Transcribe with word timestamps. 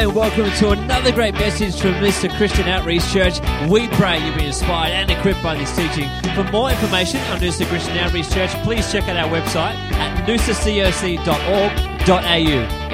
And 0.00 0.14
welcome 0.14 0.50
to 0.50 0.70
another 0.70 1.12
great 1.12 1.34
message 1.34 1.78
from 1.78 1.92
Noosa 1.92 2.34
Christian 2.38 2.66
Outreach 2.68 3.06
Church. 3.12 3.38
We 3.68 3.86
pray 3.88 4.18
you've 4.24 4.34
been 4.34 4.46
inspired 4.46 4.92
and 4.92 5.10
equipped 5.10 5.42
by 5.42 5.56
this 5.56 5.76
teaching. 5.76 6.08
For 6.34 6.42
more 6.44 6.70
information 6.70 7.20
on 7.20 7.38
Noosa 7.38 7.66
Christian 7.66 7.98
Outreach 7.98 8.30
Church, 8.30 8.48
please 8.64 8.90
check 8.90 9.06
out 9.10 9.18
our 9.18 9.28
website 9.28 9.74
at 9.74 10.26
noosacoc.org.au. 10.26 11.18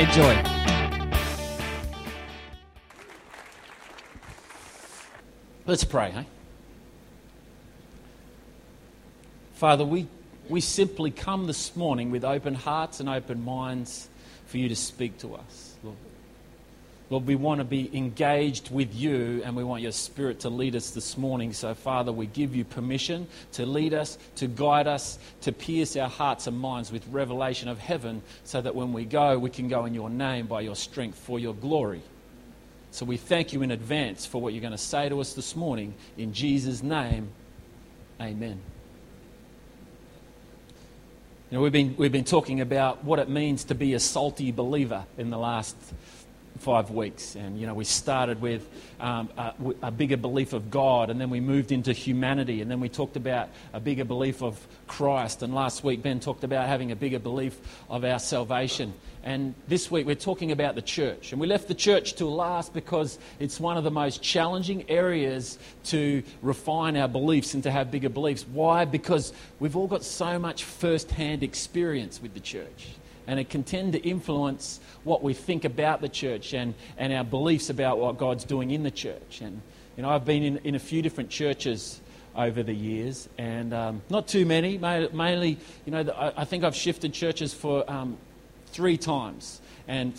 Enjoy. 0.01 0.42
Let's 5.65 5.85
pray, 5.85 6.11
hey? 6.11 6.27
Father, 9.54 9.85
we, 9.85 10.09
we 10.49 10.61
simply 10.61 11.13
come 11.13 11.47
this 11.47 11.77
morning 11.77 12.11
with 12.11 12.25
open 12.25 12.54
hearts 12.54 12.99
and 12.99 13.09
open 13.09 13.45
minds 13.45 14.09
for 14.47 14.59
you 14.59 14.69
to 14.69 14.77
speak 14.77 15.19
to 15.19 15.37
us, 15.37 15.65
Lord. 17.09 17.27
We 17.27 17.37
want 17.37 17.60
to 17.60 17.65
be 17.65 17.91
engaged 17.96 18.70
with 18.70 18.95
you 18.95 19.42
and 19.45 19.55
we 19.56 19.65
want 19.65 19.83
your 19.83 19.92
spirit 19.92 20.41
to 20.41 20.48
lead 20.48 20.74
us 20.74 20.91
this 20.91 21.16
morning. 21.16 21.52
So, 21.52 21.74
Father, 21.74 22.12
we 22.12 22.27
give 22.27 22.55
you 22.55 22.65
permission 22.65 23.27
to 23.52 23.65
lead 23.66 23.95
us, 23.95 24.19
to 24.37 24.46
guide 24.46 24.87
us, 24.87 25.19
to 25.42 25.52
pierce 25.52 25.96
our 25.96 26.09
hearts 26.09 26.46
and 26.46 26.59
minds 26.59 26.91
with 26.91 27.06
revelation 27.09 27.69
of 27.69 27.79
heaven 27.79 28.23
so 28.45 28.60
that 28.60 28.74
when 28.74 28.92
we 28.92 29.05
go, 29.05 29.38
we 29.38 29.51
can 29.51 29.69
go 29.69 29.84
in 29.84 29.95
your 29.95 30.10
name 30.10 30.46
by 30.46 30.62
your 30.62 30.77
strength 30.77 31.19
for 31.19 31.38
your 31.38 31.55
glory. 31.55 32.02
So 32.91 33.05
we 33.05 33.18
thank 33.18 33.52
you 33.52 33.62
in 33.62 33.70
advance 33.70 34.24
for 34.24 34.41
what 34.41 34.54
you're 34.54 34.62
going 34.62 34.73
to 34.73 34.79
say 34.79 35.09
to 35.09 35.20
us 35.20 35.34
this 35.34 35.54
morning. 35.54 35.95
In 36.16 36.32
Jesus' 36.32 36.82
name, 36.82 37.29
amen. 38.20 38.60
You 41.51 41.59
know, 41.59 41.62
we've 41.62 41.73
been, 41.73 41.95
we've 41.96 42.10
been 42.10 42.24
talking 42.24 42.60
about 42.60 43.04
what 43.04 43.20
it 43.20 43.29
means 43.29 43.65
to 43.65 43.74
be 43.77 43.95
a 43.95 44.01
salty 44.01 44.51
believer 44.51 45.04
in 45.16 45.30
the 45.30 45.38
last 45.38 45.77
five 46.59 46.91
weeks. 46.91 47.34
And, 47.34 47.59
you 47.59 47.66
know, 47.66 47.74
we 47.74 47.84
started 47.84 48.41
with 48.41 48.69
um, 49.01 49.29
a, 49.37 49.54
a, 49.82 49.90
bigger 49.90 50.16
belief 50.16 50.52
of 50.52 50.71
God, 50.71 51.10
and 51.10 51.21
then 51.21 51.30
we 51.30 51.40
moved 51.40 51.73
into 51.73 51.93
humanity, 51.93 52.60
and 52.63 52.71
then 52.71 52.80
we 52.80 52.88
talked 52.88 53.16
about 53.16 53.48
a 53.73 53.80
bigger 53.80 54.04
belief 54.04 54.43
of 54.43 54.65
Christ. 54.87 55.43
And 55.43 55.54
last 55.54 55.85
week, 55.85 56.02
Ben 56.02 56.21
talked 56.21 56.45
about 56.45 56.66
having 56.66 56.93
a 56.93 56.96
bigger 56.96 57.18
belief 57.18 57.59
of 57.88 58.04
our 58.04 58.18
salvation. 58.18 58.95
And 59.23 59.54
this 59.66 59.90
week, 59.90 60.07
we're 60.07 60.15
talking 60.15 60.52
about 60.52 60.76
the 60.76 60.82
church. 60.82 61.32
And 61.32 61.40
we 61.40 61.46
left 61.46 61.68
the 61.68 61.74
church 61.74 62.15
till 62.15 62.32
last 62.35 62.73
because 62.73 63.18
it's 63.41 63.59
one 63.59 63.76
of 63.76 63.85
the 63.85 63.91
most 63.91 64.22
challenging 64.22 64.88
areas 64.88 65.58
to 65.84 66.22
refine 66.42 66.96
our 66.96 67.08
beliefs 67.08 67.54
and 67.54 67.62
to 67.64 67.70
have 67.70 67.91
bigger 67.91 68.08
beliefs. 68.08 68.46
Why? 68.52 68.84
Because 68.84 69.32
we've 69.58 69.76
all 69.76 69.88
got 69.88 70.04
so 70.04 70.38
much 70.38 70.64
first 70.64 71.10
hand 71.10 71.42
experience 71.42 72.22
with 72.22 72.34
the 72.34 72.41
church 72.41 72.88
and 73.27 73.41
it 73.41 73.50
can 73.50 73.62
tend 73.62 73.92
to 73.92 73.98
influence 74.00 74.80
what 75.05 75.22
we 75.22 75.34
think 75.34 75.64
about 75.64 76.00
the 76.00 76.08
church 76.08 76.52
and, 76.55 76.74
and 76.96 77.12
our 77.12 77.24
beliefs 77.24 77.70
about 77.70 77.98
what 77.98 78.19
God's 78.19 78.44
doing 78.44 78.70
in 78.70 78.82
the 78.82 78.91
church. 78.91 79.41
And, 79.41 79.60
you 79.96 80.02
know, 80.02 80.10
I've 80.10 80.24
been 80.24 80.42
in, 80.42 80.58
in 80.58 80.74
a 80.74 80.78
few 80.78 81.02
different 81.02 81.30
churches 81.30 82.00
over 82.36 82.62
the 82.62 82.74
years, 82.74 83.28
and 83.38 83.72
um, 83.72 84.02
not 84.10 84.28
too 84.28 84.44
many. 84.44 84.78
Mainly, 84.78 85.58
you 85.84 85.92
know, 85.92 86.32
I 86.36 86.44
think 86.44 86.64
I've 86.64 86.77
shifted 86.77 87.12
churches 87.12 87.54
for 87.54 87.91
um, 87.91 88.19
three 88.66 88.98
times. 88.98 89.60
And, 89.88 90.12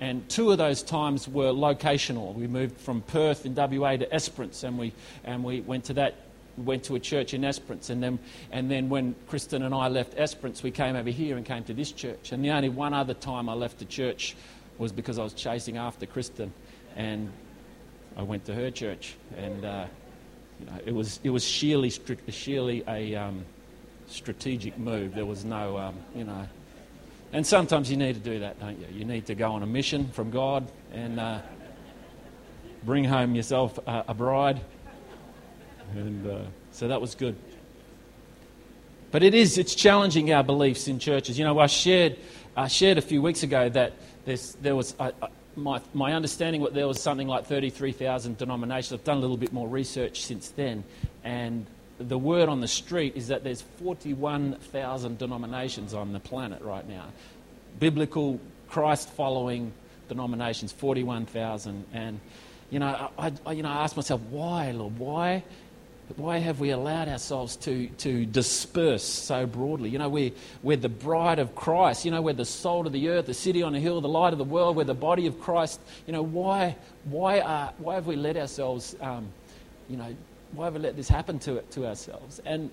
and 0.00 0.28
two 0.28 0.52
of 0.52 0.58
those 0.58 0.82
times 0.82 1.26
were 1.26 1.50
locational. 1.50 2.34
We 2.34 2.46
moved 2.46 2.80
from 2.80 3.02
Perth 3.02 3.46
in 3.46 3.54
WA 3.54 3.96
to 3.96 4.14
Esperance, 4.14 4.62
and 4.62 4.78
we, 4.78 4.92
and 5.24 5.42
we 5.42 5.60
went 5.60 5.84
to 5.86 5.94
that 5.94 6.14
went 6.58 6.84
to 6.84 6.94
a 6.94 7.00
church 7.00 7.34
in 7.34 7.44
Esperance. 7.44 7.90
And 7.90 8.02
then, 8.02 8.18
and 8.50 8.70
then 8.70 8.88
when 8.88 9.14
Kristen 9.28 9.62
and 9.62 9.74
I 9.74 9.88
left 9.88 10.14
Esperance, 10.16 10.62
we 10.62 10.70
came 10.70 10.96
over 10.96 11.10
here 11.10 11.36
and 11.36 11.44
came 11.44 11.64
to 11.64 11.74
this 11.74 11.92
church. 11.92 12.32
And 12.32 12.44
the 12.44 12.50
only 12.50 12.68
one 12.68 12.94
other 12.94 13.14
time 13.14 13.48
I 13.48 13.54
left 13.54 13.78
the 13.78 13.84
church 13.84 14.36
was 14.78 14.92
because 14.92 15.18
I 15.18 15.24
was 15.24 15.32
chasing 15.32 15.76
after 15.76 16.06
Kristen. 16.06 16.52
And 16.96 17.32
I 18.16 18.22
went 18.22 18.44
to 18.46 18.54
her 18.54 18.70
church. 18.70 19.16
And, 19.36 19.64
uh, 19.64 19.86
you 20.60 20.66
know, 20.66 20.78
it 20.86 20.94
was, 20.94 21.20
it 21.22 21.30
was 21.30 21.44
sheerly, 21.44 21.90
sheerly 22.28 22.82
a 22.88 23.14
um, 23.14 23.44
strategic 24.06 24.78
move. 24.78 25.14
There 25.14 25.26
was 25.26 25.44
no, 25.44 25.76
um, 25.76 25.96
you 26.14 26.24
know. 26.24 26.46
And 27.32 27.46
sometimes 27.46 27.90
you 27.90 27.96
need 27.96 28.14
to 28.14 28.20
do 28.20 28.40
that, 28.40 28.58
don't 28.60 28.78
you? 28.78 28.86
You 28.92 29.04
need 29.04 29.26
to 29.26 29.34
go 29.34 29.52
on 29.52 29.62
a 29.62 29.66
mission 29.66 30.08
from 30.10 30.30
God 30.30 30.70
and 30.92 31.20
uh, 31.20 31.40
bring 32.84 33.04
home 33.04 33.34
yourself 33.34 33.78
a, 33.86 34.04
a 34.08 34.14
bride 34.14 34.60
and 35.94 36.26
uh, 36.26 36.38
so 36.72 36.88
that 36.88 37.00
was 37.00 37.14
good. 37.14 37.36
But 39.10 39.22
it 39.22 39.34
is, 39.34 39.56
it's 39.56 39.74
challenging 39.74 40.32
our 40.32 40.42
beliefs 40.42 40.88
in 40.88 40.98
churches. 40.98 41.38
You 41.38 41.44
know, 41.44 41.58
I 41.58 41.66
shared, 41.66 42.16
I 42.56 42.68
shared 42.68 42.98
a 42.98 43.02
few 43.02 43.22
weeks 43.22 43.42
ago 43.42 43.68
that 43.70 43.94
there 44.60 44.74
was, 44.74 44.94
uh, 44.98 45.12
uh, 45.22 45.28
my, 45.54 45.80
my 45.94 46.12
understanding 46.12 46.62
that 46.64 46.74
there 46.74 46.86
was 46.86 47.00
something 47.00 47.28
like 47.28 47.46
33,000 47.46 48.36
denominations. 48.36 48.92
I've 48.92 49.04
done 49.04 49.18
a 49.18 49.20
little 49.20 49.36
bit 49.36 49.52
more 49.52 49.68
research 49.68 50.22
since 50.22 50.48
then. 50.50 50.84
And 51.24 51.66
the 51.98 52.18
word 52.18 52.48
on 52.48 52.60
the 52.60 52.68
street 52.68 53.16
is 53.16 53.28
that 53.28 53.44
there's 53.44 53.62
41,000 53.62 55.18
denominations 55.18 55.94
on 55.94 56.12
the 56.12 56.20
planet 56.20 56.60
right 56.62 56.86
now. 56.86 57.06
Biblical, 57.78 58.40
Christ 58.68 59.08
following 59.10 59.72
denominations, 60.08 60.72
41,000. 60.72 61.86
And, 61.94 62.20
you 62.70 62.80
know, 62.80 63.10
I, 63.18 63.32
I, 63.46 63.52
you 63.52 63.62
know, 63.62 63.70
I 63.70 63.84
asked 63.84 63.96
myself, 63.96 64.20
why, 64.28 64.72
Lord? 64.72 64.98
Why 64.98 65.42
why 66.14 66.38
have 66.38 66.60
we 66.60 66.70
allowed 66.70 67.08
ourselves 67.08 67.56
to, 67.56 67.88
to 67.98 68.24
disperse 68.26 69.02
so 69.02 69.44
broadly? 69.44 69.90
You 69.90 69.98
know, 69.98 70.08
we're, 70.08 70.30
we're 70.62 70.76
the 70.76 70.88
bride 70.88 71.40
of 71.40 71.56
Christ. 71.56 72.04
You 72.04 72.12
know, 72.12 72.22
we're 72.22 72.32
the 72.32 72.44
salt 72.44 72.86
of 72.86 72.92
the 72.92 73.08
earth, 73.08 73.26
the 73.26 73.34
city 73.34 73.62
on 73.62 73.74
a 73.74 73.80
hill, 73.80 74.00
the 74.00 74.08
light 74.08 74.32
of 74.32 74.38
the 74.38 74.44
world. 74.44 74.76
We're 74.76 74.84
the 74.84 74.94
body 74.94 75.26
of 75.26 75.40
Christ. 75.40 75.80
You 76.06 76.12
know, 76.12 76.22
why, 76.22 76.76
why, 77.04 77.40
are, 77.40 77.72
why 77.78 77.96
have 77.96 78.06
we 78.06 78.14
let 78.14 78.36
ourselves, 78.36 78.94
um, 79.00 79.26
you 79.88 79.96
know, 79.96 80.14
why 80.52 80.66
have 80.66 80.74
we 80.74 80.80
let 80.80 80.96
this 80.96 81.08
happen 81.08 81.40
to, 81.40 81.60
to 81.60 81.86
ourselves? 81.86 82.40
And, 82.44 82.70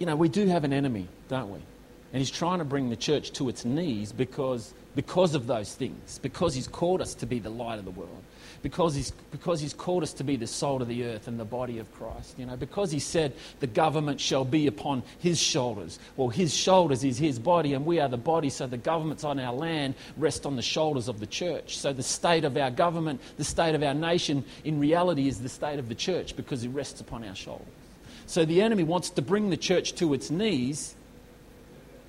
you 0.00 0.06
know, 0.06 0.16
we 0.16 0.28
do 0.28 0.46
have 0.48 0.64
an 0.64 0.72
enemy, 0.72 1.06
don't 1.28 1.50
we? 1.50 1.60
And 2.12 2.18
he's 2.18 2.32
trying 2.32 2.58
to 2.58 2.64
bring 2.64 2.90
the 2.90 2.96
church 2.96 3.30
to 3.34 3.48
its 3.48 3.64
knees 3.64 4.10
because, 4.10 4.74
because 4.96 5.36
of 5.36 5.46
those 5.46 5.72
things, 5.72 6.18
because 6.18 6.52
he's 6.52 6.66
called 6.66 7.00
us 7.00 7.14
to 7.14 7.26
be 7.26 7.38
the 7.38 7.50
light 7.50 7.78
of 7.78 7.84
the 7.84 7.92
world 7.92 8.22
because 8.62 8.94
he's, 8.94 9.10
because 9.30 9.60
he's 9.60 9.72
called 9.72 10.02
us 10.02 10.12
to 10.14 10.24
be 10.24 10.36
the 10.36 10.46
salt 10.46 10.82
of 10.82 10.88
the 10.88 11.04
earth 11.04 11.28
and 11.28 11.40
the 11.40 11.44
body 11.44 11.78
of 11.78 11.92
Christ. 11.94 12.38
You 12.38 12.46
know, 12.46 12.56
because 12.56 12.90
he 12.90 12.98
said 12.98 13.32
the 13.60 13.66
government 13.66 14.20
shall 14.20 14.44
be 14.44 14.66
upon 14.66 15.02
his 15.18 15.40
shoulders. 15.40 15.98
Well, 16.16 16.28
his 16.28 16.54
shoulders 16.54 17.04
is 17.04 17.18
his 17.18 17.38
body, 17.38 17.74
and 17.74 17.86
we 17.86 18.00
are 18.00 18.08
the 18.08 18.16
body, 18.16 18.50
so 18.50 18.66
the 18.66 18.76
governments 18.76 19.24
on 19.24 19.38
our 19.38 19.52
land 19.52 19.94
rest 20.16 20.46
on 20.46 20.56
the 20.56 20.62
shoulders 20.62 21.08
of 21.08 21.20
the 21.20 21.26
church. 21.26 21.78
So 21.78 21.92
the 21.92 22.02
state 22.02 22.44
of 22.44 22.56
our 22.56 22.70
government, 22.70 23.20
the 23.36 23.44
state 23.44 23.74
of 23.74 23.82
our 23.82 23.94
nation, 23.94 24.44
in 24.64 24.78
reality 24.78 25.28
is 25.28 25.40
the 25.40 25.48
state 25.48 25.78
of 25.78 25.88
the 25.88 25.94
church 25.94 26.36
because 26.36 26.64
it 26.64 26.68
rests 26.68 27.00
upon 27.00 27.24
our 27.24 27.34
shoulders. 27.34 27.66
So 28.26 28.44
the 28.44 28.62
enemy 28.62 28.84
wants 28.84 29.10
to 29.10 29.22
bring 29.22 29.50
the 29.50 29.56
church 29.56 29.94
to 29.96 30.14
its 30.14 30.30
knees 30.30 30.94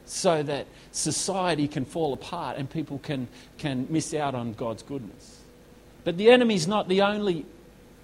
so 0.06 0.44
that 0.44 0.68
society 0.92 1.68
can 1.68 1.86
fall 1.86 2.14
apart 2.14 2.58
and 2.58 2.70
people 2.70 3.00
can, 3.00 3.28
can 3.58 3.88
miss 3.90 4.14
out 4.14 4.36
on 4.36 4.54
God's 4.54 4.84
goodness. 4.84 5.41
But 6.04 6.18
the 6.18 6.32
enemy's 6.32 6.68
not 6.68 6.88
the 6.88 7.02
only 7.02 7.46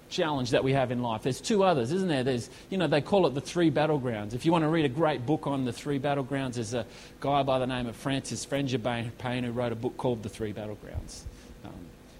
challenge 0.08 0.50
that 0.50 0.64
we 0.64 0.72
have 0.72 0.90
in 0.90 1.02
life. 1.02 1.22
There's 1.22 1.40
two 1.40 1.62
others, 1.62 1.92
isn't 1.92 2.08
there? 2.08 2.24
There's, 2.24 2.48
you 2.70 2.78
know, 2.78 2.86
they 2.86 3.00
call 3.00 3.26
it 3.26 3.34
the 3.34 3.40
three 3.40 3.70
battlegrounds. 3.70 4.34
If 4.34 4.46
you 4.46 4.52
want 4.52 4.62
to 4.62 4.68
read 4.68 4.84
a 4.84 4.90
great 4.90 5.26
book 5.26 5.46
on 5.46 5.64
the 5.64 5.72
three 5.72 5.98
battlegrounds, 5.98 6.54
there's 6.54 6.74
a 6.74 6.86
guy 7.20 7.42
by 7.42 7.58
the 7.58 7.66
name 7.66 7.86
of 7.86 7.96
Francis 7.96 8.46
Frangipane 8.46 9.44
who 9.44 9.52
wrote 9.52 9.72
a 9.72 9.76
book 9.76 9.96
called 9.96 10.22
The 10.22 10.28
Three 10.28 10.52
Battlegrounds. 10.52 11.22
Um, 11.64 11.72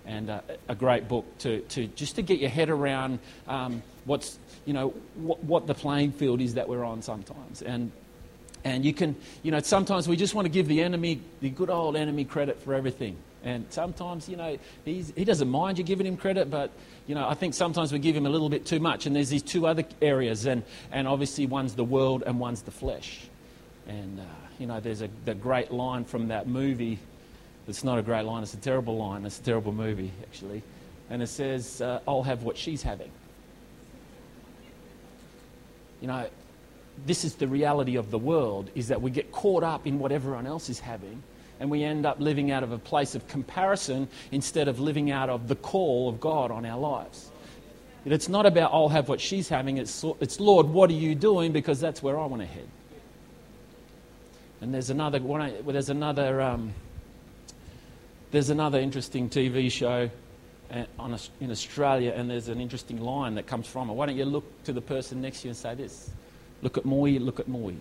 and 0.07 0.31
uh, 0.31 0.41
a 0.69 0.75
great 0.75 1.09
book 1.09 1.25
to, 1.39 1.61
to 1.61 1.87
just 1.89 2.17
to 2.17 2.23
get 2.23 2.41
your 2.41 2.51
head 2.51 2.71
around 2.71 3.19
um, 3.47 3.83
what's, 4.05 4.39
you 4.65 4.73
know, 4.73 4.89
what, 5.15 5.43
what 5.45 5.67
the 5.67 5.75
playing 5.75 6.13
field 6.13 6.41
is 6.41 6.55
that 6.55 6.69
we're 6.69 6.85
on 6.85 7.03
sometimes. 7.03 7.63
And 7.63 7.93
and 8.65 8.85
you 8.85 8.93
can, 8.93 9.15
you 9.45 9.53
know, 9.53 9.61
sometimes 9.61 10.09
we 10.09 10.17
just 10.17 10.35
want 10.35 10.47
to 10.47 10.51
give 10.51 10.67
the 10.67 10.83
enemy, 10.83 11.21
the 11.41 11.49
good 11.49 11.71
old 11.71 11.95
enemy, 11.97 12.25
credit 12.25 12.61
for 12.61 12.75
everything. 12.75 13.17
And 13.45 13.67
sometimes, 13.71 14.29
you 14.29 14.37
know, 14.37 14.59
he 14.85 15.25
doesn't 15.25 15.49
mind 15.49 15.79
you 15.79 15.85
giving 15.85 16.07
him 16.07 16.17
credit, 16.17 16.51
but, 16.51 16.71
you 17.07 17.15
know, 17.15 17.29
I 17.29 17.35
think 17.35 17.55
sometimes 17.55 17.93
we 17.93 17.99
give 18.01 18.17
him 18.17 18.27
a 18.27 18.31
little 18.31 18.49
bit 18.49 18.67
too 18.67 18.81
much. 18.81 19.07
And 19.07 19.15
there's 19.15 19.29
these 19.29 19.45
two 19.45 19.67
other 19.67 19.85
areas, 20.03 20.47
and, 20.47 20.65
and 20.91 21.07
obviously 21.07 21.47
one's 21.47 21.75
the 21.75 21.85
world 21.85 22.25
and 22.27 22.41
one's 22.41 22.63
the 22.63 22.73
flesh. 22.73 23.29
And, 23.87 24.19
uh, 24.19 24.25
you 24.59 24.67
know, 24.67 24.81
there's 24.81 25.03
a 25.03 25.09
the 25.25 25.35
great 25.35 25.71
line 25.71 26.05
from 26.05 26.29
that 26.29 26.49
movie. 26.49 26.99
It's 27.69 27.85
not 27.85 27.99
a 27.99 28.03
great 28.03 28.25
line, 28.25 28.43
it's 28.43 28.55
a 28.55 28.59
terrible 28.59 28.97
line. 28.97 29.25
It's 29.25 29.39
a 29.39 29.43
terrible 29.43 29.73
movie, 29.73 30.11
actually. 30.23 30.63
And 31.09 31.23
it 31.23 31.29
says, 31.29 31.81
uh, 31.81 32.01
I'll 32.09 32.25
have 32.25 32.43
what 32.43 32.57
she's 32.57 32.83
having. 32.83 33.11
You 36.01 36.09
know, 36.09 36.29
this 37.07 37.25
is 37.25 37.37
the 37.37 37.47
reality 37.47 37.97
of 37.97 38.11
the 38.11 38.19
world, 38.19 38.71
is 38.75 38.89
that 38.89 39.01
we 39.01 39.11
get 39.11 39.31
caught 39.31 39.63
up 39.63 39.87
in 39.87 39.99
what 40.01 40.11
everyone 40.11 40.47
else 40.47 40.69
is 40.69 40.81
having 40.81 41.23
and 41.61 41.71
we 41.71 41.83
end 41.83 42.07
up 42.07 42.21
living 42.21 42.51
out 42.51 42.63
of 42.63 42.73
a 42.73 42.79
place 42.79 43.15
of 43.15 43.27
comparison 43.29 44.09
instead 44.33 44.69
of 44.69 44.81
living 44.81 45.11
out 45.11 45.29
of 45.29 45.49
the 45.49 45.57
call 45.57 46.09
of 46.09 46.21
God 46.21 46.51
on 46.51 46.65
our 46.65 46.79
lives. 46.79 47.31
It's 48.05 48.29
not 48.29 48.47
about, 48.47 48.73
I'll 48.73 48.89
have 48.89 49.09
what 49.09 49.21
she's 49.21 49.49
having. 49.49 49.77
It's, 49.77 50.05
it's 50.21 50.41
Lord, 50.41 50.67
what 50.67 50.89
are 50.91 50.95
you 50.95 51.15
doing? 51.15 51.53
Because 51.53 51.81
that's 51.81 52.03
where 52.03 52.19
I 52.19 52.27
want 52.27 52.43
to 52.43 52.47
head. 52.47 52.69
And 54.61 54.73
there's 54.73 54.91
another, 54.91 55.19
there's 55.19 55.91
another 55.91 56.41
um, 56.41 56.73
There's 58.31 58.51
another 58.51 58.79
interesting 58.79 59.31
TV 59.31 59.73
show 59.73 60.11
uh, 60.71 60.85
on, 60.99 61.19
in 61.41 61.51
Australia, 61.51 62.13
and 62.15 62.29
there's 62.29 62.49
an 62.49 62.61
interesting 62.61 63.01
line 63.01 63.37
that 63.37 63.47
comes 63.47 63.67
from 63.67 63.89
it. 63.89 63.95
Why 63.95 64.05
don't 64.05 64.19
you 64.19 64.27
look 64.27 64.65
to 64.65 64.75
the 64.75 64.83
person 64.83 65.23
next 65.23 65.41
to 65.41 65.49
you 65.49 65.51
and 65.51 65.57
say 65.57 65.75
this? 65.75 66.11
Look 66.61 66.77
at 66.77 66.85
Moi, 66.85 67.17
look 67.21 67.41
at 67.41 67.49
Moi. 67.49 67.73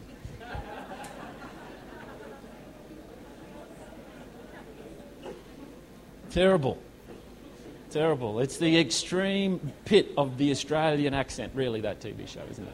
Terrible. 6.31 6.77
Terrible. 7.91 8.39
It's 8.39 8.57
the 8.57 8.77
extreme 8.79 9.71
pit 9.85 10.11
of 10.17 10.37
the 10.37 10.51
Australian 10.51 11.13
accent, 11.13 11.53
really, 11.55 11.81
that 11.81 12.01
TV 12.01 12.27
show, 12.27 12.41
isn't 12.51 12.67
it? 12.67 12.73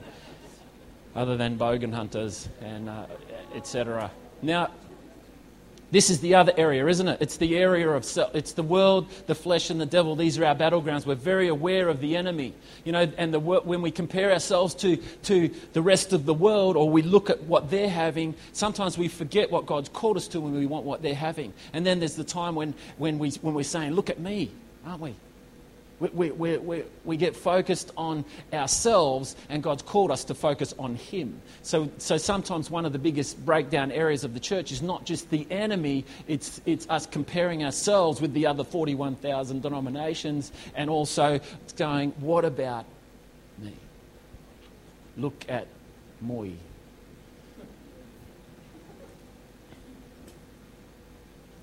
Other 1.16 1.38
than 1.38 1.58
bogan 1.58 1.94
hunters 1.94 2.50
and 2.62 2.90
uh, 2.90 3.06
etc. 3.54 4.10
Now, 4.42 4.72
this 5.94 6.10
is 6.10 6.22
the 6.22 6.34
other 6.34 6.52
area, 6.58 6.88
isn't 6.88 7.08
it? 7.08 7.22
It's 7.22 7.38
the 7.38 7.56
area 7.56 7.88
of 7.88 8.04
self. 8.04 8.34
It's 8.34 8.54
the 8.54 8.64
world, 8.64 9.12
the 9.28 9.36
flesh, 9.36 9.70
and 9.70 9.80
the 9.80 9.86
devil. 9.86 10.16
These 10.16 10.40
are 10.40 10.46
our 10.46 10.56
battlegrounds. 10.56 11.06
We're 11.06 11.14
very 11.14 11.50
aware 11.50 11.88
of 11.88 12.02
the 12.02 12.18
enemy. 12.18 12.56
You 12.84 12.94
know, 12.94 13.12
and 13.16 13.32
the, 13.32 13.40
when 13.40 13.84
we 13.84 13.92
compare 13.92 14.34
ourselves 14.34 14.74
to, 14.76 14.98
to 14.98 15.52
the 15.74 15.84
rest 15.84 16.12
of 16.12 16.26
the 16.26 16.34
world 16.34 16.78
or 16.78 16.90
we 16.90 17.04
look 17.04 17.30
at 17.30 17.44
what 17.44 17.70
they're 17.70 17.92
having, 17.92 18.34
sometimes 18.54 18.98
we 18.98 19.08
forget 19.08 19.52
what 19.52 19.68
God's 19.68 19.90
called 19.90 20.18
us 20.18 20.28
to 20.30 20.42
when 20.42 20.56
we 20.56 20.66
want 20.66 20.84
what 20.84 21.04
they're 21.04 21.14
having. 21.14 21.54
And 21.74 21.86
then 21.86 22.00
there's 22.00 22.16
the 22.16 22.24
time 22.24 22.56
when, 22.56 22.74
when, 22.98 23.20
we, 23.20 23.30
when 23.30 23.54
we're 23.54 23.64
saying, 23.64 23.94
Look 23.94 24.10
at 24.10 24.20
me, 24.20 24.50
aren't 24.88 25.00
we? 25.00 25.16
We, 26.12 26.32
we, 26.32 26.58
we, 26.58 26.84
we, 27.06 27.18
get 27.18 27.34
focused 27.36 27.92
on 27.96 28.26
ourselves, 28.52 29.38
and 29.48 29.64
God's 29.64 29.84
called 29.84 30.12
us 30.12 30.26
to 30.26 30.34
focus 30.34 30.74
on 30.78 30.96
Him. 30.96 31.42
So, 31.62 31.90
so 31.98 32.18
sometimes 32.18 32.70
one 32.70 32.86
of 32.86 32.92
the 32.92 33.00
biggest 33.00 33.44
breakdown 33.46 33.90
areas 33.90 34.26
of 34.26 34.34
the 34.34 34.40
church 34.40 34.74
is 34.74 34.82
not 34.82 35.06
just 35.06 35.30
the 35.30 35.48
enemy, 35.50 36.04
it's, 36.28 36.60
it's 36.66 36.90
us 36.90 37.06
comparing 37.06 37.64
ourselves 37.64 38.20
with 38.20 38.34
the 38.34 38.48
other 38.48 38.66
41,000 38.66 39.62
denominations, 39.62 40.52
and 40.76 40.90
also 40.90 41.40
going, 41.78 42.12
What 42.20 42.44
about 42.44 42.86
me? 43.60 43.74
Look 45.16 45.46
at 45.48 45.68
Moi. 46.20 46.50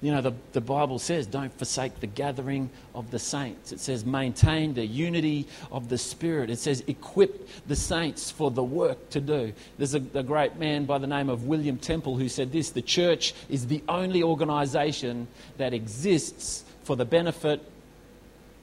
You 0.02 0.12
know, 0.12 0.22
the, 0.22 0.32
the 0.52 0.62
Bible 0.62 0.98
says, 0.98 1.26
don't 1.26 1.52
forsake 1.58 2.00
the 2.00 2.06
gathering 2.06 2.70
of 2.94 3.10
the 3.10 3.18
saints. 3.18 3.70
It 3.70 3.80
says, 3.80 4.06
maintain 4.06 4.72
the 4.72 4.86
unity 4.86 5.46
of 5.70 5.90
the 5.90 5.98
Spirit. 5.98 6.48
It 6.48 6.58
says, 6.58 6.82
equip 6.86 7.48
the 7.66 7.76
saints 7.76 8.30
for 8.30 8.50
the 8.50 8.64
work 8.64 9.10
to 9.10 9.20
do. 9.20 9.52
There's 9.76 9.94
a, 9.94 10.02
a 10.14 10.22
great 10.22 10.56
man 10.56 10.86
by 10.86 10.96
the 10.96 11.06
name 11.06 11.28
of 11.28 11.44
William 11.44 11.76
Temple 11.76 12.16
who 12.16 12.30
said 12.30 12.50
this 12.50 12.70
the 12.70 12.80
church 12.80 13.34
is 13.50 13.66
the 13.66 13.82
only 13.88 14.22
organization 14.22 15.28
that 15.58 15.74
exists 15.74 16.64
for 16.84 16.96
the 16.96 17.04
benefit 17.04 17.60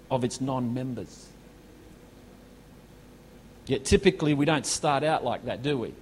of 0.09 0.23
its 0.23 0.41
non 0.41 0.73
members. 0.73 1.27
Yet 3.67 3.85
typically 3.85 4.33
we 4.33 4.45
don't 4.45 4.65
start 4.65 5.03
out 5.03 5.23
like 5.23 5.45
that, 5.45 5.61
do 5.61 5.77
we? 5.77 5.93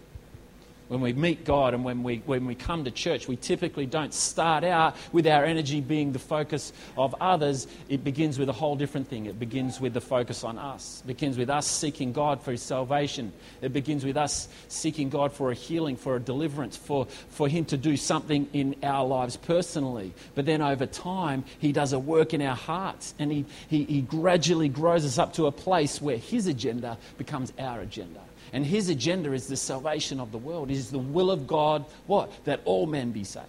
When 0.87 1.01
we 1.01 1.13
meet 1.13 1.45
God 1.45 1.73
and 1.73 1.83
when 1.83 2.03
we, 2.03 2.17
when 2.25 2.45
we 2.45 2.55
come 2.55 2.83
to 2.83 2.91
church, 2.91 3.27
we 3.27 3.35
typically 3.35 3.85
don't 3.85 4.13
start 4.13 4.63
out 4.63 4.95
with 5.11 5.25
our 5.25 5.43
energy 5.43 5.81
being 5.81 6.11
the 6.11 6.19
focus 6.19 6.73
of 6.97 7.15
others. 7.19 7.67
It 7.89 8.03
begins 8.03 8.37
with 8.37 8.49
a 8.49 8.53
whole 8.53 8.75
different 8.75 9.07
thing. 9.07 9.25
It 9.25 9.39
begins 9.39 9.81
with 9.81 9.93
the 9.93 10.01
focus 10.01 10.43
on 10.43 10.57
us. 10.57 11.01
It 11.03 11.07
begins 11.07 11.37
with 11.37 11.49
us 11.49 11.67
seeking 11.67 12.13
God 12.13 12.41
for 12.41 12.51
His 12.51 12.61
salvation. 12.61 13.33
It 13.61 13.73
begins 13.73 14.05
with 14.05 14.17
us 14.17 14.47
seeking 14.67 15.09
God 15.09 15.33
for 15.33 15.51
a 15.51 15.55
healing, 15.55 15.95
for 15.95 16.15
a 16.15 16.19
deliverance, 16.19 16.77
for, 16.77 17.05
for 17.29 17.47
Him 17.47 17.65
to 17.65 17.77
do 17.77 17.97
something 17.97 18.47
in 18.53 18.75
our 18.83 19.05
lives 19.05 19.37
personally. 19.37 20.13
But 20.35 20.45
then 20.45 20.61
over 20.61 20.85
time, 20.85 21.45
He 21.59 21.71
does 21.71 21.93
a 21.93 21.99
work 21.99 22.33
in 22.33 22.41
our 22.41 22.55
hearts 22.55 23.15
and 23.17 23.31
He, 23.31 23.45
he, 23.67 23.85
he 23.85 24.01
gradually 24.01 24.69
grows 24.69 25.05
us 25.05 25.17
up 25.17 25.33
to 25.33 25.47
a 25.47 25.51
place 25.51 26.01
where 26.01 26.17
His 26.17 26.47
agenda 26.47 26.97
becomes 27.17 27.51
our 27.57 27.81
agenda. 27.81 28.24
And 28.53 28.65
his 28.65 28.89
agenda 28.89 29.33
is 29.33 29.47
the 29.47 29.57
salvation 29.57 30.19
of 30.19 30.31
the 30.31 30.37
world. 30.37 30.69
It 30.69 30.75
is 30.75 30.91
the 30.91 30.99
will 30.99 31.31
of 31.31 31.47
God, 31.47 31.85
what? 32.07 32.31
That 32.45 32.61
all 32.65 32.85
men 32.85 33.11
be 33.11 33.23
saved. 33.23 33.47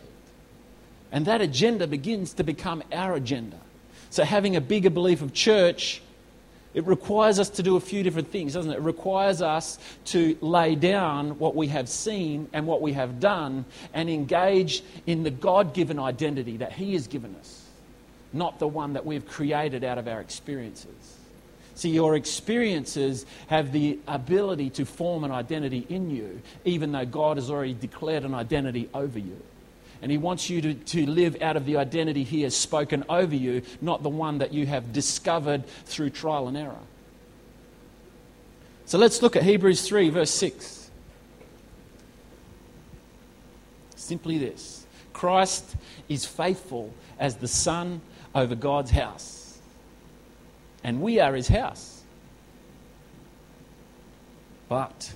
And 1.12 1.26
that 1.26 1.40
agenda 1.40 1.86
begins 1.86 2.34
to 2.34 2.44
become 2.44 2.82
our 2.92 3.14
agenda. 3.14 3.58
So 4.10 4.24
having 4.24 4.56
a 4.56 4.60
bigger 4.60 4.90
belief 4.90 5.22
of 5.22 5.32
church, 5.32 6.02
it 6.74 6.86
requires 6.86 7.38
us 7.38 7.48
to 7.50 7.62
do 7.62 7.76
a 7.76 7.80
few 7.80 8.02
different 8.02 8.30
things, 8.30 8.52
doesn't 8.52 8.70
it? 8.70 8.76
It 8.76 8.82
requires 8.82 9.40
us 9.40 9.78
to 10.06 10.36
lay 10.42 10.74
down 10.74 11.38
what 11.38 11.56
we 11.56 11.68
have 11.68 11.88
seen 11.88 12.48
and 12.52 12.66
what 12.66 12.82
we 12.82 12.92
have 12.92 13.18
done 13.18 13.64
and 13.94 14.10
engage 14.10 14.82
in 15.06 15.22
the 15.22 15.30
God 15.30 15.72
given 15.72 15.98
identity 15.98 16.58
that 16.58 16.72
He 16.72 16.92
has 16.92 17.06
given 17.06 17.34
us, 17.36 17.64
not 18.32 18.58
the 18.58 18.68
one 18.68 18.92
that 18.92 19.06
we've 19.06 19.26
created 19.26 19.84
out 19.84 19.96
of 19.96 20.06
our 20.06 20.20
experiences. 20.20 21.05
See, 21.76 21.90
your 21.90 22.16
experiences 22.16 23.26
have 23.48 23.70
the 23.70 23.98
ability 24.08 24.70
to 24.70 24.86
form 24.86 25.24
an 25.24 25.30
identity 25.30 25.84
in 25.90 26.10
you, 26.10 26.40
even 26.64 26.90
though 26.90 27.04
God 27.04 27.36
has 27.36 27.50
already 27.50 27.74
declared 27.74 28.24
an 28.24 28.32
identity 28.32 28.88
over 28.94 29.18
you. 29.18 29.36
And 30.00 30.10
He 30.10 30.16
wants 30.16 30.48
you 30.48 30.62
to, 30.62 30.74
to 30.74 31.06
live 31.06 31.42
out 31.42 31.54
of 31.54 31.66
the 31.66 31.76
identity 31.76 32.24
He 32.24 32.42
has 32.42 32.56
spoken 32.56 33.04
over 33.10 33.34
you, 33.34 33.60
not 33.82 34.02
the 34.02 34.08
one 34.08 34.38
that 34.38 34.54
you 34.54 34.64
have 34.64 34.94
discovered 34.94 35.66
through 35.84 36.10
trial 36.10 36.48
and 36.48 36.56
error. 36.56 36.78
So 38.86 38.96
let's 38.96 39.20
look 39.20 39.36
at 39.36 39.42
Hebrews 39.42 39.86
3, 39.86 40.08
verse 40.08 40.30
6. 40.30 40.90
Simply 43.96 44.38
this 44.38 44.86
Christ 45.12 45.76
is 46.08 46.24
faithful 46.24 46.94
as 47.18 47.36
the 47.36 47.48
Son 47.48 48.00
over 48.34 48.54
God's 48.54 48.92
house 48.92 49.45
and 50.84 51.00
we 51.00 51.20
are 51.20 51.34
his 51.34 51.48
house. 51.48 52.02
But 54.68 55.12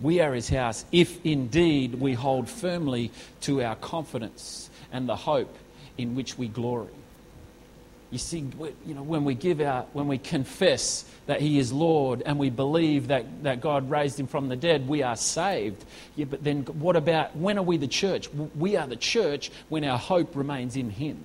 we 0.00 0.20
are 0.20 0.34
his 0.34 0.48
house 0.48 0.84
if 0.92 1.24
indeed 1.24 1.94
we 1.94 2.12
hold 2.12 2.48
firmly 2.48 3.10
to 3.42 3.62
our 3.62 3.76
confidence 3.76 4.70
and 4.92 5.08
the 5.08 5.16
hope 5.16 5.54
in 5.98 6.14
which 6.14 6.36
we 6.36 6.48
glory. 6.48 6.88
You 8.10 8.18
see, 8.18 8.46
you 8.86 8.94
know, 8.94 9.02
when 9.02 9.24
we 9.24 9.34
give 9.34 9.60
our, 9.60 9.82
when 9.92 10.06
we 10.06 10.18
confess 10.18 11.04
that 11.26 11.40
He 11.40 11.58
is 11.58 11.72
Lord 11.72 12.22
and 12.24 12.38
we 12.38 12.50
believe 12.50 13.08
that, 13.08 13.42
that 13.42 13.60
God 13.60 13.90
raised 13.90 14.18
Him 14.18 14.28
from 14.28 14.48
the 14.48 14.54
dead, 14.54 14.86
we 14.86 15.02
are 15.02 15.16
saved. 15.16 15.84
Yeah, 16.14 16.26
but 16.26 16.44
then 16.44 16.62
what 16.62 16.94
about 16.94 17.36
when 17.36 17.58
are 17.58 17.62
we 17.62 17.78
the 17.78 17.88
church? 17.88 18.28
We 18.56 18.76
are 18.76 18.86
the 18.86 18.96
church 18.96 19.50
when 19.68 19.84
our 19.84 19.98
hope 19.98 20.36
remains 20.36 20.76
in 20.76 20.88
Him. 20.88 21.24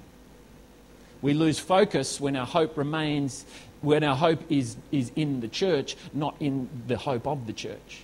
We 1.22 1.34
lose 1.34 1.60
focus 1.60 2.20
when 2.20 2.36
our 2.36 2.46
hope 2.46 2.78
remains, 2.78 3.46
when 3.82 4.04
our 4.04 4.16
hope 4.16 4.42
is, 4.50 4.76
is 4.92 5.12
in 5.16 5.40
the 5.40 5.48
church, 5.48 5.96
not 6.14 6.36
in 6.40 6.70
the 6.88 6.98
hope 6.98 7.28
of 7.28 7.46
the 7.48 7.54
church. 7.54 8.04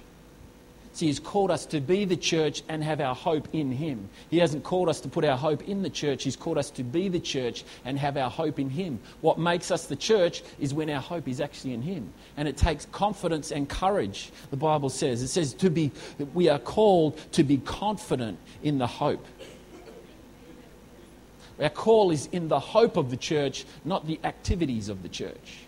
See, 0.98 1.06
He's 1.06 1.20
called 1.20 1.51
us 1.51 1.68
to 1.68 1.80
be 1.80 2.06
the 2.06 2.18
church 2.18 2.63
and 2.68 2.84
have 2.84 3.00
our 3.01 3.13
hope 3.13 3.50
in 3.53 3.72
Him. 3.72 4.10
He 4.32 4.39
hasn't 4.39 4.63
called 4.63 4.89
us 4.89 5.00
to 5.01 5.08
put 5.08 5.25
our 5.25 5.38
hope 5.38 5.68
in 5.70 5.84
the 5.84 5.91
church, 5.91 6.24
He's 6.24 6.36
called 6.36 6.58
us 6.58 6.72
to 6.72 6.84
be 6.84 7.08
the 7.08 7.20
church 7.20 7.63
and 7.86 8.00
have 8.00 8.18
our 8.18 8.32
hope 8.32 8.58
in 8.58 8.72
Him. 8.72 9.00
What 9.22 9.38
makes 9.38 9.70
us 9.70 9.86
the 9.86 9.96
church 9.96 10.41
is 10.60 10.74
when 10.74 10.89
our 10.89 11.00
hope 11.00 11.27
is 11.27 11.39
actually 11.39 11.75
in 11.75 11.84
Him. 11.84 12.12
And 12.36 12.48
it 12.48 12.58
takes 12.58 12.88
confidence 12.88 13.51
and 13.51 13.70
courage, 13.70 14.32
the 14.50 14.58
Bible 14.58 14.89
says. 14.89 15.22
It 15.22 15.27
says 15.27 15.53
to 15.53 15.70
be, 15.70 15.91
we 16.34 16.50
are 16.50 16.58
called 16.58 17.15
to 17.34 17.44
be 17.44 17.58
confident 17.58 18.39
in 18.63 18.80
the 18.80 18.88
hope 18.88 19.24
our 21.60 21.70
call 21.70 22.12
is 22.12 22.28
in 22.32 22.48
the 22.48 22.60
hope 22.60 22.98
of 22.98 23.10
the 23.10 23.18
church, 23.18 23.66
not 23.84 24.06
the 24.06 24.20
activities 24.24 24.90
of 24.90 25.02
the 25.02 25.10
church. 25.10 25.60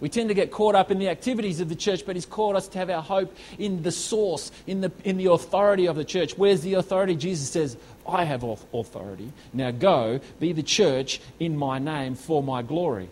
We 0.00 0.08
tend 0.08 0.30
to 0.30 0.34
get 0.34 0.50
caught 0.50 0.74
up 0.74 0.90
in 0.90 0.98
the 0.98 1.08
activities 1.08 1.60
of 1.60 1.68
the 1.68 1.76
church, 1.76 2.04
but 2.04 2.16
He's 2.16 2.26
called 2.26 2.56
us 2.56 2.66
to 2.68 2.78
have 2.78 2.90
our 2.90 3.02
hope 3.02 3.36
in 3.56 3.84
the 3.84 3.92
source, 3.92 4.50
in 4.66 4.80
the, 4.80 4.90
in 5.04 5.16
the 5.16 5.26
authority 5.30 5.86
of 5.86 5.94
the 5.94 6.04
church. 6.04 6.36
Where's 6.36 6.60
the 6.60 6.74
authority? 6.74 7.14
Jesus 7.14 7.48
says, 7.48 7.76
I 8.06 8.24
have 8.24 8.42
authority. 8.42 9.32
Now 9.52 9.70
go, 9.70 10.20
be 10.40 10.52
the 10.52 10.62
church 10.64 11.20
in 11.38 11.56
my 11.56 11.78
name 11.78 12.16
for 12.16 12.42
my 12.42 12.62
glory. 12.62 13.08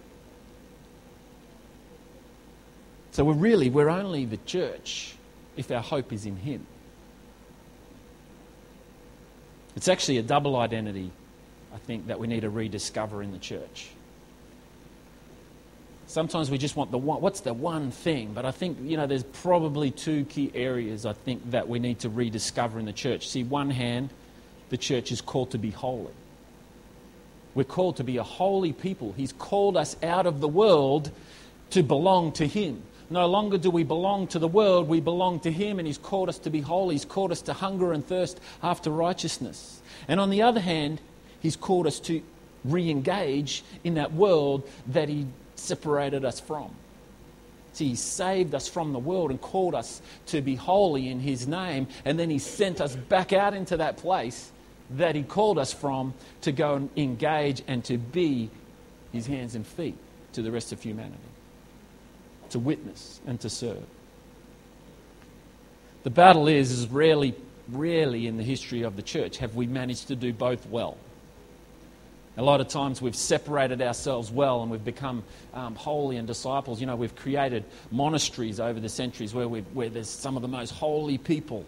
So 3.13 3.25
we're 3.25 3.35
really, 3.35 3.71
we're 3.71 3.89
only 3.89 4.25
the 4.25 4.39
church 4.39 5.15
if 5.57 5.71
our 5.71 5.83
hope 5.83 6.13
is 6.13 6.27
in 6.27 6.37
Him. 6.37 6.67
It's 9.77 9.87
actually 9.87 10.19
a 10.19 10.23
double 10.23 10.57
identity 10.57 11.13
I 11.75 11.79
think, 11.79 12.09
that 12.09 12.19
we 12.19 12.27
need 12.27 12.41
to 12.41 12.51
rediscover 12.51 13.23
in 13.23 13.33
the 13.33 13.39
church. 13.39 13.91
Sometimes 16.07 16.51
we 16.51 16.59
just 16.59 16.75
want 16.75 16.91
the 16.91 16.99
one, 16.99 17.21
what's 17.21 17.41
the 17.41 17.55
one 17.55 17.93
thing? 17.93 18.33
But 18.35 18.45
I 18.45 18.51
think, 18.51 18.79
you 18.83 18.97
know, 18.97 19.07
there's 19.07 19.23
probably 19.23 19.93
two 19.93 20.25
key 20.25 20.51
areas 20.55 21.07
I 21.07 21.13
think 21.13 21.53
that 21.53 21.69
we 21.69 21.79
need 21.79 22.01
to 22.01 22.09
rediscover 22.09 22.81
in 22.81 22.85
the 22.85 22.93
church. 22.93 23.29
See, 23.29 23.45
one 23.45 23.71
hand, 23.71 24.11
the 24.71 24.77
church 24.77 25.13
is 25.13 25.21
called 25.21 25.53
to 25.53 25.59
be 25.59 25.71
holy. 25.71 26.13
We're 27.55 27.65
called 27.65 27.97
to 27.99 28.05
be 28.05 28.17
a 28.17 28.23
holy 28.25 28.73
people. 28.73 29.13
He's 29.17 29.33
called 29.33 29.77
us 29.77 29.97
out 30.03 30.27
of 30.27 30.41
the 30.41 30.49
world 30.49 31.11
to 31.71 31.83
belong 31.83 32.33
to 32.33 32.47
Him. 32.47 32.83
No 33.09 33.27
longer 33.27 33.59
do 33.59 33.71
we 33.71 33.83
belong 33.83 34.29
to 34.29 34.39
the 34.39 34.49
world, 34.49 34.89
we 34.89 35.01
belong 35.01 35.41
to 35.41 35.51
Him, 35.51 35.79
and 35.79 35.87
He's 35.87 35.99
called 35.99 36.29
us 36.29 36.39
to 36.41 36.51
be 36.51 36.61
holy. 36.61 36.95
He's 36.95 37.05
called 37.05 37.33
us 37.33 37.43
to 37.43 37.53
hunger 37.53 37.93
and 37.93 38.07
thirst 38.07 38.41
after 38.63 38.91
righteousness. 38.91 39.81
And 40.07 40.21
on 40.21 40.31
the 40.31 40.43
other 40.43 40.61
hand, 40.61 41.01
He's 41.41 41.57
called 41.57 41.87
us 41.87 41.99
to 42.01 42.23
re 42.65 42.91
engage 42.91 43.65
in 43.85 43.95
that 43.95 44.13
world 44.13 44.69
that 44.89 45.09
He 45.09 45.27
separated 45.57 46.25
us 46.25 46.41
from. 46.41 46.71
See, 47.73 47.89
He 47.89 47.95
saved 47.95 48.55
us 48.55 48.69
from 48.69 48.93
the 48.93 48.99
world 48.99 49.31
and 49.31 49.41
called 49.41 49.75
us 49.75 50.03
to 50.27 50.41
be 50.41 50.55
holy 50.55 51.09
in 51.09 51.21
His 51.21 51.47
name, 51.47 51.89
and 52.05 52.19
then 52.19 52.31
He 52.31 52.39
sent 52.39 52.81
us 52.81 52.97
back 52.97 53.33
out 53.33 53.55
into 53.55 53.77
that 53.79 53.97
place 53.97 54.51
that 54.91 55.15
He 55.15 55.23
called 55.23 55.59
us 55.59 55.73
from 55.73 56.15
to 56.43 56.53
go 56.53 56.75
and 56.75 56.91
engage 56.97 57.63
and 57.67 57.85
to 57.85 57.97
be 57.97 58.51
His 59.13 59.27
hands 59.27 59.55
and 59.55 59.67
feet 59.67 59.97
to 60.33 60.43
the 60.43 60.51
rest 60.51 60.73
of 60.73 60.83
humanity, 60.83 61.17
to 62.51 62.59
witness 62.59 63.21
and 63.27 63.41
to 63.41 63.51
serve. 63.51 63.85
The 66.03 66.11
battle 66.11 66.49
is, 66.49 66.71
is 66.71 66.89
rarely, 66.89 67.35
rarely 67.69 68.27
in 68.27 68.37
the 68.37 68.43
history 68.43 68.83
of 68.83 68.97
the 68.97 69.03
church 69.03 69.39
have 69.39 69.55
we 69.55 69.67
managed 69.67 70.09
to 70.09 70.17
do 70.17 70.33
both 70.33 70.67
well. 70.67 70.97
A 72.41 72.43
lot 72.43 72.63
of 72.63 72.69
times 72.69 73.03
we've 73.03 73.15
separated 73.15 73.83
ourselves 73.83 74.31
well 74.31 74.63
and 74.63 74.71
we've 74.71 74.83
become 74.83 75.25
um, 75.53 75.75
holy 75.75 76.17
and 76.17 76.27
disciples. 76.27 76.81
You 76.81 76.87
know, 76.87 76.97
we've 76.97 77.15
created 77.15 77.65
monasteries 77.91 78.59
over 78.59 78.81
the 78.81 78.89
centuries 78.89 79.35
where, 79.35 79.47
where 79.47 79.91
there's 79.91 80.09
some 80.09 80.37
of 80.37 80.43
the 80.43 80.49
most 80.49 80.71
holy 80.71 81.19
people 81.19 81.67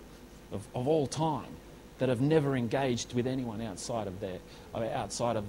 of, 0.50 0.66
of 0.74 0.88
all 0.88 1.06
time 1.06 1.50
that 1.98 2.08
have 2.08 2.22
never 2.22 2.56
engaged 2.56 3.12
with 3.12 3.26
anyone 3.26 3.60
outside 3.60 4.06
of 4.06 4.18
their, 4.18 4.38
outside 4.74 5.36
of, 5.36 5.44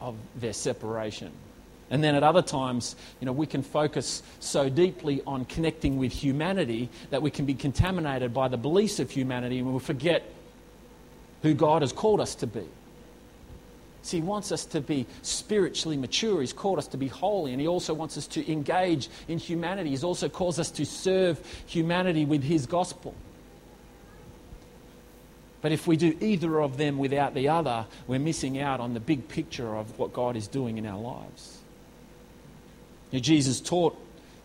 of 0.00 0.14
their 0.36 0.52
separation. 0.52 1.32
And 1.90 2.04
then 2.04 2.14
at 2.14 2.22
other 2.22 2.40
times, 2.40 2.94
you 3.18 3.26
know, 3.26 3.32
we 3.32 3.48
can 3.48 3.64
focus 3.64 4.22
so 4.38 4.68
deeply 4.68 5.20
on 5.26 5.46
connecting 5.46 5.98
with 5.98 6.12
humanity 6.12 6.90
that 7.10 7.22
we 7.22 7.32
can 7.32 7.44
be 7.44 7.54
contaminated 7.54 8.32
by 8.32 8.46
the 8.46 8.56
beliefs 8.56 9.00
of 9.00 9.10
humanity 9.10 9.58
and 9.58 9.74
we 9.74 9.80
forget 9.80 10.22
who 11.42 11.54
God 11.54 11.82
has 11.82 11.92
called 11.92 12.20
us 12.20 12.36
to 12.36 12.46
be. 12.46 12.68
See, 14.02 14.18
He 14.18 14.22
wants 14.22 14.52
us 14.52 14.64
to 14.66 14.80
be 14.80 15.06
spiritually 15.22 15.96
mature. 15.96 16.40
He's 16.40 16.52
called 16.52 16.78
us 16.78 16.86
to 16.88 16.96
be 16.96 17.08
holy, 17.08 17.52
and 17.52 17.60
He 17.60 17.68
also 17.68 17.94
wants 17.94 18.16
us 18.16 18.26
to 18.28 18.50
engage 18.52 19.08
in 19.28 19.38
humanity. 19.38 19.90
He's 19.90 20.04
also 20.04 20.28
calls 20.28 20.58
us 20.58 20.70
to 20.72 20.86
serve 20.86 21.40
humanity 21.66 22.24
with 22.24 22.42
His 22.42 22.66
gospel. 22.66 23.14
But 25.62 25.72
if 25.72 25.86
we 25.86 25.96
do 25.96 26.16
either 26.20 26.60
of 26.60 26.78
them 26.78 26.98
without 26.98 27.34
the 27.34 27.48
other, 27.48 27.86
we're 28.06 28.18
missing 28.18 28.58
out 28.58 28.80
on 28.80 28.94
the 28.94 29.00
big 29.00 29.28
picture 29.28 29.76
of 29.76 29.98
what 29.98 30.12
God 30.12 30.36
is 30.36 30.48
doing 30.48 30.78
in 30.78 30.86
our 30.86 30.98
lives. 30.98 31.58
You 33.10 33.18
know, 33.18 33.22
Jesus 33.22 33.60
taught 33.60 33.98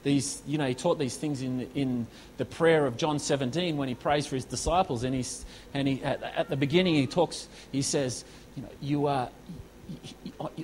these, 0.03 0.41
you 0.45 0.57
know, 0.57 0.67
he 0.67 0.75
taught 0.75 0.99
these 0.99 1.17
things 1.17 1.41
in, 1.41 1.67
in 1.73 2.05
the 2.37 2.45
prayer 2.45 2.85
of 2.85 2.97
John 2.97 3.17
17 3.17 3.77
when 3.77 3.87
he 3.87 3.95
prays 3.95 4.27
for 4.27 4.35
his 4.35 4.45
disciples. 4.45 5.03
And, 5.03 5.15
he's, 5.15 5.45
and 5.73 5.87
he, 5.87 6.03
at, 6.03 6.21
at 6.21 6.49
the 6.49 6.57
beginning, 6.57 6.95
he 6.95 7.07
talks, 7.07 7.47
he 7.71 7.81
says, 7.81 8.25
you 8.55 8.63
know, 8.63 8.69
you 8.81 9.07
are, 9.07 9.29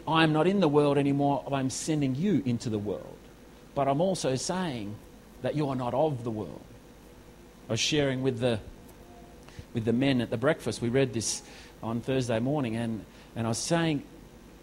I 0.07 0.23
am 0.23 0.33
not 0.33 0.47
in 0.47 0.59
the 0.59 0.67
world 0.67 0.97
anymore, 0.97 1.43
I'm 1.51 1.69
sending 1.69 2.15
you 2.15 2.41
into 2.45 2.69
the 2.69 2.79
world. 2.79 3.17
But 3.75 3.87
I'm 3.87 4.01
also 4.01 4.35
saying 4.35 4.95
that 5.41 5.55
you 5.55 5.69
are 5.69 5.75
not 5.75 5.93
of 5.93 6.23
the 6.23 6.31
world. 6.31 6.61
I 7.69 7.73
was 7.73 7.79
sharing 7.79 8.21
with 8.21 8.39
the, 8.39 8.59
with 9.73 9.85
the 9.85 9.93
men 9.93 10.21
at 10.21 10.29
the 10.29 10.37
breakfast. 10.37 10.81
We 10.81 10.89
read 10.89 11.13
this 11.13 11.41
on 11.81 12.01
Thursday 12.01 12.39
morning, 12.39 12.75
and, 12.75 13.05
and 13.35 13.47
I 13.47 13.49
was 13.49 13.57
saying, 13.57 14.03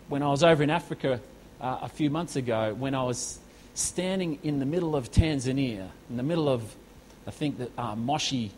when 0.08 0.22
I 0.22 0.28
was 0.28 0.42
over 0.42 0.62
in 0.62 0.70
Africa 0.70 1.20
uh, 1.60 1.78
a 1.82 1.88
few 1.88 2.10
months 2.10 2.36
ago, 2.36 2.74
when 2.74 2.94
I 2.94 3.02
was 3.02 3.38
standing 3.74 4.38
in 4.42 4.58
the 4.58 4.66
middle 4.66 4.96
of 4.96 5.10
Tanzania, 5.10 5.88
in 6.10 6.16
the 6.16 6.22
middle 6.22 6.48
of, 6.48 6.62
I 7.26 7.30
think, 7.30 7.58
that 7.58 7.70
uh, 7.78 7.94
Moshi, 7.94 8.50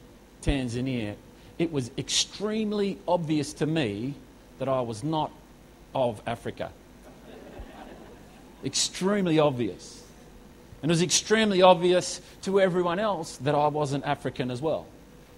Tanzania, 0.42 1.14
it 1.58 1.70
was 1.70 1.90
extremely 1.98 2.98
obvious 3.06 3.52
to 3.54 3.66
me 3.66 4.14
that 4.60 4.68
I 4.68 4.82
was 4.82 5.02
not 5.02 5.32
of 5.94 6.22
Africa. 6.26 6.70
extremely 8.64 9.38
obvious. 9.38 10.04
And 10.82 10.90
it 10.90 10.92
was 10.92 11.02
extremely 11.02 11.62
obvious 11.62 12.20
to 12.42 12.60
everyone 12.60 12.98
else 12.98 13.38
that 13.38 13.54
I 13.54 13.68
wasn't 13.68 14.04
African 14.04 14.50
as 14.50 14.60
well. 14.60 14.86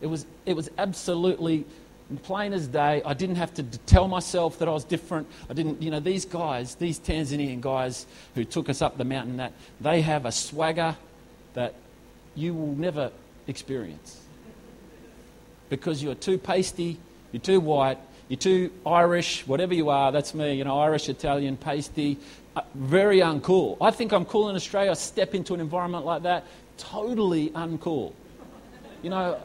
It 0.00 0.08
was, 0.08 0.26
it 0.44 0.54
was 0.54 0.68
absolutely 0.76 1.64
plain 2.24 2.52
as 2.52 2.66
day. 2.66 3.00
I 3.06 3.14
didn't 3.14 3.36
have 3.36 3.54
to 3.54 3.62
tell 3.62 4.08
myself 4.08 4.58
that 4.58 4.68
I 4.68 4.72
was 4.72 4.84
different. 4.84 5.28
I 5.48 5.54
didn't, 5.54 5.80
you 5.80 5.90
know, 5.90 6.00
these 6.00 6.24
guys, 6.24 6.74
these 6.74 6.98
Tanzanian 6.98 7.60
guys 7.60 8.06
who 8.34 8.44
took 8.44 8.68
us 8.68 8.82
up 8.82 8.98
the 8.98 9.04
mountain, 9.04 9.36
that 9.36 9.52
they 9.80 10.00
have 10.02 10.26
a 10.26 10.32
swagger 10.32 10.96
that 11.54 11.74
you 12.34 12.54
will 12.54 12.74
never 12.74 13.12
experience. 13.46 14.20
Because 15.70 16.02
you're 16.02 16.16
too 16.16 16.38
pasty, 16.38 16.98
you're 17.30 17.40
too 17.40 17.60
white, 17.60 17.98
you're 18.28 18.38
too 18.38 18.70
Irish, 18.86 19.46
whatever 19.46 19.74
you 19.74 19.90
are, 19.90 20.12
that's 20.12 20.34
me, 20.34 20.54
you 20.54 20.64
know, 20.64 20.78
Irish, 20.80 21.08
Italian, 21.08 21.56
pasty, 21.56 22.18
uh, 22.56 22.62
very 22.74 23.18
uncool. 23.18 23.76
I 23.80 23.90
think 23.90 24.12
I'm 24.12 24.24
cool 24.24 24.48
in 24.48 24.56
Australia. 24.56 24.90
I 24.90 24.94
step 24.94 25.34
into 25.34 25.54
an 25.54 25.60
environment 25.60 26.04
like 26.04 26.22
that, 26.22 26.44
totally 26.78 27.50
uncool. 27.50 28.12
You 29.02 29.10
know, 29.10 29.40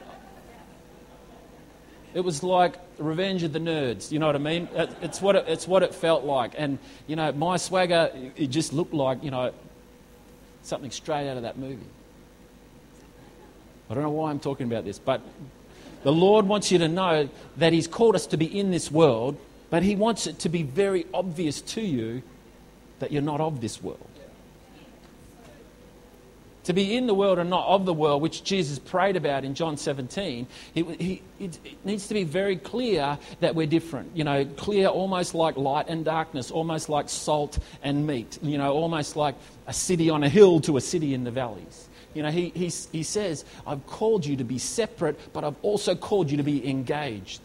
it 2.13 2.21
was 2.21 2.43
like 2.43 2.77
Revenge 2.97 3.43
of 3.43 3.53
the 3.53 3.59
Nerds, 3.59 4.11
you 4.11 4.19
know 4.19 4.27
what 4.27 4.35
I 4.35 4.39
mean? 4.39 4.67
It's 5.01 5.21
what 5.21 5.35
it, 5.35 5.45
it's 5.47 5.67
what 5.67 5.83
it 5.83 5.93
felt 5.93 6.23
like. 6.23 6.53
And, 6.57 6.79
you 7.05 7.15
know, 7.15 7.31
my 7.31 7.57
swagger, 7.57 8.11
it 8.35 8.47
just 8.47 8.73
looked 8.73 8.93
like, 8.93 9.23
you 9.23 9.31
know, 9.31 9.53
something 10.63 10.91
straight 10.91 11.29
out 11.29 11.37
of 11.37 11.43
that 11.43 11.57
movie. 11.57 11.85
I 13.89 13.93
don't 13.93 14.03
know 14.03 14.09
why 14.09 14.31
I'm 14.31 14.39
talking 14.39 14.67
about 14.67 14.83
this, 14.83 14.99
but 14.99 15.21
the 16.03 16.11
Lord 16.11 16.47
wants 16.47 16.71
you 16.71 16.77
to 16.79 16.87
know 16.87 17.29
that 17.57 17.73
He's 17.73 17.87
called 17.87 18.15
us 18.15 18.27
to 18.27 18.37
be 18.37 18.45
in 18.45 18.71
this 18.71 18.91
world, 18.91 19.37
but 19.69 19.83
He 19.83 19.95
wants 19.95 20.27
it 20.27 20.39
to 20.39 20.49
be 20.49 20.63
very 20.63 21.05
obvious 21.13 21.61
to 21.61 21.81
you 21.81 22.23
that 22.99 23.11
you're 23.11 23.21
not 23.21 23.41
of 23.41 23.61
this 23.61 23.81
world. 23.81 23.99
To 26.65 26.73
be 26.73 26.97
in 26.97 27.07
the 27.07 27.13
world 27.13 27.39
and 27.39 27.49
not 27.49 27.65
of 27.65 27.85
the 27.85 27.93
world, 27.93 28.21
which 28.21 28.43
Jesus 28.43 28.77
prayed 28.77 29.15
about 29.15 29.45
in 29.45 29.55
John 29.55 29.77
17, 29.77 30.47
it, 30.75 30.85
he, 30.99 31.21
it, 31.39 31.57
it 31.63 31.85
needs 31.85 32.07
to 32.07 32.13
be 32.13 32.25
very 32.25 32.57
clear 32.57 33.17
that 33.39 33.55
we're 33.55 33.67
different. 33.67 34.17
You 34.17 34.25
know, 34.25 34.43
clear 34.43 34.87
almost 34.87 35.33
like 35.33 35.55
light 35.55 35.85
and 35.87 36.03
darkness, 36.03 36.51
almost 36.51 36.89
like 36.89 37.07
salt 37.07 37.57
and 37.83 38.05
meat, 38.05 38.37
you 38.41 38.57
know, 38.57 38.73
almost 38.73 39.15
like 39.15 39.35
a 39.65 39.71
city 39.71 40.09
on 40.09 40.23
a 40.23 40.29
hill 40.29 40.59
to 40.61 40.75
a 40.75 40.81
city 40.81 41.13
in 41.13 41.23
the 41.23 41.31
valleys. 41.31 41.87
You 42.17 42.23
know, 42.23 42.31
he, 42.31 42.49
he, 42.49 42.71
he 42.91 43.03
says, 43.03 43.45
I've 43.67 43.85
called 43.85 44.25
you 44.25 44.37
to 44.37 44.43
be 44.43 44.57
separate, 44.57 45.19
but 45.33 45.43
I've 45.43 45.55
also 45.61 45.93
called 45.93 46.31
you 46.31 46.37
to 46.37 46.43
be 46.43 46.67
engaged. 46.67 47.41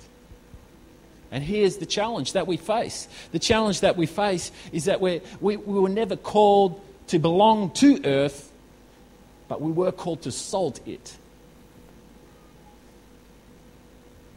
And 1.30 1.44
here's 1.44 1.76
the 1.76 1.84
challenge 1.84 2.32
that 2.32 2.46
we 2.46 2.56
face. 2.56 3.06
The 3.32 3.38
challenge 3.38 3.80
that 3.80 3.98
we 3.98 4.06
face 4.06 4.50
is 4.72 4.86
that 4.86 5.02
we 5.02 5.20
we, 5.42 5.58
we 5.58 5.78
were 5.78 5.90
never 5.90 6.16
called 6.16 6.80
to 7.08 7.18
belong 7.18 7.72
to 7.72 8.00
earth, 8.06 8.50
but 9.46 9.60
we 9.60 9.70
were 9.70 9.92
called 9.92 10.22
to 10.22 10.32
salt 10.32 10.80
it. 10.88 11.18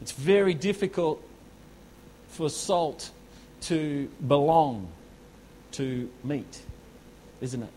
It's 0.02 0.12
very 0.12 0.52
difficult 0.52 1.26
for 2.28 2.50
salt 2.50 3.10
to 3.62 4.10
belong 4.28 4.88
to 5.72 6.10
meat, 6.22 6.60
isn't 7.40 7.62
it? 7.62 7.70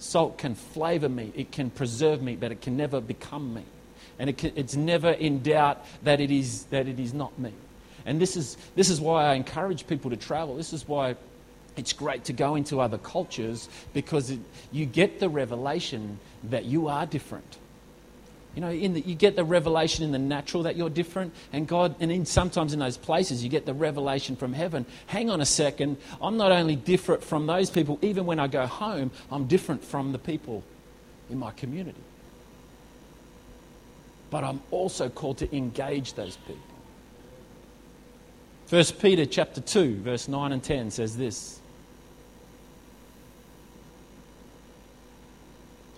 Salt 0.00 0.38
can 0.38 0.54
flavor 0.54 1.10
meat, 1.10 1.34
it 1.36 1.52
can 1.52 1.70
preserve 1.70 2.22
meat, 2.22 2.40
but 2.40 2.50
it 2.50 2.62
can 2.62 2.76
never 2.76 3.00
become 3.00 3.54
meat. 3.54 3.66
And 4.18 4.30
it 4.30 4.38
can, 4.38 4.52
it's 4.56 4.74
never 4.74 5.10
in 5.10 5.42
doubt 5.42 5.84
that 6.02 6.20
it 6.20 6.30
is, 6.30 6.64
that 6.64 6.88
it 6.88 6.98
is 6.98 7.14
not 7.14 7.38
meat. 7.38 7.54
And 8.06 8.18
this 8.20 8.34
is, 8.34 8.56
this 8.74 8.88
is 8.88 8.98
why 8.98 9.26
I 9.26 9.34
encourage 9.34 9.86
people 9.86 10.10
to 10.10 10.16
travel. 10.16 10.56
This 10.56 10.72
is 10.72 10.88
why 10.88 11.16
it's 11.76 11.92
great 11.92 12.24
to 12.24 12.32
go 12.32 12.54
into 12.54 12.80
other 12.80 12.96
cultures 12.96 13.68
because 13.92 14.30
it, 14.30 14.40
you 14.72 14.86
get 14.86 15.20
the 15.20 15.28
revelation 15.28 16.18
that 16.44 16.64
you 16.64 16.88
are 16.88 17.04
different. 17.04 17.58
You 18.54 18.62
know, 18.62 18.70
in 18.70 18.94
the, 18.94 19.00
you 19.00 19.14
get 19.14 19.36
the 19.36 19.44
revelation 19.44 20.04
in 20.04 20.10
the 20.10 20.18
natural 20.18 20.64
that 20.64 20.76
you're 20.76 20.90
different, 20.90 21.32
and 21.52 21.68
God, 21.68 21.94
and 22.00 22.10
in, 22.10 22.26
sometimes 22.26 22.72
in 22.72 22.80
those 22.80 22.96
places 22.96 23.44
you 23.44 23.50
get 23.50 23.64
the 23.64 23.74
revelation 23.74 24.34
from 24.34 24.52
heaven. 24.52 24.86
Hang 25.06 25.30
on 25.30 25.40
a 25.40 25.46
second, 25.46 25.98
I'm 26.20 26.36
not 26.36 26.50
only 26.50 26.74
different 26.74 27.22
from 27.22 27.46
those 27.46 27.70
people, 27.70 27.98
even 28.02 28.26
when 28.26 28.40
I 28.40 28.48
go 28.48 28.66
home, 28.66 29.12
I'm 29.30 29.46
different 29.46 29.84
from 29.84 30.10
the 30.10 30.18
people 30.18 30.64
in 31.30 31.38
my 31.38 31.52
community. 31.52 32.00
But 34.30 34.42
I'm 34.42 34.60
also 34.72 35.08
called 35.08 35.38
to 35.38 35.56
engage 35.56 36.14
those 36.14 36.36
people. 36.36 36.62
1 38.68 38.84
Peter 39.00 39.26
chapter 39.26 39.60
2, 39.60 39.96
verse 40.02 40.28
9 40.28 40.52
and 40.52 40.62
10 40.62 40.90
says 40.90 41.16
this. 41.16 41.60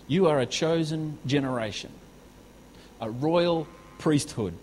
You 0.06 0.26
are 0.26 0.40
a 0.40 0.47
chosen 0.47 1.18
generation 1.25 1.92
a 3.02 3.11
royal 3.11 3.66
priesthood, 3.99 4.54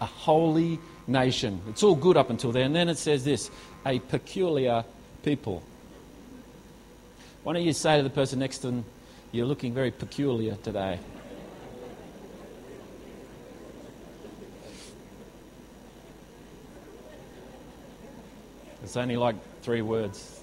a 0.00 0.06
holy 0.06 0.80
nation. 1.06 1.60
It's 1.68 1.82
all 1.82 1.94
good 1.94 2.16
up 2.16 2.30
until 2.30 2.50
then. 2.50 2.66
And 2.66 2.74
then 2.74 2.88
it 2.88 2.96
says 2.96 3.24
this 3.24 3.50
a 3.84 3.98
peculiar 3.98 4.84
people. 5.22 5.62
Why 7.42 7.52
don't 7.52 7.62
you 7.62 7.74
say 7.74 7.98
to 7.98 8.02
the 8.02 8.10
person 8.10 8.38
next 8.38 8.58
to 8.58 8.68
them, 8.68 8.84
You're 9.32 9.46
looking 9.46 9.74
very 9.74 9.90
peculiar 9.90 10.56
today? 10.56 10.98
It's 18.82 18.96
only 18.96 19.16
like 19.16 19.36
Three 19.62 19.82
words. 19.82 20.41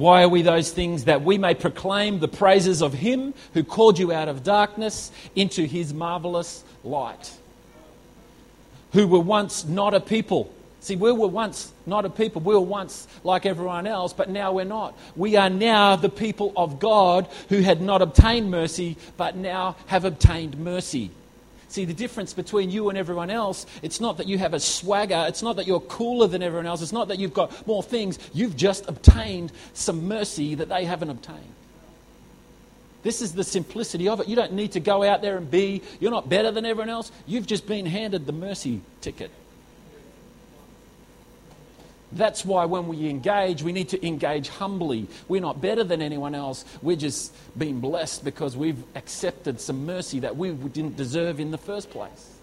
Why 0.00 0.22
are 0.22 0.30
we 0.30 0.40
those 0.40 0.72
things? 0.72 1.04
That 1.04 1.20
we 1.20 1.36
may 1.36 1.52
proclaim 1.52 2.20
the 2.20 2.28
praises 2.28 2.80
of 2.82 2.94
Him 2.94 3.34
who 3.52 3.62
called 3.62 3.98
you 3.98 4.12
out 4.12 4.28
of 4.28 4.42
darkness 4.42 5.12
into 5.36 5.66
His 5.66 5.92
marvelous 5.92 6.64
light. 6.82 7.36
Who 8.94 9.06
were 9.06 9.20
once 9.20 9.66
not 9.66 9.92
a 9.92 10.00
people. 10.00 10.50
See, 10.80 10.96
we 10.96 11.12
were 11.12 11.28
once 11.28 11.70
not 11.84 12.06
a 12.06 12.10
people. 12.10 12.40
We 12.40 12.54
were 12.54 12.60
once 12.60 13.06
like 13.24 13.44
everyone 13.44 13.86
else, 13.86 14.14
but 14.14 14.30
now 14.30 14.52
we're 14.52 14.64
not. 14.64 14.98
We 15.16 15.36
are 15.36 15.50
now 15.50 15.96
the 15.96 16.08
people 16.08 16.54
of 16.56 16.80
God 16.80 17.28
who 17.50 17.60
had 17.60 17.82
not 17.82 18.00
obtained 18.00 18.50
mercy, 18.50 18.96
but 19.18 19.36
now 19.36 19.76
have 19.88 20.06
obtained 20.06 20.56
mercy. 20.56 21.10
See, 21.70 21.84
the 21.84 21.94
difference 21.94 22.34
between 22.34 22.68
you 22.72 22.88
and 22.88 22.98
everyone 22.98 23.30
else, 23.30 23.64
it's 23.80 24.00
not 24.00 24.16
that 24.16 24.26
you 24.26 24.38
have 24.38 24.54
a 24.54 24.60
swagger, 24.60 25.24
it's 25.28 25.40
not 25.40 25.54
that 25.54 25.68
you're 25.68 25.78
cooler 25.78 26.26
than 26.26 26.42
everyone 26.42 26.66
else, 26.66 26.82
it's 26.82 26.92
not 26.92 27.06
that 27.08 27.20
you've 27.20 27.32
got 27.32 27.64
more 27.64 27.80
things. 27.80 28.18
You've 28.34 28.56
just 28.56 28.88
obtained 28.88 29.52
some 29.72 30.08
mercy 30.08 30.56
that 30.56 30.68
they 30.68 30.84
haven't 30.84 31.10
obtained. 31.10 31.54
This 33.04 33.22
is 33.22 33.34
the 33.34 33.44
simplicity 33.44 34.08
of 34.08 34.18
it. 34.18 34.26
You 34.26 34.34
don't 34.34 34.52
need 34.52 34.72
to 34.72 34.80
go 34.80 35.04
out 35.04 35.22
there 35.22 35.36
and 35.36 35.48
be, 35.48 35.80
you're 36.00 36.10
not 36.10 36.28
better 36.28 36.50
than 36.50 36.66
everyone 36.66 36.90
else. 36.90 37.12
You've 37.24 37.46
just 37.46 37.68
been 37.68 37.86
handed 37.86 38.26
the 38.26 38.32
mercy 38.32 38.80
ticket. 39.00 39.30
That's 42.12 42.44
why 42.44 42.64
when 42.64 42.88
we 42.88 43.08
engage, 43.08 43.62
we 43.62 43.72
need 43.72 43.90
to 43.90 44.06
engage 44.06 44.48
humbly. 44.48 45.06
We're 45.28 45.40
not 45.40 45.60
better 45.60 45.84
than 45.84 46.02
anyone 46.02 46.34
else. 46.34 46.64
We're 46.82 46.96
just 46.96 47.32
being 47.56 47.80
blessed 47.80 48.24
because 48.24 48.56
we've 48.56 48.82
accepted 48.96 49.60
some 49.60 49.86
mercy 49.86 50.20
that 50.20 50.36
we 50.36 50.50
didn't 50.52 50.96
deserve 50.96 51.38
in 51.38 51.52
the 51.52 51.58
first 51.58 51.90
place. 51.90 52.36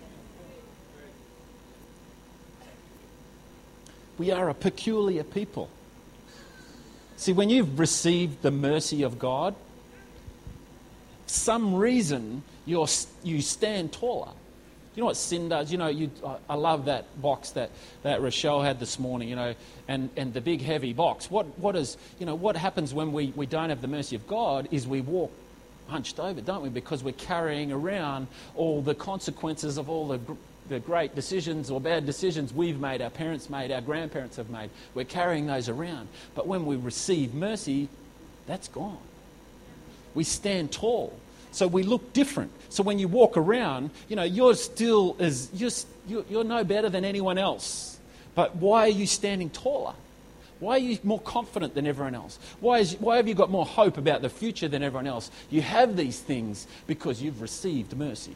We 4.17 4.31
are 4.31 4.49
a 4.49 4.53
peculiar 4.53 5.23
people. 5.23 5.69
See, 7.17 7.33
when 7.33 7.49
you've 7.49 7.77
received 7.77 8.41
the 8.41 8.51
mercy 8.51 9.03
of 9.03 9.19
God, 9.19 9.53
some 11.25 11.75
reason 11.75 12.43
you 12.65 12.85
you 13.23 13.41
stand 13.41 13.91
taller. 13.91 14.31
You 14.97 15.01
know 15.01 15.07
what 15.07 15.17
sin 15.17 15.47
does? 15.47 15.71
You 15.71 15.77
know, 15.77 15.89
you, 15.89 16.09
I 16.49 16.55
love 16.55 16.85
that 16.85 17.21
box 17.21 17.51
that, 17.51 17.69
that 18.01 18.19
Rochelle 18.19 18.63
had 18.63 18.79
this 18.79 18.97
morning, 18.97 19.29
you 19.29 19.35
know, 19.35 19.53
and, 19.87 20.09
and 20.17 20.33
the 20.33 20.41
big 20.41 20.59
heavy 20.59 20.91
box. 20.91 21.29
What, 21.29 21.45
what, 21.59 21.75
is, 21.75 21.97
you 22.17 22.25
know, 22.25 22.33
what 22.33 22.57
happens 22.57 22.95
when 22.95 23.13
we, 23.13 23.31
we 23.35 23.45
don't 23.45 23.69
have 23.69 23.79
the 23.79 23.87
mercy 23.87 24.15
of 24.15 24.25
God 24.25 24.67
is 24.71 24.87
we 24.87 25.01
walk 25.01 25.31
hunched 25.87 26.19
over, 26.19 26.41
don't 26.41 26.63
we? 26.63 26.69
Because 26.69 27.03
we're 27.03 27.11
carrying 27.11 27.71
around 27.71 28.25
all 28.55 28.81
the 28.81 28.95
consequences 28.95 29.77
of 29.77 29.87
all 29.87 30.07
the, 30.07 30.19
the 30.67 30.79
great 30.79 31.13
decisions 31.13 31.69
or 31.69 31.79
bad 31.79 32.07
decisions 32.07 32.51
we've 32.51 32.79
made, 32.79 32.99
our 32.99 33.11
parents 33.11 33.51
made, 33.51 33.71
our 33.71 33.81
grandparents 33.81 34.37
have 34.37 34.49
made. 34.49 34.71
We're 34.95 35.05
carrying 35.05 35.45
those 35.45 35.69
around. 35.69 36.07
But 36.33 36.47
when 36.47 36.65
we 36.65 36.75
receive 36.75 37.35
mercy, 37.35 37.87
that's 38.47 38.67
gone. 38.67 38.97
We 40.15 40.23
stand 40.23 40.71
tall. 40.71 41.15
So 41.51 41.67
we 41.67 41.83
look 41.83 42.13
different. 42.13 42.51
So 42.69 42.83
when 42.83 42.99
you 42.99 43.07
walk 43.07 43.37
around, 43.37 43.91
you 44.07 44.15
know, 44.15 44.23
you're 44.23 44.55
still 44.55 45.15
as, 45.19 45.49
you're, 45.53 46.23
you're 46.29 46.43
no 46.43 46.63
better 46.63 46.89
than 46.89 47.05
anyone 47.05 47.37
else. 47.37 47.99
But 48.35 48.55
why 48.55 48.81
are 48.81 48.89
you 48.89 49.07
standing 49.07 49.49
taller? 49.49 49.93
Why 50.59 50.75
are 50.75 50.79
you 50.79 50.97
more 51.03 51.19
confident 51.19 51.75
than 51.75 51.85
everyone 51.85 52.15
else? 52.15 52.39
Why, 52.59 52.79
is, 52.79 52.95
why 52.99 53.17
have 53.17 53.27
you 53.27 53.35
got 53.35 53.51
more 53.51 53.65
hope 53.65 53.97
about 53.97 54.21
the 54.21 54.29
future 54.29 54.67
than 54.67 54.81
everyone 54.81 55.07
else? 55.07 55.29
You 55.49 55.61
have 55.61 55.95
these 55.95 56.19
things 56.19 56.67
because 56.87 57.21
you've 57.21 57.41
received 57.41 57.95
mercy. 57.95 58.35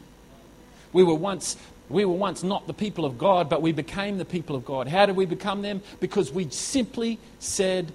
We 0.92 1.02
were 1.02 1.14
once 1.14 1.56
we 1.88 2.04
were 2.06 2.14
once 2.14 2.42
not 2.42 2.66
the 2.66 2.72
people 2.72 3.04
of 3.04 3.18
God, 3.18 3.50
but 3.50 3.60
we 3.60 3.72
became 3.72 4.16
the 4.16 4.24
people 4.24 4.56
of 4.56 4.64
God. 4.64 4.88
How 4.88 5.04
did 5.04 5.14
we 5.14 5.26
become 5.26 5.60
them? 5.60 5.82
Because 6.00 6.32
we 6.32 6.48
simply 6.48 7.18
said, 7.38 7.92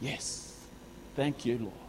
Yes. 0.00 0.40
Thank 1.14 1.44
you, 1.44 1.58
Lord. 1.58 1.83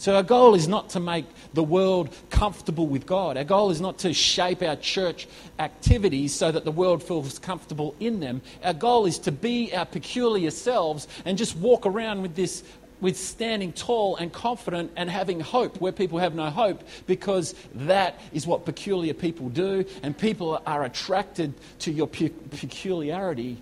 So, 0.00 0.16
our 0.16 0.22
goal 0.22 0.54
is 0.54 0.66
not 0.66 0.88
to 0.90 1.00
make 1.00 1.26
the 1.52 1.62
world 1.62 2.08
comfortable 2.30 2.86
with 2.86 3.04
God. 3.04 3.36
Our 3.36 3.44
goal 3.44 3.70
is 3.70 3.82
not 3.82 3.98
to 3.98 4.14
shape 4.14 4.62
our 4.62 4.76
church 4.76 5.28
activities 5.58 6.34
so 6.34 6.50
that 6.50 6.64
the 6.64 6.70
world 6.70 7.02
feels 7.02 7.38
comfortable 7.38 7.94
in 8.00 8.18
them. 8.18 8.40
Our 8.64 8.72
goal 8.72 9.04
is 9.04 9.18
to 9.18 9.30
be 9.30 9.74
our 9.74 9.84
peculiar 9.84 10.52
selves 10.52 11.06
and 11.26 11.36
just 11.36 11.54
walk 11.54 11.84
around 11.84 12.22
with 12.22 12.34
this. 12.34 12.64
With 13.02 13.18
standing 13.18 13.72
tall 13.72 14.16
and 14.16 14.30
confident 14.30 14.92
and 14.94 15.08
having 15.08 15.40
hope 15.40 15.80
where 15.80 15.90
people 15.90 16.18
have 16.18 16.34
no 16.34 16.50
hope, 16.50 16.82
because 17.06 17.54
that 17.74 18.20
is 18.34 18.46
what 18.46 18.66
peculiar 18.66 19.14
people 19.14 19.48
do, 19.48 19.86
and 20.02 20.16
people 20.16 20.60
are 20.66 20.84
attracted 20.84 21.54
to 21.78 21.90
your 21.90 22.06
peculiarity, 22.06 23.56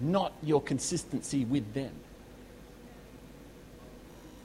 not 0.00 0.32
your 0.42 0.62
consistency 0.62 1.44
with 1.44 1.74
them. 1.74 1.92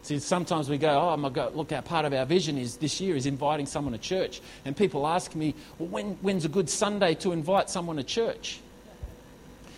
See, 0.04 0.18
sometimes 0.18 0.68
we 0.68 0.78
go, 0.78 0.90
oh 0.90 1.16
my 1.18 1.30
God, 1.30 1.56
look, 1.56 1.72
our 1.72 1.82
part 1.82 2.06
of 2.06 2.14
our 2.14 2.26
vision 2.26 2.58
is 2.58 2.78
this 2.78 3.00
year 3.00 3.16
is 3.16 3.28
inviting 3.28 3.68
someone 3.68 3.94
to 3.94 4.00
church. 4.00 4.42
And 4.66 4.76
people 4.76 5.06
ask 5.06 5.36
me, 5.36 5.54
well, 5.78 5.90
when, 5.90 6.14
when's 6.22 6.44
a 6.44 6.50
good 6.50 6.70
Sunday 6.70 7.14
to 7.16 7.32
invite 7.32 7.70
someone 7.70 7.98
to 7.98 8.04
church? 8.04 8.60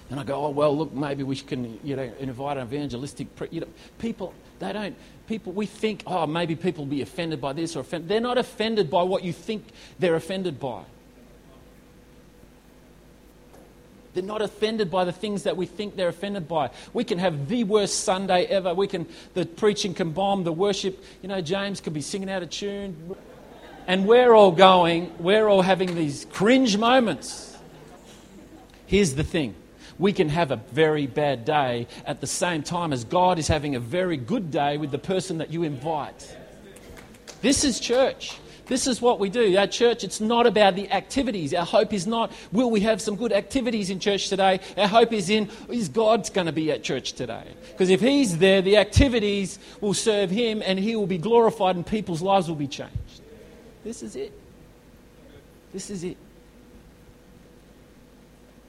And 0.10 0.20
I 0.20 0.24
go, 0.24 0.46
oh, 0.46 0.50
well, 0.50 0.78
look, 0.78 0.94
maybe 0.94 1.24
we 1.24 1.36
can, 1.36 1.80
you 1.84 1.96
know, 1.96 2.10
invite 2.20 2.58
an 2.58 2.64
evangelistic, 2.64 3.36
pre-. 3.36 3.50
you 3.52 3.62
know, 3.62 3.68
people, 4.00 4.34
they 4.60 4.72
don't, 4.72 4.96
people, 5.28 5.52
we 5.52 5.66
think, 5.66 6.04
oh, 6.08 6.26
maybe 6.26 6.56
people 6.56 6.86
will 6.86 6.92
be 6.92 7.02
offended 7.02 7.42
by 7.42 7.52
this 7.52 7.76
or 7.76 7.82
offended. 7.82 8.10
They're 8.10 8.22
not 8.22 8.38
offended 8.38 8.90
by 8.90 9.04
what 9.04 9.24
you 9.24 9.34
think 9.34 9.66
they're 10.00 10.16
offended 10.16 10.60
by. 10.60 10.84
They're 14.13 14.23
not 14.23 14.41
offended 14.41 14.91
by 14.91 15.06
the 15.06 15.12
things 15.12 15.43
that 15.43 15.58
we 15.58 15.65
think 15.65 15.95
they're 15.95 16.10
offended 16.10 16.47
by. 16.47 16.69
We 16.93 17.04
can 17.04 17.17
have 17.17 17.47
the 17.47 17.63
worst 17.63 18.02
Sunday 18.02 18.45
ever. 18.45 18.73
We 18.73 18.88
can, 18.88 19.08
the 19.34 19.45
preaching 19.45 19.93
can 19.93 20.12
bomb, 20.12 20.43
the 20.43 20.52
worship, 20.52 21.04
you 21.21 21.30
know, 21.30 21.41
James 21.41 21.82
could 21.82 21.93
be 21.93 22.02
singing 22.02 22.30
out 22.30 22.43
of 22.43 22.49
tune. 22.49 23.15
And 23.88 24.08
we're 24.08 24.34
all 24.34 24.52
going, 24.52 25.12
we're 25.19 25.47
all 25.47 25.62
having 25.62 25.95
these 25.95 26.26
cringe 26.32 26.78
moments. 26.78 27.58
Here's 28.86 29.15
the 29.15 29.23
thing 29.23 29.56
we 29.99 30.13
can 30.13 30.30
have 30.30 30.52
a 30.52 30.56
very 30.56 31.08
bad 31.08 31.45
day 31.45 31.88
at 32.06 32.19
the 32.19 32.28
same 32.28 32.63
time 32.63 32.93
as 32.93 33.04
God 33.04 33.39
is 33.39 33.47
having 33.47 33.76
a 33.76 33.80
very 33.80 34.17
good 34.17 34.52
day 34.52 34.78
with 34.78 34.91
the 34.91 34.97
person 34.97 35.38
that 35.38 35.52
you 35.52 35.63
invite. 35.63 36.36
This 37.41 37.63
is 37.63 37.80
church. 37.80 38.39
This 38.65 38.88
is 38.88 39.02
what 39.02 39.19
we 39.19 39.30
do. 39.30 39.58
Our 39.58 39.67
church, 39.67 40.04
it's 40.04 40.21
not 40.21 40.47
about 40.47 40.76
the 40.76 40.89
activities. 40.91 41.54
Our 41.54 41.65
hope 41.65 41.93
is 41.93 42.08
not, 42.08 42.32
will 42.52 42.71
we 42.71 42.80
have 42.82 43.02
some 43.02 43.15
good 43.15 43.34
activities 43.34 43.89
in 43.89 43.99
church 43.99 44.30
today? 44.30 44.62
Our 44.78 44.88
hope 44.88 45.12
is 45.12 45.30
in, 45.30 45.49
is 45.69 45.89
God's 45.89 46.30
going 46.30 46.47
to 46.47 46.54
be 46.54 46.71
at 46.71 46.84
church 46.84 47.13
today? 47.13 47.43
Because 47.71 47.89
if 47.89 47.99
He's 47.99 48.38
there, 48.38 48.62
the 48.62 48.78
activities 48.78 49.60
will 49.82 49.93
serve 49.93 50.30
Him 50.30 50.62
and 50.65 50.80
He 50.80 50.95
will 50.95 51.08
be 51.08 51.17
glorified 51.17 51.76
and 51.76 51.86
people's 51.86 52.21
lives 52.21 52.47
will 52.47 52.56
be 52.56 52.67
changed. 52.67 53.21
This 53.84 54.02
is 54.02 54.15
it. 54.15 54.32
This 55.73 55.89
is 55.89 56.06
it. 56.06 56.17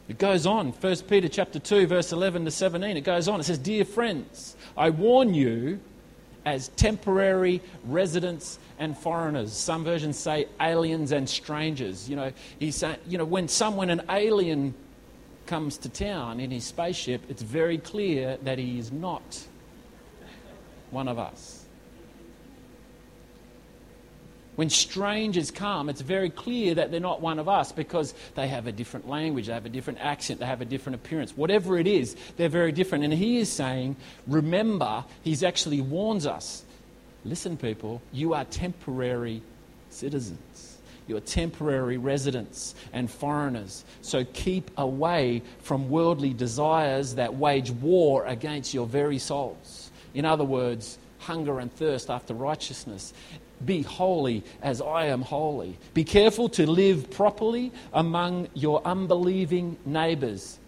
It 0.09 0.19
goes 0.19 0.45
on, 0.45 0.73
1 0.73 0.97
Peter 1.09 1.29
chapter 1.29 1.59
2, 1.59 1.87
verse 1.87 2.13
11 2.13 2.45
to 2.45 2.51
17. 2.51 2.97
It 2.97 3.03
goes 3.03 3.27
on. 3.27 3.41
It 3.41 3.45
says, 3.45 3.59
Dear 3.59 3.85
friends, 3.85 4.55
I 4.77 4.91
warn 4.91 5.33
you 5.33 5.81
as 6.45 6.69
temporary 6.69 7.63
residents 7.85 8.59
and 8.79 8.97
foreigners. 8.97 9.53
Some 9.53 9.85
versions 9.85 10.19
say 10.19 10.47
aliens 10.61 11.13
and 11.13 11.29
strangers. 11.29 12.09
You 12.09 12.17
know, 12.17 12.33
he's 12.59 12.77
saying, 12.77 12.97
you 13.09 13.19
know, 13.19 13.25
when 13.25 13.49
someone, 13.49 13.91
an 13.91 14.03
alien, 14.11 14.75
comes 15.47 15.79
to 15.79 15.89
town 15.89 16.41
in 16.41 16.51
his 16.51 16.65
spaceship, 16.65 17.23
it's 17.29 17.43
very 17.43 17.79
clear 17.79 18.39
that 18.43 18.59
he 18.59 18.79
is 18.79 18.91
not 18.91 19.45
one 20.91 21.09
of 21.09 21.19
us. 21.19 21.65
When 24.57 24.71
strangers 24.71 25.51
come, 25.51 25.89
it's 25.89 26.01
very 26.01 26.31
clear 26.31 26.77
that 26.77 26.93
they're 26.93 27.01
not 27.01 27.21
one 27.21 27.41
of 27.41 27.49
us 27.49 27.73
because 27.73 28.15
they 28.37 28.47
have 28.47 28.69
a 28.69 28.73
different 28.73 29.09
language, 29.09 29.49
they 29.49 29.53
have 29.53 29.67
a 29.67 29.71
different 29.71 29.99
accent, 30.01 30.39
they 30.39 30.47
have 30.47 30.61
a 30.61 30.65
different 30.65 30.95
appearance. 30.95 31.37
Whatever 31.37 31.77
it 31.77 31.89
is, 31.89 32.15
they're 32.37 32.49
very 32.49 32.71
different. 32.71 33.03
And 33.03 33.13
he 33.13 33.39
is 33.39 33.51
saying, 33.51 33.97
remember, 34.29 35.05
he's 35.23 35.43
actually 35.43 35.81
warns 35.81 36.25
us 36.25 36.64
Listen, 37.25 37.57
people, 37.57 38.03
you 38.13 38.35
are 38.35 38.45
temporary 38.45 39.43
citizens. 39.91 40.79
You're 41.07 41.21
temporary 41.21 41.99
residents 41.99 42.75
and 42.93 43.11
foreigners. 43.11 43.85
So 44.03 44.25
keep 44.33 44.71
away 44.79 45.43
from 45.61 45.91
worldly 45.91 46.33
desires 46.33 47.15
that 47.17 47.35
wage 47.35 47.71
war 47.71 48.25
against 48.27 48.73
your 48.73 48.87
very 48.87 49.19
souls. 49.19 49.91
In 50.15 50.25
other 50.25 50.45
words, 50.45 50.99
hunger 51.19 51.61
and 51.61 51.73
thirst 51.73 52.11
after 52.11 52.35
righteousness. 52.35 53.13
Be 53.65 53.83
holy 53.83 54.43
as 54.63 54.81
I 54.83 55.07
am 55.07 55.23
holy. 55.23 55.79
Be 55.95 56.05
careful 56.05 56.49
to 56.51 56.67
live 56.67 57.11
properly 57.11 57.73
among 57.93 58.49
your 58.55 58.83
unbelieving 58.85 59.77
neighbors 59.87 60.59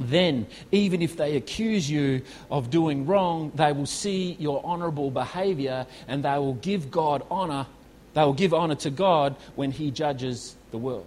then, 0.00 0.46
even 0.72 1.02
if 1.02 1.16
they 1.16 1.36
accuse 1.36 1.90
you 1.90 2.22
of 2.50 2.70
doing 2.70 3.06
wrong, 3.06 3.52
they 3.54 3.72
will 3.72 3.86
see 3.86 4.36
your 4.38 4.60
honorable 4.64 5.10
behavior 5.10 5.86
and 6.08 6.24
they 6.24 6.38
will 6.38 6.54
give 6.54 6.90
God 6.90 7.22
honor. 7.30 7.66
They 8.14 8.22
will 8.22 8.32
give 8.32 8.54
honor 8.54 8.76
to 8.76 8.90
God 8.90 9.36
when 9.54 9.70
He 9.70 9.90
judges 9.90 10.56
the 10.70 10.78
world. 10.78 11.06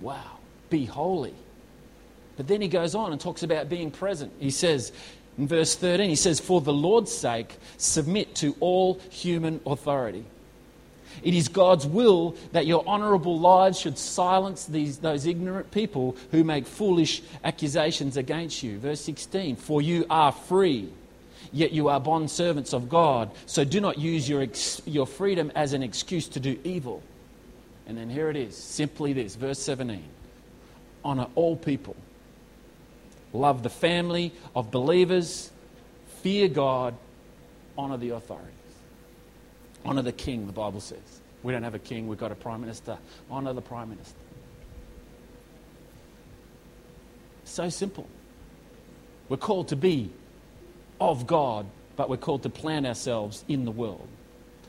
Wow. 0.00 0.38
be 0.68 0.84
holy. 0.84 1.34
But 2.36 2.48
then 2.48 2.60
he 2.60 2.68
goes 2.68 2.94
on 2.94 3.12
and 3.12 3.20
talks 3.20 3.42
about 3.42 3.68
being 3.68 3.90
present. 3.90 4.32
He 4.40 4.50
says, 4.50 4.92
in 5.38 5.46
verse 5.46 5.74
13, 5.74 6.08
he 6.08 6.16
says, 6.16 6.40
For 6.40 6.60
the 6.60 6.72
Lord's 6.72 7.12
sake, 7.12 7.56
submit 7.76 8.34
to 8.36 8.56
all 8.60 8.98
human 9.10 9.60
authority. 9.66 10.24
It 11.22 11.34
is 11.34 11.48
God's 11.48 11.86
will 11.86 12.36
that 12.52 12.66
your 12.66 12.86
honourable 12.86 13.38
lives 13.38 13.78
should 13.78 13.98
silence 13.98 14.66
these, 14.66 14.98
those 14.98 15.26
ignorant 15.26 15.70
people 15.70 16.16
who 16.30 16.44
make 16.44 16.66
foolish 16.66 17.22
accusations 17.44 18.16
against 18.16 18.62
you. 18.62 18.78
Verse 18.78 19.00
16, 19.00 19.56
For 19.56 19.82
you 19.82 20.06
are 20.10 20.32
free, 20.32 20.90
yet 21.52 21.72
you 21.72 21.88
are 21.88 22.00
bondservants 22.00 22.72
of 22.74 22.88
God. 22.88 23.30
So 23.46 23.64
do 23.64 23.80
not 23.80 23.98
use 23.98 24.28
your, 24.28 24.42
ex, 24.42 24.80
your 24.84 25.06
freedom 25.06 25.52
as 25.54 25.72
an 25.72 25.82
excuse 25.82 26.28
to 26.28 26.40
do 26.40 26.58
evil. 26.64 27.02
And 27.86 27.98
then 27.98 28.08
here 28.08 28.30
it 28.30 28.36
is 28.36 28.56
simply 28.56 29.12
this, 29.12 29.34
verse 29.34 29.58
17 29.58 30.02
Honour 31.04 31.26
all 31.34 31.56
people 31.56 31.96
love 33.32 33.62
the 33.62 33.70
family 33.70 34.32
of 34.54 34.70
believers, 34.70 35.50
fear 36.22 36.48
God, 36.48 36.94
honour 37.76 37.96
the 37.96 38.10
authorities. 38.10 38.61
Honour 39.84 40.02
the 40.02 40.12
king, 40.12 40.46
the 40.46 40.52
Bible 40.52 40.80
says. 40.80 41.20
We 41.42 41.52
don't 41.52 41.62
have 41.62 41.74
a 41.74 41.80
king, 41.80 42.06
we've 42.06 42.18
got 42.18 42.32
a 42.32 42.36
prime 42.36 42.60
minister. 42.60 42.98
Honour 43.30 43.52
the 43.52 43.62
prime 43.62 43.90
minister. 43.90 44.14
So 47.44 47.68
simple. 47.68 48.06
We're 49.28 49.36
called 49.36 49.68
to 49.68 49.76
be 49.76 50.10
of 51.00 51.26
God, 51.26 51.66
but 51.96 52.08
we're 52.08 52.16
called 52.16 52.44
to 52.44 52.50
plant 52.50 52.86
ourselves 52.86 53.44
in 53.48 53.64
the 53.64 53.70
world. 53.70 54.08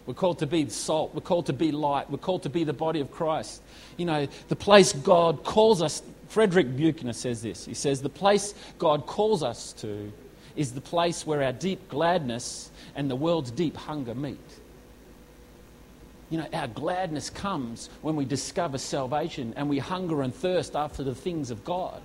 We're 0.06 0.15
called 0.15 0.39
to 0.39 0.47
be 0.47 0.67
salt. 0.69 1.13
We're 1.13 1.21
called 1.21 1.45
to 1.45 1.54
be 1.54 1.71
light. 1.71 2.10
We're 2.10 2.17
called 2.17 2.43
to 2.43 2.49
be 2.49 2.63
the 2.63 2.73
body 2.73 2.99
of 2.99 3.12
Christ. 3.12 3.62
You 3.95 4.06
know, 4.06 4.28
the 4.49 4.56
place 4.56 4.91
God 4.91 5.43
calls 5.43 5.82
us 5.82 6.02
Frederick 6.34 6.76
Buechner 6.76 7.13
says 7.13 7.43
this. 7.43 7.63
He 7.63 7.76
says, 7.76 8.02
The 8.02 8.10
place 8.10 8.56
God 8.80 9.06
calls 9.06 9.43
us 9.43 9.71
to 9.73 10.12
is 10.56 10.71
the 10.71 10.82
place 10.82 11.28
where 11.28 11.43
our 11.43 11.54
deep 11.54 11.88
gladness 11.89 12.71
and 12.95 13.08
the 13.08 13.15
world's 13.15 13.52
deep 13.52 13.78
hunger 13.78 14.15
meet. 14.15 14.39
You 16.29 16.39
know, 16.39 16.47
our 16.53 16.67
gladness 16.67 17.29
comes 17.29 17.89
when 18.01 18.15
we 18.15 18.25
discover 18.25 18.77
salvation 18.77 19.53
and 19.55 19.69
we 19.69 19.79
hunger 19.79 20.21
and 20.21 20.33
thirst 20.33 20.75
after 20.75 21.03
the 21.03 21.15
things 21.15 21.51
of 21.51 21.63
God. 21.63 22.01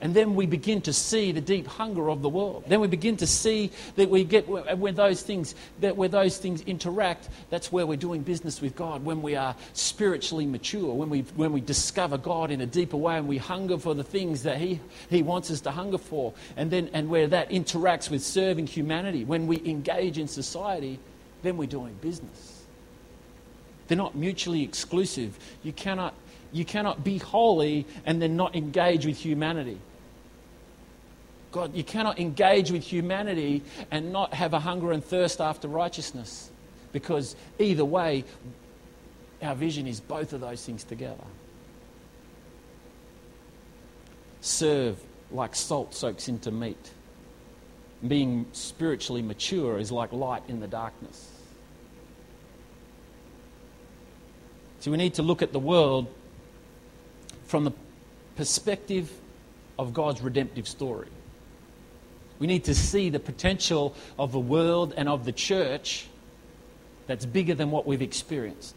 And 0.00 0.14
then 0.14 0.36
we 0.36 0.46
begin 0.46 0.80
to 0.82 0.92
see 0.92 1.32
the 1.32 1.40
deep 1.40 1.66
hunger 1.66 2.08
of 2.08 2.22
the 2.22 2.28
world. 2.28 2.64
Then 2.68 2.80
we 2.80 2.86
begin 2.86 3.16
to 3.16 3.26
see 3.26 3.72
that 3.96 4.08
we 4.08 4.22
get 4.22 4.46
when 4.48 4.94
those 4.94 5.22
things 5.22 5.56
that 5.80 5.96
where 5.96 6.08
those 6.08 6.38
things 6.38 6.60
interact, 6.62 7.28
that's 7.50 7.72
where 7.72 7.84
we're 7.84 7.96
doing 7.96 8.22
business 8.22 8.60
with 8.60 8.76
God. 8.76 9.04
When 9.04 9.22
we 9.22 9.34
are 9.34 9.56
spiritually 9.72 10.46
mature, 10.46 10.94
when 10.94 11.10
we 11.10 11.22
when 11.34 11.52
we 11.52 11.60
discover 11.60 12.16
God 12.16 12.52
in 12.52 12.60
a 12.60 12.66
deeper 12.66 12.96
way 12.96 13.16
and 13.16 13.26
we 13.26 13.38
hunger 13.38 13.76
for 13.76 13.92
the 13.94 14.04
things 14.04 14.44
that 14.44 14.58
He 14.58 14.80
He 15.10 15.22
wants 15.22 15.50
us 15.50 15.60
to 15.62 15.72
hunger 15.72 15.98
for. 15.98 16.32
And 16.56 16.70
then 16.70 16.90
and 16.92 17.08
where 17.08 17.26
that 17.26 17.50
interacts 17.50 18.08
with 18.08 18.22
serving 18.22 18.68
humanity, 18.68 19.24
when 19.24 19.48
we 19.48 19.60
engage 19.64 20.16
in 20.16 20.28
society, 20.28 21.00
then 21.42 21.56
we're 21.56 21.66
doing 21.66 21.94
business. 22.00 22.62
They're 23.86 23.96
not 23.96 24.14
mutually 24.14 24.62
exclusive. 24.62 25.38
You 25.62 25.72
cannot 25.72 26.14
you 26.52 26.64
cannot 26.64 27.04
be 27.04 27.18
holy 27.18 27.86
and 28.06 28.22
then 28.22 28.36
not 28.36 28.56
engage 28.56 29.04
with 29.04 29.18
humanity. 29.18 29.78
God, 31.52 31.74
you 31.74 31.84
cannot 31.84 32.18
engage 32.18 32.70
with 32.70 32.82
humanity 32.82 33.62
and 33.90 34.12
not 34.12 34.34
have 34.34 34.54
a 34.54 34.60
hunger 34.60 34.92
and 34.92 35.04
thirst 35.04 35.40
after 35.40 35.68
righteousness. 35.68 36.50
Because 36.92 37.36
either 37.58 37.84
way, 37.84 38.24
our 39.42 39.54
vision 39.54 39.86
is 39.86 40.00
both 40.00 40.32
of 40.32 40.40
those 40.40 40.64
things 40.64 40.84
together. 40.84 41.24
Serve 44.40 44.98
like 45.30 45.54
salt 45.54 45.94
soaks 45.94 46.28
into 46.28 46.50
meat. 46.50 46.90
Being 48.06 48.46
spiritually 48.52 49.22
mature 49.22 49.78
is 49.78 49.90
like 49.90 50.12
light 50.12 50.42
in 50.48 50.60
the 50.60 50.68
darkness. 50.68 51.30
So 54.80 54.90
we 54.90 54.96
need 54.96 55.14
to 55.14 55.22
look 55.22 55.42
at 55.42 55.52
the 55.52 55.58
world 55.58 56.06
from 57.46 57.64
the 57.64 57.72
perspective 58.36 59.10
of 59.78 59.92
God's 59.92 60.20
redemptive 60.20 60.68
story. 60.68 61.08
We 62.38 62.46
need 62.46 62.64
to 62.64 62.74
see 62.74 63.10
the 63.10 63.18
potential 63.18 63.96
of 64.18 64.30
the 64.30 64.38
world 64.38 64.94
and 64.96 65.08
of 65.08 65.24
the 65.24 65.32
church 65.32 66.06
that's 67.08 67.26
bigger 67.26 67.54
than 67.54 67.70
what 67.70 67.86
we've 67.86 68.02
experienced. 68.02 68.76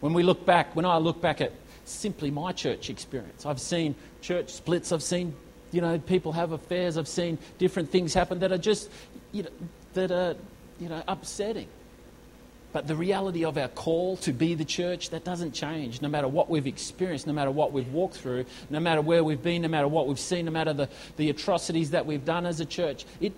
When 0.00 0.14
we 0.14 0.22
look 0.22 0.46
back, 0.46 0.74
when 0.74 0.86
I 0.86 0.96
look 0.96 1.20
back 1.20 1.42
at 1.42 1.52
simply 1.84 2.30
my 2.30 2.52
church 2.52 2.88
experience, 2.88 3.44
I've 3.44 3.60
seen 3.60 3.94
church 4.22 4.48
splits, 4.48 4.92
I've 4.92 5.02
seen 5.02 5.34
you 5.72 5.80
know 5.80 5.98
people 5.98 6.32
have 6.32 6.52
affairs, 6.52 6.96
I've 6.96 7.08
seen 7.08 7.38
different 7.58 7.90
things 7.90 8.14
happen 8.14 8.40
that 8.40 8.52
are 8.52 8.58
just 8.58 8.90
you 9.32 9.44
know, 9.44 9.50
that 9.94 10.10
are 10.10 10.36
you 10.78 10.88
know 10.88 11.02
upsetting. 11.06 11.68
But 12.72 12.86
the 12.86 12.94
reality 12.94 13.44
of 13.44 13.58
our 13.58 13.68
call 13.68 14.16
to 14.18 14.32
be 14.32 14.54
the 14.54 14.64
church, 14.64 15.10
that 15.10 15.24
doesn't 15.24 15.52
change 15.52 16.00
no 16.00 16.08
matter 16.08 16.28
what 16.28 16.48
we've 16.48 16.68
experienced, 16.68 17.26
no 17.26 17.32
matter 17.32 17.50
what 17.50 17.72
we've 17.72 17.92
walked 17.92 18.16
through, 18.16 18.44
no 18.68 18.78
matter 18.78 19.00
where 19.00 19.24
we've 19.24 19.42
been, 19.42 19.62
no 19.62 19.68
matter 19.68 19.88
what 19.88 20.06
we've 20.06 20.20
seen, 20.20 20.44
no 20.44 20.52
matter 20.52 20.72
the, 20.72 20.88
the 21.16 21.30
atrocities 21.30 21.90
that 21.90 22.06
we've 22.06 22.24
done 22.24 22.46
as 22.46 22.60
a 22.60 22.64
church. 22.64 23.06
It, 23.20 23.32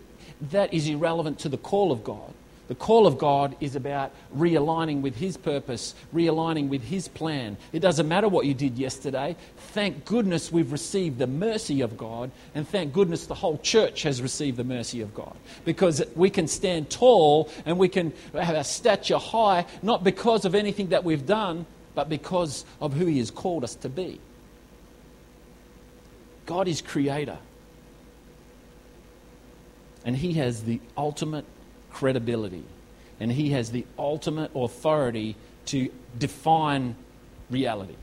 that 0.51 0.75
is 0.75 0.87
irrelevant 0.87 1.38
to 1.40 1.49
the 1.49 1.57
call 1.57 1.92
of 1.92 2.05
God. 2.05 2.35
The 2.72 2.78
call 2.78 3.06
of 3.06 3.18
God 3.18 3.54
is 3.61 3.76
about 3.76 4.12
realigning 4.35 5.02
with 5.02 5.16
His 5.16 5.37
purpose, 5.37 5.94
realigning 6.14 6.70
with 6.70 6.82
His 6.82 7.06
plan. 7.06 7.58
It 7.70 7.80
doesn't 7.80 8.08
matter 8.08 8.30
what 8.30 8.46
you 8.46 8.54
did 8.54 8.78
yesterday. 8.78 9.37
Thank 9.74 10.06
goodness 10.06 10.50
we've 10.50 10.72
received 10.72 11.18
the 11.18 11.26
mercy 11.26 11.82
of 11.82 11.98
God, 11.98 12.30
and 12.54 12.66
thank 12.66 12.94
goodness 12.94 13.26
the 13.26 13.35
whole 13.35 13.58
church 13.58 14.04
has 14.04 14.22
received 14.22 14.56
the 14.56 14.64
mercy 14.64 15.02
of 15.02 15.12
God. 15.12 15.37
Because 15.66 16.02
we 16.16 16.30
can 16.30 16.48
stand 16.48 16.88
tall 16.88 17.50
and 17.66 17.78
we 17.78 17.90
can 17.90 18.11
have 18.32 18.56
our 18.56 18.64
stature 18.64 19.18
high, 19.18 19.66
not 19.82 20.02
because 20.02 20.46
of 20.46 20.54
anything 20.54 20.88
that 20.88 21.04
we've 21.04 21.26
done, 21.26 21.66
but 21.94 22.08
because 22.08 22.64
of 22.80 22.94
who 22.94 23.04
He 23.04 23.18
has 23.18 23.30
called 23.30 23.64
us 23.64 23.74
to 23.74 23.90
be. 23.90 24.18
God 26.46 26.68
is 26.68 26.80
creator. 26.80 27.37
And 30.06 30.16
He 30.16 30.32
has 30.32 30.62
the 30.62 30.80
ultimate 30.96 31.44
credibility. 31.92 32.64
And 33.20 33.31
he 33.31 33.50
has 33.50 33.70
the 33.70 33.87
ultimate 33.98 34.50
authority 34.55 35.37
to 35.66 35.90
define 36.18 36.96
reality. 37.50 37.94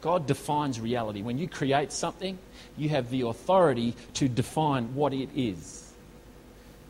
God 0.00 0.26
defines 0.26 0.80
reality. 0.80 1.22
When 1.22 1.38
you 1.38 1.48
create 1.48 1.92
something, 1.92 2.38
you 2.76 2.88
have 2.90 3.10
the 3.10 3.22
authority 3.22 3.94
to 4.14 4.28
define 4.28 4.94
what 4.94 5.12
it 5.12 5.28
is. 5.34 5.92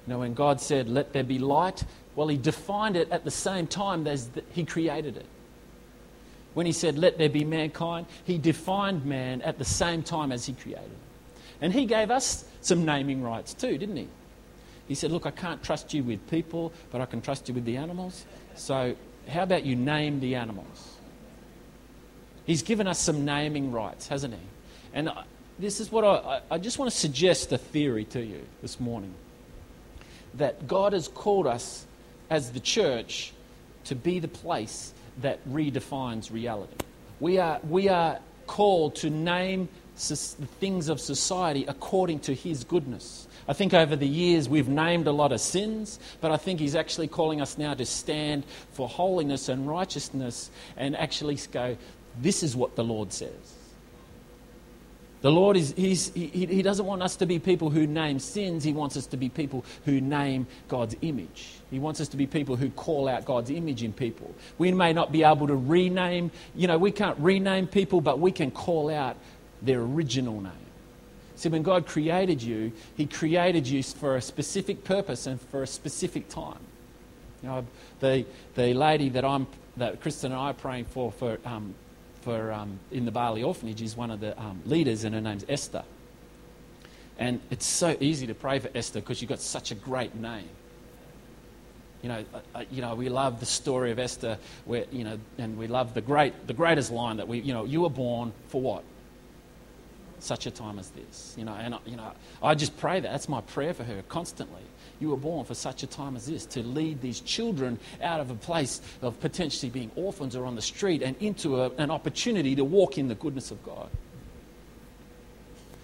You 0.07 0.15
know, 0.15 0.19
when 0.21 0.35
God 0.35 0.61
said, 0.61 0.89
Let 0.89 1.13
there 1.13 1.25
be 1.25 1.39
light, 1.39 1.85
well, 2.17 2.29
He 2.29 2.37
defined 2.37 2.97
it 2.97 3.11
at 3.11 3.25
the 3.25 3.31
same 3.31 3.67
time 3.67 4.07
as 4.07 4.29
He 4.53 4.65
created 4.65 5.17
it. 5.17 5.27
When 6.55 6.67
He 6.67 6.73
said, 6.73 6.99
Let 6.99 7.19
there 7.19 7.29
be 7.29 7.45
mankind, 7.45 8.07
He 8.25 8.37
defined 8.37 9.07
man 9.07 9.43
at 9.43 9.59
the 9.59 9.65
same 9.65 10.03
time 10.03 10.33
as 10.33 10.45
He 10.45 10.53
created 10.53 10.91
it. 10.91 10.99
And 11.61 11.73
He 11.73 11.87
gave 11.87 12.11
us 12.11 12.45
some 12.61 12.85
naming 12.85 13.23
rights 13.23 13.55
too, 13.55 13.79
didn't 13.79 13.97
He? 13.97 14.09
He 14.89 14.95
said, 14.95 15.13
Look, 15.13 15.27
I 15.27 15.31
can't 15.31 15.63
trust 15.63 15.95
you 15.95 16.03
with 16.03 16.29
people, 16.31 16.73
but 16.91 17.01
I 17.01 17.07
can 17.07 17.21
trust 17.21 17.49
you 17.49 17.55
with 17.55 17.65
the 17.65 17.77
animals. 17.77 18.25
So, 18.57 18.97
how 19.29 19.43
about 19.43 19.65
you 19.65 19.77
name 19.77 20.21
the 20.21 20.35
animals? 20.35 20.97
He's 22.47 22.63
given 22.63 22.89
us 22.89 22.99
some 22.99 23.27
naming 23.27 23.71
rights, 23.71 24.09
hasn't 24.09 24.35
he? 24.35 24.41
And 24.95 25.11
this 25.59 25.81
is 25.81 25.93
what 25.93 26.05
I, 26.05 26.41
I 26.51 26.59
just 26.59 26.79
want 26.79 26.91
to 26.91 26.97
suggest 26.97 27.53
a 27.53 27.59
theory 27.59 28.07
to 28.07 28.25
you 28.25 28.41
this 28.63 28.81
morning 28.81 29.15
that 30.35 30.67
God 30.67 30.95
has 30.95 31.09
called 31.09 31.47
us 31.47 31.87
as 32.31 32.53
the 32.53 32.61
church 32.61 33.33
to 33.85 33.95
be 33.95 34.19
the 34.19 34.29
place 34.29 34.93
that 35.21 35.47
redefines 35.49 36.33
reality. 36.33 36.75
We 37.21 37.39
are, 37.39 37.61
we 37.69 37.89
are 37.89 38.19
called 38.47 38.95
to 38.97 39.11
name 39.11 39.69
the 39.97 40.17
things 40.61 40.89
of 40.89 41.01
society 41.01 41.65
according 41.69 42.21
to 42.21 42.35
His 42.35 42.65
goodness. 42.65 43.28
I 43.49 43.55
think 43.55 43.73
over 43.73 43.97
the 43.97 44.07
years 44.07 44.49
we've 44.49 44.69
named 44.69 45.07
a 45.07 45.13
lot 45.13 45.33
of 45.33 45.41
sins, 45.41 45.99
but 46.21 46.31
I 46.31 46.37
think 46.37 46.61
he's 46.61 46.77
actually 46.77 47.09
calling 47.09 47.41
us 47.41 47.57
now 47.57 47.73
to 47.73 47.87
stand 47.87 48.45
for 48.73 48.87
holiness 48.87 49.49
and 49.49 49.67
righteousness 49.67 50.51
and 50.77 50.95
actually 50.95 51.39
go, 51.51 51.77
this 52.21 52.43
is 52.43 52.55
what 52.55 52.77
the 52.77 52.85
Lord 52.85 53.13
says. 53.13 53.55
The 55.21 55.33
Lord 55.33 55.57
is, 55.57 55.75
he's, 55.77 56.13
he, 56.15 56.29
he 56.29 56.63
doesn't 56.63 56.87
want 56.87 57.03
us 57.03 57.17
to 57.17 57.27
be 57.27 57.41
people 57.41 57.71
who 57.71 57.89
name 57.89 58.21
sins. 58.21 58.63
He 58.63 58.73
wants 58.73 58.97
us 58.97 59.07
to 59.07 59.17
be 59.17 59.29
people 59.29 59.65
who 59.85 60.01
name 60.01 60.47
God's 60.69 60.95
image. 61.03 61.55
He 61.71 61.81
wants 61.81 62.01
us 62.01 62.09
to 62.09 62.17
be 62.17 62.27
people 62.27 62.55
who 62.55 62.71
call 62.71 63.09
out 63.09 63.25
God's 63.25 63.51
image 63.51 63.83
in 63.83 63.93
people. 63.93 64.33
We 64.59 64.71
may 64.71 64.93
not 64.93 65.11
be 65.11 65.25
able 65.25 65.49
to 65.49 65.57
rename, 65.57 66.31
you 66.55 66.69
know, 66.69 66.79
we 66.79 66.93
can't 66.93 67.19
rename 67.19 67.67
people, 67.67 68.01
but 68.01 68.21
we 68.21 68.31
can 68.31 68.53
call 68.53 68.91
out 68.91 69.17
their 69.61 69.81
original 69.81 70.41
name. 70.41 70.68
See, 71.39 71.49
when 71.49 71.63
God 71.63 71.87
created 71.87 72.43
you, 72.43 72.73
He 72.97 73.07
created 73.07 73.67
you 73.67 73.83
for 73.83 74.17
a 74.17 74.21
specific 74.21 74.85
purpose 74.85 75.27
and 75.27 75.41
for 75.41 75.63
a 75.63 75.67
specific 75.67 76.29
time. 76.29 76.59
You 77.43 77.49
know, 77.49 77.67
the, 78.01 78.27
the 78.57 78.75
lady 78.75 79.09
that, 79.11 79.25
I'm, 79.25 79.47
that 79.77 80.01
Kristen 80.01 80.33
and 80.33 80.41
I 80.41 80.47
are 80.47 80.55
praying 80.55 80.87
for, 80.87 81.13
for 81.13 81.39
um, 81.45 81.75
for 82.23 82.53
um, 82.53 82.79
in 82.91 83.05
the 83.05 83.11
Bali 83.11 83.43
orphanage 83.43 83.81
is 83.81 83.97
one 83.97 84.11
of 84.11 84.21
the 84.21 84.39
um, 84.39 84.61
leaders, 84.67 85.05
and 85.05 85.15
her 85.15 85.21
name's 85.21 85.45
Esther. 85.49 85.85
And 87.19 87.41
it's 87.51 87.67
so 87.67 87.97
easy 88.01 88.27
to 88.27 88.35
pray 88.35 88.59
for 88.59 88.69
Esther 88.75 89.01
because 89.01 89.23
you've 89.23 89.29
got 89.29 89.41
such 89.41 89.71
a 89.71 89.75
great 89.75 90.15
name. 90.15 90.49
You 92.03 92.09
know, 92.11 92.25
uh, 92.35 92.41
uh, 92.55 92.65
you 92.71 92.81
know, 92.81 92.95
we 92.95 93.09
love 93.09 93.41
the 93.41 93.47
story 93.47 93.91
of 93.91 93.99
Esther, 93.99 94.39
where 94.67 94.85
you 94.93 95.05
know, 95.05 95.19
and 95.39 95.57
we 95.57 95.69
love 95.69 95.95
the 95.95 96.01
great, 96.01 96.47
the 96.47 96.53
greatest 96.53 96.91
line 96.91 97.17
that 97.17 97.27
we, 97.29 97.39
you 97.41 97.53
know, 97.53 97.65
you 97.65 97.81
were 97.81 97.91
born 97.91 98.33
for 98.49 98.61
what? 98.61 98.85
Such 100.21 100.47
a 100.47 100.51
time 100.51 100.79
as 100.79 100.91
this. 100.91 101.35
You 101.39 101.45
know, 101.45 101.55
and 101.55 101.77
you 101.87 101.97
know, 101.97 102.13
I 102.43 102.55
just 102.55 102.77
pray 102.79 103.01
that. 103.01 103.11
That's 103.11 103.29
my 103.29 103.41
prayer 103.41 103.75
for 103.75 103.85
her 103.85 104.03
constantly. 104.09 104.63
You 105.01 105.11
were 105.11 105.17
born 105.17 105.45
for 105.45 105.55
such 105.55 105.83
a 105.83 105.87
time 105.87 106.17
as 106.17 106.27
this 106.27 106.45
to 106.47 106.63
lead 106.63 107.01
these 107.01 107.21
children 107.21 107.79
out 108.03 108.21
of 108.21 108.31
a 108.31 108.35
place 108.35 108.81
of 109.01 109.19
potentially 109.21 109.71
being 109.71 109.91
orphans 109.95 110.35
or 110.35 110.45
on 110.45 110.57
the 110.57 110.63
street 110.63 111.03
and 111.03 111.17
into 111.21 111.63
a, 111.63 111.71
an 111.77 111.91
opportunity 111.91 112.57
to 112.57 112.65
walk 112.65 112.99
in 112.99 113.07
the 113.09 113.15
goodness 113.15 113.51
of 113.51 113.63
God. 113.63 113.89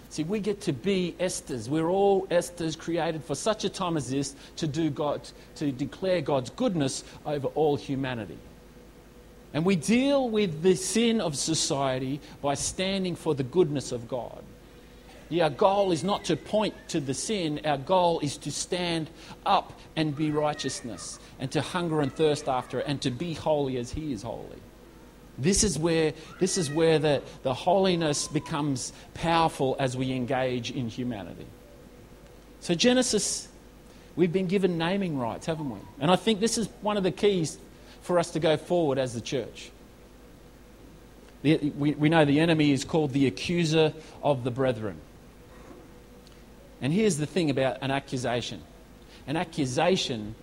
See, 0.09 0.23
we 0.23 0.39
get 0.39 0.61
to 0.61 0.73
be 0.73 1.15
Esther's. 1.19 1.69
We're 1.69 1.89
all 1.89 2.25
Esther's 2.31 2.75
created 2.75 3.23
for 3.23 3.35
such 3.35 3.65
a 3.65 3.69
time 3.69 3.97
as 3.97 4.09
this 4.09 4.35
to 4.57 4.67
do 4.67 4.89
God, 4.89 5.21
to 5.55 5.71
declare 5.71 6.21
God's 6.21 6.49
goodness 6.51 7.03
over 7.25 7.47
all 7.49 7.75
humanity. 7.75 8.37
And 9.55 9.63
we 9.65 9.77
deal 9.77 10.29
with 10.29 10.63
the 10.63 10.75
sin 10.75 11.21
of 11.21 11.37
society 11.37 12.19
by 12.41 12.55
standing 12.55 13.15
for 13.15 13.33
the 13.33 13.43
goodness 13.43 13.93
of 13.93 14.05
God. 14.09 14.43
Yeah, 15.29 15.45
our 15.45 15.49
goal 15.49 15.93
is 15.93 16.03
not 16.03 16.25
to 16.25 16.35
point 16.35 16.75
to 16.89 16.99
the 16.99 17.13
sin, 17.13 17.61
our 17.63 17.77
goal 17.77 18.19
is 18.19 18.35
to 18.39 18.51
stand 18.51 19.09
up 19.45 19.79
and 19.95 20.13
be 20.13 20.29
righteousness, 20.29 21.19
and 21.39 21.49
to 21.53 21.61
hunger 21.61 22.01
and 22.01 22.13
thirst 22.13 22.49
after 22.49 22.81
it, 22.81 22.85
and 22.85 23.01
to 23.01 23.09
be 23.09 23.33
holy 23.33 23.77
as 23.77 23.93
He 23.93 24.11
is 24.11 24.21
holy. 24.21 24.59
This 25.37 25.63
is 25.63 25.79
where, 25.79 26.11
this 26.41 26.57
is 26.57 26.69
where 26.69 26.99
the, 26.99 27.23
the 27.43 27.53
holiness 27.53 28.27
becomes 28.27 28.91
powerful 29.13 29.77
as 29.79 29.95
we 29.95 30.11
engage 30.11 30.69
in 30.69 30.89
humanity. 30.89 31.47
So, 32.59 32.75
Genesis, 32.75 33.47
we've 34.17 34.33
been 34.33 34.47
given 34.47 34.77
naming 34.77 35.17
rights, 35.17 35.45
haven't 35.45 35.69
we? 35.69 35.79
And 36.01 36.11
I 36.11 36.17
think 36.17 36.41
this 36.41 36.57
is 36.57 36.67
one 36.81 36.97
of 36.97 37.03
the 37.03 37.11
keys 37.11 37.57
for 38.05 38.19
us 38.19 38.31
to 38.31 38.39
go 38.39 38.55
forward 38.55 38.99
as 38.99 39.13
the 39.13 39.21
church. 39.21 39.71
We 41.43 42.09
know 42.09 42.25
the 42.25 42.39
enemy 42.39 42.71
is 42.71 42.85
called 42.85 43.11
the 43.11 43.27
accuser 43.27 43.93
of 44.23 44.43
the 44.43 44.51
brethren. 44.51 44.97
And 46.81 46.93
here's 46.93 47.17
the 47.17 47.25
thing 47.25 47.49
about 47.49 47.79
an 47.81 47.91
accusation 47.91 48.61
an 49.27 49.37
accusation 49.37 50.35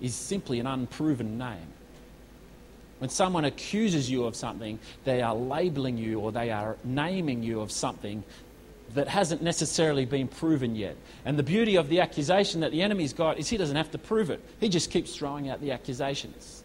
is 0.00 0.14
simply 0.14 0.60
an 0.60 0.66
unproven 0.66 1.38
name. 1.38 1.72
When 2.98 3.10
someone 3.10 3.44
accuses 3.44 4.08
you 4.10 4.24
of 4.24 4.36
something, 4.36 4.78
they 5.04 5.22
are 5.22 5.34
labeling 5.34 5.98
you 5.98 6.20
or 6.20 6.30
they 6.30 6.50
are 6.50 6.76
naming 6.84 7.42
you 7.42 7.60
of 7.60 7.72
something 7.72 8.22
that 8.94 9.08
hasn't 9.08 9.42
necessarily 9.42 10.04
been 10.04 10.28
proven 10.28 10.74
yet. 10.74 10.96
And 11.24 11.38
the 11.38 11.42
beauty 11.42 11.76
of 11.76 11.88
the 11.88 12.00
accusation 12.00 12.60
that 12.60 12.70
the 12.70 12.82
enemy's 12.82 13.12
got 13.12 13.38
is 13.38 13.48
he 13.48 13.56
doesn't 13.56 13.76
have 13.76 13.90
to 13.92 13.98
prove 13.98 14.30
it. 14.30 14.40
He 14.60 14.68
just 14.68 14.90
keeps 14.90 15.14
throwing 15.14 15.48
out 15.48 15.60
the 15.60 15.72
accusations. 15.72 16.57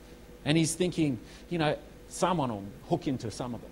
And 0.45 0.57
he's 0.57 0.75
thinking, 0.75 1.19
you 1.49 1.57
know, 1.57 1.77
someone 2.09 2.49
will 2.49 2.63
hook 2.89 3.07
into 3.07 3.31
some 3.31 3.53
of 3.55 3.61
them. 3.61 3.69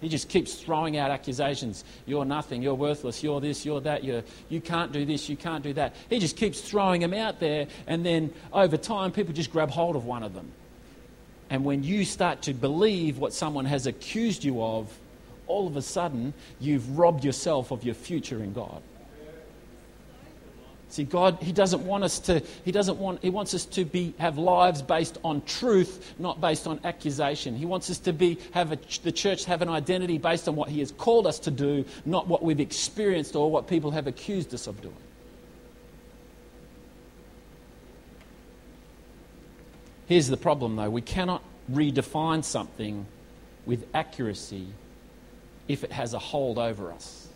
He 0.00 0.08
just 0.08 0.28
keeps 0.28 0.54
throwing 0.54 0.96
out 0.96 1.10
accusations. 1.10 1.84
You're 2.04 2.24
nothing. 2.24 2.60
You're 2.60 2.74
worthless. 2.74 3.22
You're 3.22 3.40
this. 3.40 3.64
You're 3.64 3.80
that. 3.82 4.02
You're, 4.02 4.24
you 4.48 4.60
can't 4.60 4.90
do 4.92 5.04
this. 5.04 5.28
You 5.28 5.36
can't 5.36 5.62
do 5.62 5.72
that. 5.74 5.94
He 6.08 6.18
just 6.18 6.36
keeps 6.36 6.60
throwing 6.60 7.00
them 7.00 7.14
out 7.14 7.38
there. 7.38 7.68
And 7.86 8.04
then 8.04 8.32
over 8.52 8.76
time, 8.76 9.12
people 9.12 9.32
just 9.32 9.52
grab 9.52 9.70
hold 9.70 9.94
of 9.94 10.04
one 10.04 10.24
of 10.24 10.34
them. 10.34 10.50
And 11.50 11.64
when 11.64 11.82
you 11.82 12.04
start 12.04 12.42
to 12.42 12.54
believe 12.54 13.18
what 13.18 13.32
someone 13.32 13.64
has 13.64 13.86
accused 13.86 14.44
you 14.44 14.62
of, 14.62 14.96
all 15.46 15.66
of 15.66 15.76
a 15.76 15.82
sudden 15.82 16.32
you've 16.60 16.98
robbed 16.98 17.24
yourself 17.24 17.70
of 17.70 17.82
your 17.84 17.94
future 17.94 18.42
in 18.42 18.52
God. 18.52 18.82
See, 20.90 21.04
God, 21.04 21.38
He 21.40 21.52
doesn't 21.52 21.86
want 21.86 22.02
us 22.02 22.18
to, 22.20 22.42
He 22.64 22.72
doesn't 22.72 22.98
want, 22.98 23.22
He 23.22 23.30
wants 23.30 23.54
us 23.54 23.64
to 23.66 23.84
be, 23.84 24.12
have 24.18 24.38
lives 24.38 24.82
based 24.82 25.18
on 25.24 25.40
truth, 25.42 26.14
not 26.18 26.40
based 26.40 26.66
on 26.66 26.80
accusation. 26.82 27.54
He 27.54 27.64
wants 27.64 27.88
us 27.90 27.98
to 28.00 28.12
be, 28.12 28.38
have 28.52 28.72
a, 28.72 28.78
the 29.04 29.12
church 29.12 29.44
have 29.44 29.62
an 29.62 29.68
identity 29.68 30.18
based 30.18 30.48
on 30.48 30.56
what 30.56 30.68
He 30.68 30.80
has 30.80 30.90
called 30.90 31.28
us 31.28 31.38
to 31.40 31.50
do, 31.52 31.84
not 32.04 32.26
what 32.26 32.42
we've 32.42 32.58
experienced 32.58 33.36
or 33.36 33.50
what 33.50 33.68
people 33.68 33.92
have 33.92 34.08
accused 34.08 34.52
us 34.52 34.66
of 34.66 34.82
doing. 34.82 34.96
Here's 40.06 40.26
the 40.26 40.36
problem, 40.36 40.74
though 40.74 40.90
we 40.90 41.02
cannot 41.02 41.44
redefine 41.70 42.42
something 42.42 43.06
with 43.64 43.86
accuracy 43.94 44.66
if 45.68 45.84
it 45.84 45.92
has 45.92 46.14
a 46.14 46.18
hold 46.18 46.58
over 46.58 46.90
us. 46.90 47.28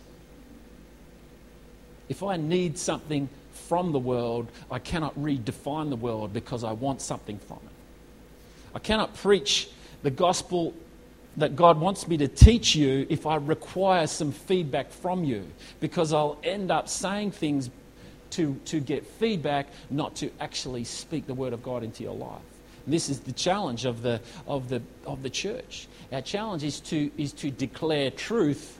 If 2.09 2.21
I 2.21 2.35
need 2.35 2.77
something 2.77 3.29
from 3.55 3.91
the 3.91 3.99
world, 3.99 4.47
I 4.69 4.79
cannot 4.79 5.17
redefine 5.17 5.89
the 5.89 5.95
world 5.95 6.33
because 6.33 6.63
I 6.63 6.71
want 6.73 7.01
something 7.01 7.39
from 7.39 7.57
it. 7.57 7.71
I 8.75 8.79
cannot 8.79 9.15
preach 9.15 9.69
the 10.03 10.11
gospel 10.11 10.73
that 11.37 11.55
God 11.55 11.79
wants 11.79 12.07
me 12.07 12.17
to 12.17 12.27
teach 12.27 12.75
you 12.75 13.05
if 13.09 13.25
I 13.25 13.35
require 13.35 14.07
some 14.07 14.31
feedback 14.31 14.91
from 14.91 15.23
you 15.23 15.45
because 15.79 16.13
I'll 16.13 16.39
end 16.43 16.71
up 16.71 16.87
saying 16.87 17.31
things 17.31 17.69
to, 18.31 18.59
to 18.65 18.79
get 18.79 19.05
feedback, 19.05 19.67
not 19.89 20.15
to 20.17 20.29
actually 20.39 20.83
speak 20.83 21.27
the 21.27 21.33
word 21.33 21.53
of 21.53 21.63
God 21.63 21.83
into 21.83 22.03
your 22.03 22.15
life. 22.15 22.41
This 22.87 23.09
is 23.09 23.19
the 23.21 23.31
challenge 23.31 23.85
of 23.85 24.01
the, 24.01 24.21
of 24.47 24.69
the, 24.69 24.81
of 25.05 25.23
the 25.23 25.29
church. 25.29 25.87
Our 26.11 26.21
challenge 26.21 26.63
is 26.63 26.79
to, 26.81 27.11
is 27.17 27.33
to 27.33 27.49
declare 27.49 28.11
truth, 28.11 28.79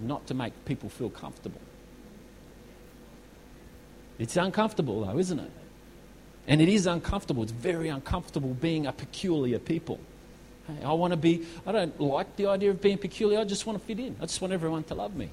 not 0.00 0.26
to 0.28 0.34
make 0.34 0.52
people 0.64 0.88
feel 0.88 1.10
comfortable. 1.10 1.60
It's 4.18 4.36
uncomfortable, 4.36 5.04
though, 5.04 5.18
isn't 5.18 5.38
it? 5.38 5.50
And 6.48 6.60
it 6.60 6.68
is 6.68 6.86
uncomfortable. 6.86 7.42
It's 7.42 7.52
very 7.52 7.88
uncomfortable 7.88 8.54
being 8.54 8.86
a 8.86 8.92
peculiar 8.92 9.58
people. 9.58 9.98
Hey, 10.66 10.84
I 10.84 10.92
want 10.92 11.12
to 11.12 11.16
be, 11.16 11.46
I 11.66 11.72
don't 11.72 12.00
like 12.00 12.36
the 12.36 12.46
idea 12.46 12.70
of 12.70 12.80
being 12.80 12.98
peculiar. 12.98 13.40
I 13.40 13.44
just 13.44 13.66
want 13.66 13.78
to 13.78 13.84
fit 13.84 13.98
in. 13.98 14.16
I 14.20 14.26
just 14.26 14.40
want 14.40 14.52
everyone 14.52 14.84
to 14.84 14.94
love 14.94 15.14
me. 15.14 15.30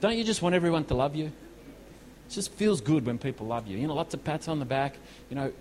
Don't 0.00 0.16
you 0.16 0.24
just 0.24 0.42
want 0.42 0.54
everyone 0.54 0.84
to 0.86 0.94
love 0.94 1.14
you? 1.14 1.26
It 1.26 2.30
just 2.30 2.52
feels 2.52 2.80
good 2.80 3.06
when 3.06 3.18
people 3.18 3.46
love 3.46 3.66
you. 3.66 3.76
You 3.76 3.86
know, 3.86 3.94
lots 3.94 4.14
of 4.14 4.24
pats 4.24 4.48
on 4.48 4.58
the 4.58 4.64
back. 4.64 4.96
You 5.28 5.36
know, 5.36 5.52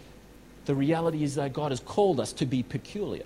the 0.65 0.75
reality 0.75 1.23
is 1.23 1.35
that 1.35 1.53
God 1.53 1.71
has 1.71 1.79
called 1.79 2.19
us 2.19 2.33
to 2.33 2.45
be 2.45 2.63
peculiar. 2.63 3.25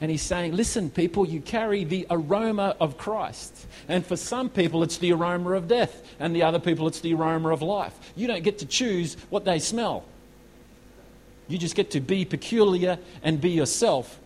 And 0.00 0.10
he's 0.10 0.22
saying, 0.22 0.56
listen, 0.56 0.90
people, 0.90 1.26
you 1.26 1.40
carry 1.40 1.84
the 1.84 2.06
aroma 2.10 2.76
of 2.80 2.98
Christ. 2.98 3.66
And 3.88 4.04
for 4.04 4.16
some 4.16 4.48
people, 4.48 4.82
it's 4.82 4.98
the 4.98 5.12
aroma 5.12 5.52
of 5.52 5.68
death. 5.68 6.02
And 6.18 6.34
the 6.34 6.42
other 6.42 6.58
people, 6.58 6.88
it's 6.88 7.00
the 7.00 7.14
aroma 7.14 7.50
of 7.50 7.62
life. 7.62 7.96
You 8.16 8.26
don't 8.26 8.42
get 8.42 8.58
to 8.58 8.66
choose 8.66 9.16
what 9.30 9.44
they 9.44 9.58
smell. 9.58 10.04
You 11.48 11.58
just 11.58 11.74
get 11.74 11.92
to 11.92 12.00
be 12.00 12.24
peculiar 12.24 12.98
and 13.22 13.40
be 13.40 13.50
yourself 13.50 14.18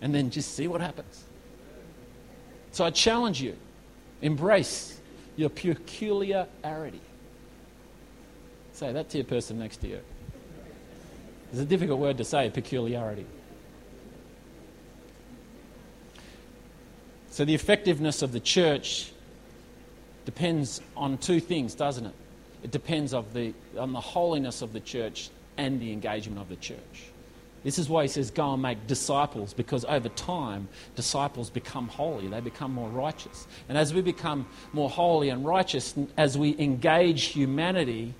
and 0.00 0.14
then 0.14 0.30
just 0.30 0.54
see 0.54 0.68
what 0.68 0.80
happens. 0.80 1.24
So 2.72 2.84
I 2.84 2.90
challenge 2.90 3.40
you 3.40 3.56
embrace 4.20 5.00
your 5.36 5.48
peculiarity. 5.48 7.00
Say 8.72 8.92
that 8.92 9.08
to 9.10 9.18
your 9.18 9.24
person 9.24 9.58
next 9.58 9.78
to 9.78 9.88
you. 9.88 10.00
It's 11.50 11.60
a 11.60 11.64
difficult 11.64 11.98
word 11.98 12.18
to 12.18 12.24
say, 12.24 12.50
peculiarity. 12.50 13.26
So 17.38 17.44
the 17.44 17.54
effectiveness 17.54 18.22
of 18.22 18.32
the 18.32 18.40
church 18.40 19.12
depends 20.24 20.80
on 20.96 21.18
two 21.18 21.38
things, 21.38 21.72
doesn't 21.72 22.04
it? 22.04 22.14
It 22.64 22.72
depends 22.72 23.14
of 23.14 23.32
the, 23.32 23.54
on 23.78 23.92
the 23.92 24.00
holiness 24.00 24.60
of 24.60 24.72
the 24.72 24.80
church 24.80 25.30
and 25.56 25.80
the 25.80 25.92
engagement 25.92 26.40
of 26.40 26.48
the 26.48 26.56
church. 26.56 27.12
This 27.62 27.78
is 27.78 27.88
why 27.88 28.02
he 28.02 28.08
says, 28.08 28.32
Go 28.32 28.54
and 28.54 28.60
make 28.60 28.88
disciples, 28.88 29.54
because 29.54 29.84
over 29.84 30.08
time, 30.08 30.66
disciples 30.96 31.48
become 31.48 31.86
holy. 31.86 32.26
They 32.26 32.40
become 32.40 32.74
more 32.74 32.88
righteous. 32.88 33.46
And 33.68 33.78
as 33.78 33.94
we 33.94 34.00
become 34.00 34.44
more 34.72 34.90
holy 34.90 35.28
and 35.28 35.46
righteous, 35.46 35.94
as 36.16 36.36
we 36.36 36.58
engage 36.58 37.26
humanity, 37.26 38.14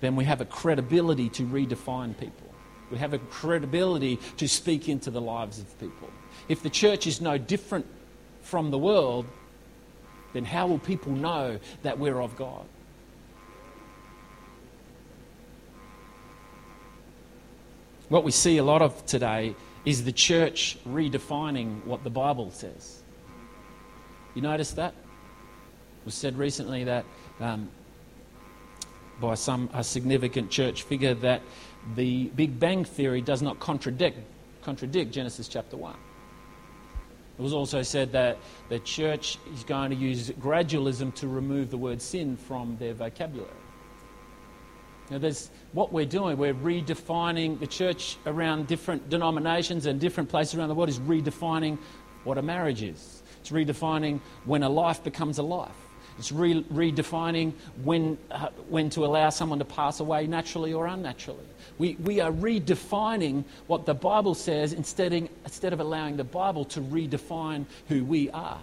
then 0.00 0.14
we 0.14 0.26
have 0.26 0.40
a 0.40 0.44
credibility 0.44 1.28
to 1.30 1.42
redefine 1.42 2.16
people. 2.16 2.54
We 2.92 2.98
have 2.98 3.14
a 3.14 3.18
credibility 3.18 4.20
to 4.36 4.46
speak 4.46 4.88
into 4.88 5.10
the 5.10 5.20
lives 5.20 5.58
of 5.58 5.76
people. 5.80 6.08
If 6.48 6.62
the 6.62 6.70
church 6.70 7.08
is 7.08 7.20
no 7.20 7.36
different 7.36 7.84
from 8.48 8.70
the 8.70 8.78
world, 8.78 9.26
then 10.32 10.44
how 10.44 10.66
will 10.66 10.78
people 10.78 11.12
know 11.12 11.58
that 11.82 11.98
we're 11.98 12.20
of 12.20 12.34
God? 12.36 12.64
What 18.08 18.24
we 18.24 18.30
see 18.30 18.56
a 18.56 18.64
lot 18.64 18.80
of 18.80 19.04
today 19.04 19.54
is 19.84 20.04
the 20.04 20.12
church 20.12 20.78
redefining 20.88 21.84
what 21.84 22.04
the 22.04 22.10
Bible 22.10 22.50
says. 22.50 23.02
You 24.34 24.40
notice 24.40 24.70
that? 24.72 24.94
It 24.94 26.06
was 26.06 26.14
said 26.14 26.38
recently 26.38 26.84
that 26.84 27.04
um, 27.40 27.68
by 29.20 29.34
some 29.34 29.68
a 29.74 29.84
significant 29.84 30.50
church 30.50 30.84
figure 30.84 31.12
that 31.14 31.42
the 31.96 32.28
Big 32.28 32.58
Bang 32.58 32.84
Theory 32.84 33.20
does 33.20 33.42
not 33.42 33.60
contradict, 33.60 34.18
contradict 34.62 35.12
Genesis 35.12 35.48
chapter 35.48 35.76
1. 35.76 35.94
It 37.38 37.42
was 37.42 37.52
also 37.52 37.82
said 37.82 38.12
that 38.12 38.38
the 38.68 38.80
church 38.80 39.38
is 39.54 39.62
going 39.62 39.90
to 39.90 39.96
use 39.96 40.30
gradualism 40.30 41.14
to 41.16 41.28
remove 41.28 41.70
the 41.70 41.76
word 41.76 42.02
sin 42.02 42.36
from 42.36 42.76
their 42.78 42.94
vocabulary. 42.94 43.50
Now, 45.10 45.18
there's 45.18 45.50
what 45.72 45.92
we're 45.92 46.04
doing. 46.04 46.36
We're 46.36 46.52
redefining 46.52 47.60
the 47.60 47.66
church 47.66 48.16
around 48.26 48.66
different 48.66 49.08
denominations 49.08 49.86
and 49.86 50.00
different 50.00 50.28
places 50.28 50.56
around 50.56 50.68
the 50.68 50.74
world 50.74 50.88
is 50.88 50.98
redefining 50.98 51.78
what 52.24 52.38
a 52.38 52.42
marriage 52.42 52.82
is. 52.82 53.22
It's 53.40 53.50
redefining 53.50 54.20
when 54.44 54.62
a 54.64 54.68
life 54.68 55.02
becomes 55.04 55.38
a 55.38 55.42
life. 55.42 55.87
It's 56.18 56.32
re- 56.32 56.64
redefining 56.64 57.52
when, 57.84 58.18
uh, 58.30 58.48
when 58.68 58.90
to 58.90 59.04
allow 59.04 59.30
someone 59.30 59.60
to 59.60 59.64
pass 59.64 60.00
away 60.00 60.26
naturally 60.26 60.72
or 60.72 60.86
unnaturally. 60.86 61.44
We, 61.78 61.94
we 61.94 62.20
are 62.20 62.32
redefining 62.32 63.44
what 63.68 63.86
the 63.86 63.94
Bible 63.94 64.34
says 64.34 64.72
instead, 64.72 65.12
instead 65.12 65.72
of 65.72 65.80
allowing 65.80 66.16
the 66.16 66.24
Bible 66.24 66.64
to 66.66 66.80
redefine 66.80 67.66
who 67.88 68.04
we 68.04 68.30
are. 68.30 68.58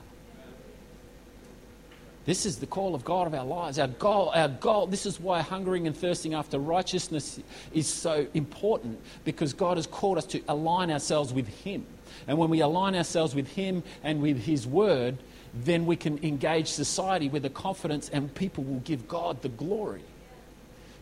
This 2.26 2.48
is 2.48 2.58
the 2.58 2.66
call 2.66 2.96
of 2.96 3.06
God 3.06 3.28
of 3.28 3.36
our 3.36 3.46
lives. 3.46 3.78
Our 3.78 3.88
goal, 3.88 4.32
our 4.34 4.48
goal, 4.48 4.88
this 4.88 5.06
is 5.06 5.20
why 5.20 5.42
hungering 5.42 5.86
and 5.86 5.96
thirsting 5.96 6.34
after 6.34 6.58
righteousness 6.58 7.40
is 7.72 7.88
so 7.88 8.26
important 8.34 9.00
because 9.24 9.54
God 9.54 9.78
has 9.78 9.86
called 9.86 10.18
us 10.18 10.26
to 10.28 10.42
align 10.48 10.90
ourselves 10.90 11.32
with 11.32 11.48
Him. 11.64 11.86
And 12.28 12.40
when 12.40 12.50
we 12.50 12.62
align 12.62 12.96
ourselves 12.96 13.36
with 13.36 13.48
Him 13.50 13.84
and 14.04 14.22
with 14.22 14.40
His 14.40 14.66
Word, 14.66 15.20
then 15.64 15.86
we 15.86 15.96
can 15.96 16.24
engage 16.24 16.68
society 16.68 17.30
with 17.30 17.46
a 17.46 17.50
confidence 17.50 18.10
and 18.10 18.34
people 18.36 18.64
will 18.64 18.82
give 18.82 19.08
God 19.08 19.42
the 19.42 19.50
glory. 19.50 20.04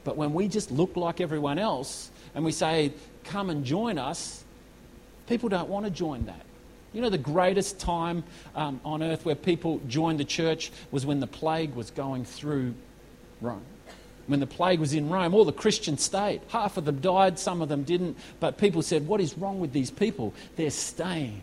But 0.04 0.18
when 0.18 0.34
we 0.34 0.48
just 0.48 0.70
look 0.70 0.96
like 0.96 1.22
everyone 1.22 1.58
else 1.58 2.12
and 2.36 2.46
we 2.46 2.52
say, 2.52 2.94
come 3.24 3.50
and 3.50 3.66
join 3.66 3.98
us, 3.98 4.44
people 5.28 5.50
don't 5.50 5.70
want 5.70 5.86
to 5.86 5.92
join 5.92 6.26
that. 6.26 6.46
You 6.92 7.02
know, 7.02 7.10
the 7.10 7.18
greatest 7.18 7.80
time 7.80 8.24
um, 8.54 8.80
on 8.86 9.02
earth 9.02 9.26
where 9.26 9.36
people 9.36 9.82
joined 9.88 10.20
the 10.20 10.26
church 10.26 10.72
was 10.92 11.06
when 11.06 11.20
the 11.20 11.28
plague 11.28 11.74
was 11.74 11.90
going 11.90 12.24
through 12.24 12.76
Rome. 13.42 13.64
When 14.28 14.40
the 14.40 14.48
plague 14.48 14.80
was 14.80 14.94
in 14.94 15.10
Rome, 15.10 15.34
all 15.34 15.44
the 15.44 15.52
Christians 15.52 16.04
stayed. 16.04 16.42
Half 16.50 16.78
of 16.78 16.86
them 16.86 17.02
died, 17.02 17.40
some 17.40 17.62
of 17.62 17.68
them 17.68 17.84
didn't. 17.84 18.18
But 18.40 18.58
people 18.58 18.82
said, 18.82 19.08
What 19.08 19.20
is 19.20 19.38
wrong 19.38 19.60
with 19.60 19.74
these 19.74 19.92
people? 19.92 20.34
They're 20.56 20.70
staying 20.70 21.42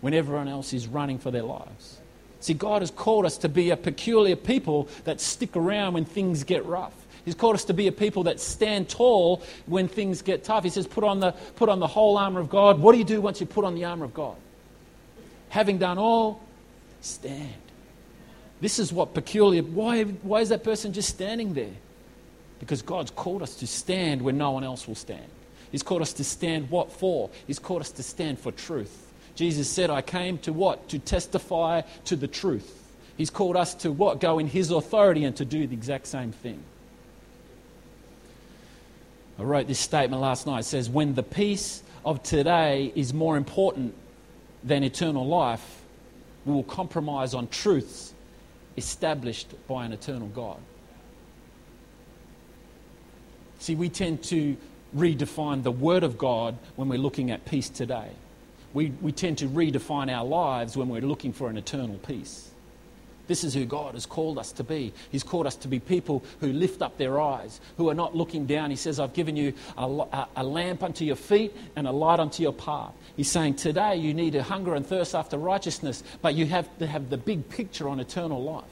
when 0.00 0.12
everyone 0.12 0.48
else 0.48 0.74
is 0.74 0.86
running 0.86 1.18
for 1.18 1.30
their 1.30 1.44
lives. 1.44 1.98
See, 2.44 2.52
God 2.52 2.82
has 2.82 2.90
called 2.90 3.24
us 3.24 3.38
to 3.38 3.48
be 3.48 3.70
a 3.70 3.76
peculiar 3.76 4.36
people 4.36 4.90
that 5.04 5.18
stick 5.18 5.56
around 5.56 5.94
when 5.94 6.04
things 6.04 6.44
get 6.44 6.66
rough. 6.66 6.92
He's 7.24 7.34
called 7.34 7.54
us 7.54 7.64
to 7.64 7.72
be 7.72 7.86
a 7.86 7.92
people 7.92 8.24
that 8.24 8.38
stand 8.38 8.90
tall 8.90 9.42
when 9.64 9.88
things 9.88 10.20
get 10.20 10.44
tough. 10.44 10.62
He 10.62 10.68
says, 10.68 10.86
put 10.86 11.04
on 11.04 11.20
the, 11.20 11.32
put 11.56 11.70
on 11.70 11.80
the 11.80 11.86
whole 11.86 12.18
armour 12.18 12.40
of 12.40 12.50
God. 12.50 12.80
What 12.80 12.92
do 12.92 12.98
you 12.98 13.04
do 13.04 13.22
once 13.22 13.40
you 13.40 13.46
put 13.46 13.64
on 13.64 13.74
the 13.74 13.86
armour 13.86 14.04
of 14.04 14.12
God? 14.12 14.36
Having 15.48 15.78
done 15.78 15.96
all, 15.96 16.44
stand. 17.00 17.54
This 18.60 18.78
is 18.78 18.92
what 18.92 19.14
peculiar. 19.14 19.62
Why, 19.62 20.02
why 20.02 20.42
is 20.42 20.50
that 20.50 20.62
person 20.62 20.92
just 20.92 21.08
standing 21.08 21.54
there? 21.54 21.72
Because 22.58 22.82
God's 22.82 23.10
called 23.10 23.40
us 23.40 23.54
to 23.56 23.66
stand 23.66 24.20
where 24.20 24.34
no 24.34 24.50
one 24.50 24.64
else 24.64 24.86
will 24.86 24.96
stand. 24.96 25.24
He's 25.72 25.82
called 25.82 26.02
us 26.02 26.12
to 26.12 26.24
stand 26.24 26.68
what 26.68 26.92
for? 26.92 27.30
He's 27.46 27.58
called 27.58 27.80
us 27.80 27.90
to 27.92 28.02
stand 28.02 28.38
for 28.38 28.52
truth. 28.52 29.03
Jesus 29.34 29.68
said, 29.68 29.90
I 29.90 30.02
came 30.02 30.38
to 30.38 30.52
what? 30.52 30.88
To 30.90 30.98
testify 30.98 31.82
to 32.06 32.16
the 32.16 32.28
truth. 32.28 32.82
He's 33.16 33.30
called 33.30 33.56
us 33.56 33.74
to 33.76 33.92
what? 33.92 34.20
Go 34.20 34.38
in 34.38 34.46
His 34.46 34.70
authority 34.70 35.24
and 35.24 35.36
to 35.36 35.44
do 35.44 35.66
the 35.66 35.74
exact 35.74 36.06
same 36.06 36.32
thing. 36.32 36.62
I 39.38 39.42
wrote 39.42 39.66
this 39.66 39.80
statement 39.80 40.22
last 40.22 40.46
night. 40.46 40.60
It 40.60 40.64
says, 40.64 40.88
When 40.88 41.14
the 41.14 41.22
peace 41.22 41.82
of 42.04 42.22
today 42.22 42.92
is 42.94 43.12
more 43.12 43.36
important 43.36 43.94
than 44.62 44.84
eternal 44.84 45.26
life, 45.26 45.82
we 46.44 46.52
will 46.52 46.62
compromise 46.64 47.34
on 47.34 47.48
truths 47.48 48.12
established 48.76 49.48
by 49.66 49.84
an 49.84 49.92
eternal 49.92 50.28
God. 50.28 50.58
See, 53.58 53.74
we 53.74 53.88
tend 53.88 54.22
to 54.24 54.56
redefine 54.94 55.62
the 55.62 55.70
Word 55.70 56.02
of 56.04 56.18
God 56.18 56.56
when 56.76 56.88
we're 56.88 56.98
looking 56.98 57.30
at 57.30 57.44
peace 57.44 57.68
today. 57.68 58.10
We, 58.74 58.92
we 59.00 59.12
tend 59.12 59.38
to 59.38 59.48
redefine 59.48 60.12
our 60.12 60.24
lives 60.24 60.76
when 60.76 60.88
we're 60.88 61.00
looking 61.00 61.32
for 61.32 61.48
an 61.48 61.56
eternal 61.56 61.96
peace. 61.98 62.50
This 63.26 63.42
is 63.42 63.54
who 63.54 63.64
God 63.64 63.94
has 63.94 64.04
called 64.04 64.38
us 64.38 64.52
to 64.52 64.64
be. 64.64 64.92
He's 65.10 65.22
called 65.22 65.46
us 65.46 65.56
to 65.56 65.68
be 65.68 65.78
people 65.78 66.22
who 66.40 66.52
lift 66.52 66.82
up 66.82 66.98
their 66.98 67.18
eyes, 67.18 67.60
who 67.78 67.88
are 67.88 67.94
not 67.94 68.14
looking 68.14 68.44
down. 68.44 68.68
He 68.68 68.76
says, 68.76 69.00
I've 69.00 69.14
given 69.14 69.34
you 69.34 69.54
a, 69.78 69.86
a, 69.86 70.28
a, 70.36 70.44
lamp 70.44 70.82
unto 70.82 71.06
your 71.06 71.16
feet 71.16 71.56
and 71.74 71.86
a 71.86 71.90
light 71.90 72.20
unto 72.20 72.42
your 72.42 72.52
path. 72.52 72.92
He's 73.16 73.30
saying, 73.30 73.54
Today 73.54 73.96
you 73.96 74.12
need 74.12 74.32
to 74.32 74.42
hunger 74.42 74.74
and 74.74 74.86
thirst 74.86 75.14
after 75.14 75.38
righteousness, 75.38 76.02
but 76.20 76.34
you 76.34 76.44
have 76.46 76.68
to 76.78 76.86
have 76.86 77.08
the 77.08 77.16
big 77.16 77.48
picture 77.48 77.88
on 77.88 77.98
eternal 77.98 78.42
life. 78.42 78.64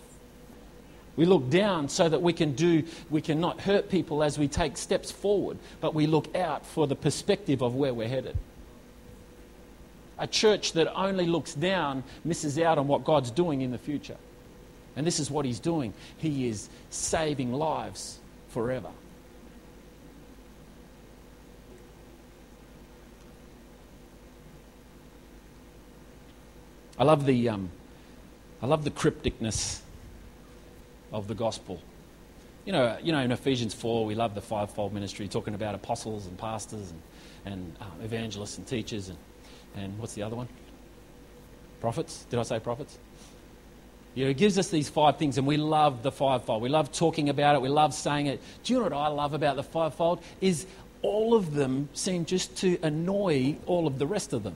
We 1.17 1.25
look 1.25 1.49
down 1.49 1.88
so 1.88 2.09
that 2.09 2.21
we 2.21 2.33
can 2.33 2.53
do, 2.53 2.85
we 3.09 3.21
can 3.21 3.41
not 3.41 3.61
hurt 3.61 3.88
people 3.88 4.23
as 4.23 4.38
we 4.38 4.49
take 4.49 4.77
steps 4.77 5.11
forward, 5.11 5.59
but 5.81 5.95
we 5.95 6.07
look 6.07 6.35
out 6.37 6.67
for 6.67 6.87
the 6.87 6.97
perspective 6.97 7.62
of 7.62 7.75
where 7.75 7.95
we're 7.95 8.09
headed. 8.09 8.37
A 10.23 10.27
church 10.29 10.75
that 10.75 10.87
only 10.97 11.27
looks 11.27 11.53
down 11.53 12.05
misses 12.25 12.57
out 12.57 12.79
on 12.79 12.87
what 12.87 13.03
God's 13.03 13.33
doing 13.33 13.61
in 13.61 13.73
the 13.73 13.79
future. 13.79 14.17
And 14.95 15.05
this 15.05 15.19
is 15.19 15.33
what 15.33 15.45
he's 15.45 15.59
doing. 15.59 15.93
He 16.17 16.47
is 16.47 16.69
saving 16.91 17.53
lives 17.53 18.21
forever. 18.51 18.91
I 26.97 27.03
love 27.03 27.27
the, 27.27 27.49
um, 27.49 27.71
I 28.63 28.67
love 28.67 28.85
the 28.85 28.93
crypticness 28.93 29.81
of 31.11 31.27
the 31.27 31.35
gospel. 31.35 31.83
You 32.65 32.71
know, 32.71 32.97
you 33.03 33.11
know, 33.11 33.19
in 33.19 33.33
Ephesians 33.33 33.75
4, 33.75 34.07
we 34.07 34.15
love 34.15 34.37
the 34.37 34.41
fivefold 34.41 34.93
ministry, 34.93 35.27
talking 35.27 35.55
about 35.55 35.75
apostles 35.75 36.27
and 36.29 36.39
pastors 36.39 36.93
and, 36.93 37.03
and 37.45 37.77
um, 37.81 38.05
evangelists 38.05 38.57
and 38.59 38.65
teachers 38.69 39.09
and, 39.09 39.19
and 39.77 39.99
what's 39.99 40.15
the 40.15 40.23
other 40.23 40.37
one? 40.37 40.49
Prophets? 41.81 42.27
Did 42.31 42.39
I 42.39 42.43
say 42.43 42.61
prophets? 42.61 42.99
You 44.15 44.25
know, 44.25 44.31
it 44.31 44.37
gives 44.37 44.59
us 44.59 44.69
these 44.69 44.91
five 44.91 45.17
things, 45.17 45.39
and 45.39 45.47
we 45.47 45.57
love 45.57 46.03
the 46.03 46.13
fivefold. 46.13 46.63
We 46.63 46.69
love 46.69 46.93
talking 46.93 47.29
about 47.29 47.55
it. 47.55 47.63
We 47.63 47.71
love 47.71 47.95
saying 47.95 48.27
it. 48.27 48.43
Do 48.63 48.73
you 48.73 48.79
know 48.79 48.85
what 48.85 48.93
I 48.93 49.09
love 49.09 49.33
about 49.33 49.57
the 49.57 49.63
fivefold? 49.63 50.23
Is 50.41 50.67
all 51.01 51.35
of 51.35 51.55
them 51.55 51.89
seem 51.95 52.25
just 52.25 52.57
to 52.59 52.79
annoy 52.83 53.57
all 53.67 53.87
of 53.87 53.99
the 53.99 54.07
rest 54.07 54.33
of 54.33 54.43
them. 54.43 54.55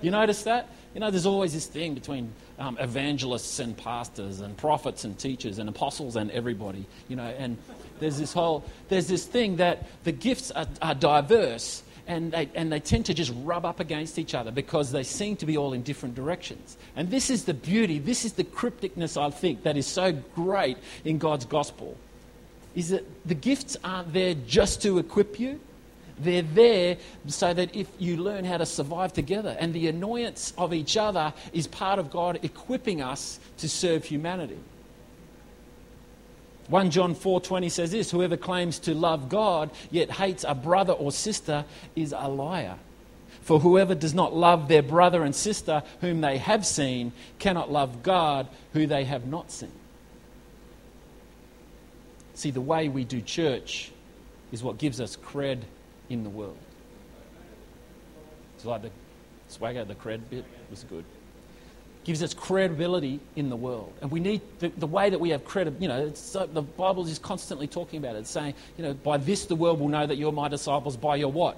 You 0.00 0.10
notice 0.10 0.42
that? 0.44 0.68
You 0.92 1.00
know, 1.00 1.10
there's 1.10 1.26
always 1.26 1.52
this 1.52 1.66
thing 1.66 1.94
between 1.94 2.32
um, 2.58 2.76
evangelists 2.78 3.58
and 3.58 3.76
pastors 3.76 4.40
and 4.40 4.56
prophets 4.56 5.04
and 5.04 5.18
teachers 5.18 5.58
and 5.58 5.68
apostles 5.68 6.14
and 6.14 6.30
everybody. 6.30 6.86
You 7.08 7.16
know, 7.16 7.24
and 7.24 7.58
there's 7.98 8.18
this 8.18 8.32
whole, 8.32 8.64
there's 8.88 9.08
this 9.08 9.26
thing 9.26 9.56
that 9.56 9.86
the 10.04 10.12
gifts 10.12 10.50
are, 10.50 10.66
are 10.80 10.94
diverse, 10.94 11.82
and 12.06 12.32
they, 12.32 12.48
and 12.54 12.70
they 12.70 12.80
tend 12.80 13.06
to 13.06 13.14
just 13.14 13.32
rub 13.42 13.64
up 13.64 13.80
against 13.80 14.18
each 14.18 14.34
other 14.34 14.50
because 14.50 14.92
they 14.92 15.02
seem 15.02 15.36
to 15.36 15.46
be 15.46 15.56
all 15.56 15.72
in 15.72 15.82
different 15.82 16.14
directions. 16.14 16.76
And 16.96 17.10
this 17.10 17.30
is 17.30 17.44
the 17.44 17.54
beauty, 17.54 17.98
this 17.98 18.24
is 18.24 18.34
the 18.34 18.44
crypticness, 18.44 19.20
I 19.20 19.30
think, 19.30 19.62
that 19.62 19.76
is 19.76 19.86
so 19.86 20.12
great 20.34 20.78
in 21.04 21.18
God's 21.18 21.44
gospel. 21.44 21.96
Is 22.74 22.90
that 22.90 23.04
the 23.26 23.34
gifts 23.34 23.76
aren't 23.84 24.12
there 24.12 24.34
just 24.46 24.82
to 24.82 24.98
equip 24.98 25.38
you, 25.38 25.60
they're 26.18 26.42
there 26.42 26.96
so 27.26 27.52
that 27.52 27.74
if 27.74 27.88
you 27.98 28.16
learn 28.16 28.44
how 28.44 28.58
to 28.58 28.66
survive 28.66 29.12
together. 29.12 29.56
And 29.58 29.74
the 29.74 29.88
annoyance 29.88 30.52
of 30.56 30.72
each 30.72 30.96
other 30.96 31.32
is 31.52 31.66
part 31.66 31.98
of 31.98 32.10
God 32.10 32.38
equipping 32.42 33.02
us 33.02 33.40
to 33.58 33.68
serve 33.68 34.04
humanity. 34.04 34.58
1 36.68 36.90
John 36.90 37.14
4:20 37.14 37.70
says 37.70 37.90
this, 37.90 38.10
whoever 38.10 38.36
claims 38.36 38.78
to 38.80 38.94
love 38.94 39.28
God 39.28 39.70
yet 39.90 40.10
hates 40.10 40.44
a 40.46 40.54
brother 40.54 40.92
or 40.92 41.12
sister 41.12 41.64
is 41.94 42.14
a 42.16 42.28
liar. 42.28 42.76
For 43.42 43.60
whoever 43.60 43.94
does 43.94 44.14
not 44.14 44.34
love 44.34 44.68
their 44.68 44.82
brother 44.82 45.22
and 45.22 45.34
sister 45.34 45.82
whom 46.00 46.22
they 46.22 46.38
have 46.38 46.64
seen 46.64 47.12
cannot 47.38 47.70
love 47.70 48.02
God 48.02 48.48
who 48.72 48.86
they 48.86 49.04
have 49.04 49.26
not 49.26 49.50
seen. 49.50 49.72
See, 52.34 52.50
the 52.50 52.62
way 52.62 52.88
we 52.88 53.04
do 53.04 53.20
church 53.20 53.92
is 54.50 54.62
what 54.62 54.78
gives 54.78 55.00
us 55.00 55.16
cred 55.16 55.62
in 56.08 56.24
the 56.24 56.30
world. 56.30 56.56
It's 58.56 58.64
like 58.64 58.82
the 58.82 58.90
swagger, 59.48 59.84
the 59.84 59.94
cred 59.94 60.20
bit 60.30 60.44
was 60.70 60.84
good 60.84 61.04
gives 62.04 62.22
us 62.22 62.34
credibility 62.34 63.20
in 63.36 63.48
the 63.48 63.56
world. 63.56 63.92
And 64.02 64.10
we 64.10 64.20
need 64.20 64.40
the, 64.58 64.68
the 64.68 64.86
way 64.86 65.10
that 65.10 65.18
we 65.18 65.30
have 65.30 65.44
credit, 65.44 65.74
you 65.80 65.88
know, 65.88 66.12
so 66.14 66.46
the 66.46 66.62
Bible 66.62 67.06
is 67.06 67.18
constantly 67.18 67.66
talking 67.66 67.98
about 67.98 68.16
it, 68.16 68.26
saying, 68.26 68.54
you 68.76 68.84
know, 68.84 68.94
by 68.94 69.16
this 69.16 69.46
the 69.46 69.56
world 69.56 69.80
will 69.80 69.88
know 69.88 70.06
that 70.06 70.16
you're 70.16 70.32
my 70.32 70.48
disciples 70.48 70.96
by 70.96 71.16
your 71.16 71.32
what? 71.32 71.56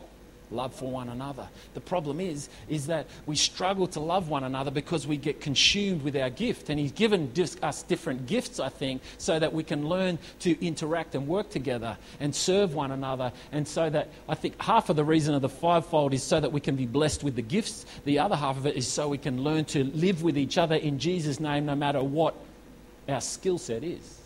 Love 0.51 0.75
for 0.75 0.91
one 0.91 1.09
another. 1.09 1.49
The 1.75 1.81
problem 1.81 2.21
is, 2.21 2.49
is 2.69 2.87
that 2.87 3.07
we 3.27 3.37
struggle 3.37 3.87
to 3.89 4.01
love 4.01 4.29
one 4.29 4.45
another 4.45 4.71
because 4.71 5.07
we 5.07 5.17
get 5.17 5.41
consumed 5.41 6.03
with 6.03 6.17
our 6.17 6.31
gift. 6.31 6.71
And 6.71 6.79
He's 6.79 6.93
given 6.93 7.33
us 7.63 7.83
different 7.83 8.27
gifts, 8.27 8.61
I 8.61 8.69
think, 8.69 9.03
so 9.19 9.39
that 9.39 9.53
we 9.53 9.65
can 9.65 9.89
learn 9.89 10.19
to 10.41 10.65
interact 10.65 11.15
and 11.15 11.27
work 11.27 11.51
together 11.51 11.97
and 12.21 12.35
serve 12.35 12.75
one 12.75 12.93
another. 12.93 13.33
And 13.53 13.67
so 13.67 13.91
that 13.91 14.09
I 14.29 14.35
think 14.35 14.61
half 14.61 14.89
of 14.89 14.97
the 14.97 15.05
reason 15.05 15.35
of 15.35 15.43
the 15.43 15.49
fivefold 15.49 16.15
is 16.15 16.23
so 16.23 16.41
that 16.41 16.53
we 16.53 16.61
can 16.61 16.77
be 16.77 16.87
blessed 16.87 17.25
with 17.25 17.37
the 17.37 17.43
gifts. 17.43 17.87
The 18.05 18.19
other 18.19 18.37
half 18.37 18.57
of 18.57 18.67
it 18.67 18.77
is 18.77 18.87
so 18.87 19.09
we 19.09 19.19
can 19.19 19.43
learn 19.43 19.65
to 19.67 19.85
live 19.85 20.23
with 20.23 20.39
each 20.39 20.59
other 20.59 20.77
in 20.77 20.99
Jesus' 20.99 21.41
name, 21.41 21.67
no 21.67 21.75
matter 21.75 22.03
what 22.03 22.35
our 23.09 23.21
skill 23.21 23.59
set 23.59 23.85
is. 23.85 24.21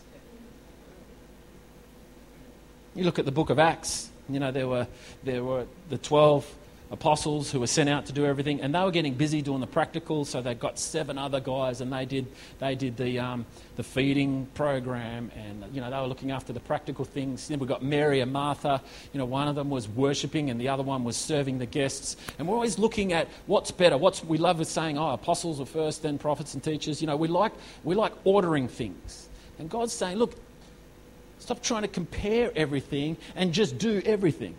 You 2.94 3.04
look 3.04 3.18
at 3.18 3.24
the 3.24 3.32
book 3.32 3.50
of 3.50 3.58
Acts 3.58 4.09
you 4.34 4.40
know, 4.40 4.50
there 4.50 4.68
were, 4.68 4.86
there 5.24 5.44
were 5.44 5.66
the 5.88 5.98
12 5.98 6.56
apostles 6.90 7.52
who 7.52 7.60
were 7.60 7.68
sent 7.68 7.88
out 7.88 8.06
to 8.06 8.12
do 8.12 8.26
everything, 8.26 8.60
and 8.60 8.74
they 8.74 8.80
were 8.80 8.90
getting 8.90 9.14
busy 9.14 9.42
doing 9.42 9.60
the 9.60 9.66
practical, 9.66 10.24
so 10.24 10.42
they 10.42 10.54
got 10.54 10.78
seven 10.78 11.18
other 11.18 11.38
guys, 11.38 11.80
and 11.80 11.92
they 11.92 12.04
did, 12.04 12.26
they 12.58 12.74
did 12.74 12.96
the, 12.96 13.18
um, 13.18 13.46
the 13.76 13.82
feeding 13.82 14.46
program, 14.54 15.30
and, 15.36 15.64
you 15.72 15.80
know, 15.80 15.88
they 15.88 15.96
were 15.96 16.08
looking 16.08 16.32
after 16.32 16.52
the 16.52 16.60
practical 16.60 17.04
things. 17.04 17.46
Then 17.46 17.60
we 17.60 17.66
got 17.66 17.82
Mary 17.82 18.20
and 18.20 18.32
Martha. 18.32 18.82
You 19.12 19.18
know, 19.18 19.24
one 19.24 19.46
of 19.46 19.54
them 19.54 19.70
was 19.70 19.88
worshipping, 19.88 20.50
and 20.50 20.60
the 20.60 20.68
other 20.68 20.82
one 20.82 21.04
was 21.04 21.16
serving 21.16 21.58
the 21.58 21.66
guests. 21.66 22.16
And 22.38 22.48
we're 22.48 22.56
always 22.56 22.78
looking 22.78 23.12
at 23.12 23.28
what's 23.46 23.70
better. 23.70 23.96
What's, 23.96 24.24
we 24.24 24.38
love 24.38 24.64
saying, 24.66 24.98
oh, 24.98 25.10
apostles 25.10 25.60
are 25.60 25.66
first, 25.66 26.02
then 26.02 26.18
prophets 26.18 26.54
and 26.54 26.62
teachers. 26.62 27.00
You 27.00 27.06
know, 27.06 27.16
we 27.16 27.28
like, 27.28 27.52
we 27.84 27.94
like 27.94 28.12
ordering 28.24 28.66
things. 28.66 29.28
And 29.60 29.70
God's 29.70 29.92
saying, 29.92 30.16
look, 30.16 30.34
Stop 31.40 31.62
trying 31.62 31.82
to 31.82 31.88
compare 31.88 32.52
everything 32.54 33.16
and 33.34 33.52
just 33.52 33.78
do 33.78 34.00
everything. 34.04 34.54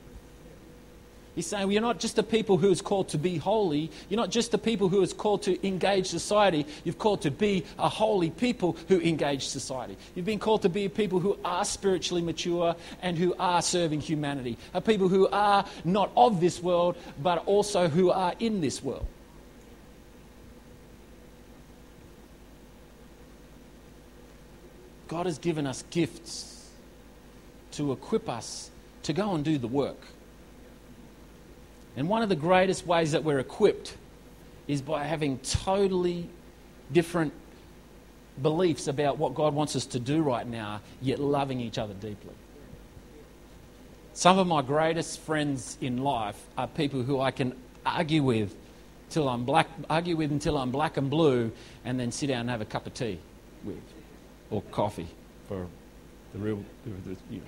He's 1.35 1.47
saying, 1.47 1.67
well, 1.67 1.71
You're 1.71 1.81
not 1.81 1.99
just 1.99 2.17
the 2.17 2.23
people 2.23 2.57
who 2.57 2.69
is 2.71 2.81
called 2.81 3.09
to 3.09 3.17
be 3.17 3.37
holy. 3.37 3.89
You're 4.09 4.19
not 4.19 4.31
just 4.31 4.51
the 4.51 4.57
people 4.57 4.89
who 4.89 5.01
is 5.01 5.13
called 5.13 5.43
to 5.43 5.65
engage 5.65 6.07
society. 6.07 6.65
You've 6.83 6.97
called 6.97 7.21
to 7.21 7.31
be 7.31 7.63
a 7.79 7.87
holy 7.87 8.31
people 8.31 8.75
who 8.89 8.99
engage 8.99 9.47
society. 9.47 9.95
You've 10.13 10.25
been 10.25 10.39
called 10.39 10.63
to 10.63 10.69
be 10.69 10.89
people 10.89 11.19
who 11.19 11.37
are 11.45 11.63
spiritually 11.63 12.21
mature 12.21 12.75
and 13.01 13.17
who 13.17 13.33
are 13.39 13.61
serving 13.61 14.01
humanity. 14.01 14.57
A 14.73 14.81
people 14.81 15.07
who 15.07 15.29
are 15.29 15.65
not 15.85 16.11
of 16.17 16.41
this 16.41 16.61
world, 16.61 16.97
but 17.21 17.45
also 17.45 17.87
who 17.87 18.11
are 18.11 18.33
in 18.39 18.59
this 18.59 18.83
world. 18.83 19.05
God 25.07 25.27
has 25.27 25.37
given 25.37 25.67
us 25.67 25.83
gifts 25.91 26.50
to 27.73 27.91
equip 27.91 28.29
us 28.29 28.71
to 29.03 29.13
go 29.13 29.33
and 29.33 29.43
do 29.43 29.57
the 29.57 29.67
work. 29.67 29.99
And 31.95 32.07
one 32.07 32.21
of 32.21 32.29
the 32.29 32.35
greatest 32.35 32.85
ways 32.85 33.11
that 33.11 33.23
we're 33.23 33.39
equipped 33.39 33.95
is 34.67 34.81
by 34.81 35.03
having 35.03 35.37
totally 35.39 36.29
different 36.91 37.33
beliefs 38.41 38.87
about 38.87 39.17
what 39.17 39.35
God 39.35 39.53
wants 39.53 39.75
us 39.75 39.85
to 39.87 39.99
do 39.99 40.21
right 40.21 40.47
now, 40.47 40.81
yet 41.01 41.19
loving 41.19 41.59
each 41.59 41.77
other 41.77 41.93
deeply. 41.93 42.33
Some 44.13 44.37
of 44.37 44.47
my 44.47 44.61
greatest 44.61 45.19
friends 45.19 45.77
in 45.81 45.97
life 45.97 46.41
are 46.57 46.67
people 46.67 47.03
who 47.03 47.19
I 47.19 47.31
can 47.31 47.55
argue 47.85 48.23
with 48.23 48.55
till 49.09 49.27
I'm 49.27 49.43
black, 49.43 49.67
argue 49.89 50.15
with 50.15 50.31
until 50.31 50.57
I'm 50.57 50.71
black 50.71 50.97
and 50.97 51.09
blue, 51.09 51.51
and 51.83 51.99
then 51.99 52.11
sit 52.11 52.27
down 52.27 52.41
and 52.41 52.49
have 52.49 52.61
a 52.61 52.65
cup 52.65 52.87
of 52.87 52.93
tea 52.93 53.19
with, 53.63 53.81
or 54.49 54.61
coffee 54.71 55.07
for 55.47 55.67
the 56.33 56.39
real, 56.39 56.63
you 56.85 57.37
know 57.37 57.43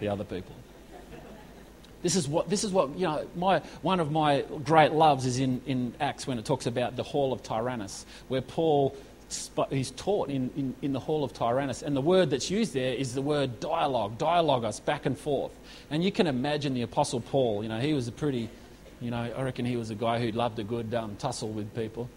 the 0.00 0.08
other 0.08 0.24
people. 0.24 0.54
This 2.02 2.16
is 2.16 2.26
what, 2.26 2.48
this 2.48 2.64
is 2.64 2.72
what 2.72 2.96
you 2.96 3.06
know, 3.06 3.26
my, 3.36 3.58
one 3.82 4.00
of 4.00 4.10
my 4.10 4.44
great 4.64 4.92
loves 4.92 5.26
is 5.26 5.38
in, 5.38 5.60
in 5.66 5.92
Acts 6.00 6.26
when 6.26 6.38
it 6.38 6.46
talks 6.46 6.66
about 6.66 6.96
the 6.96 7.02
hall 7.02 7.32
of 7.32 7.42
Tyrannus, 7.42 8.06
where 8.28 8.40
Paul 8.40 8.96
he's 9.70 9.92
taught 9.92 10.28
in, 10.28 10.50
in, 10.56 10.74
in, 10.82 10.92
the 10.92 10.98
hall 10.98 11.22
of 11.22 11.32
Tyrannus. 11.32 11.82
And 11.82 11.94
the 11.96 12.00
word 12.00 12.30
that's 12.30 12.50
used 12.50 12.74
there 12.74 12.92
is 12.94 13.14
the 13.14 13.22
word 13.22 13.60
dialogue, 13.60 14.18
dialogos, 14.18 14.80
back 14.80 15.06
and 15.06 15.16
forth. 15.16 15.52
And 15.90 16.02
you 16.02 16.10
can 16.10 16.26
imagine 16.26 16.74
the 16.74 16.82
Apostle 16.82 17.20
Paul, 17.20 17.62
you 17.62 17.68
know, 17.68 17.78
he 17.78 17.92
was 17.92 18.08
a 18.08 18.12
pretty, 18.12 18.48
you 19.00 19.10
know, 19.10 19.32
I 19.36 19.42
reckon 19.42 19.64
he 19.64 19.76
was 19.76 19.90
a 19.90 19.94
guy 19.94 20.18
who 20.18 20.32
loved 20.32 20.58
a 20.58 20.64
good 20.64 20.92
um, 20.94 21.16
tussle 21.16 21.50
with 21.50 21.74
people. 21.76 22.08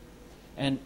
And 0.57 0.79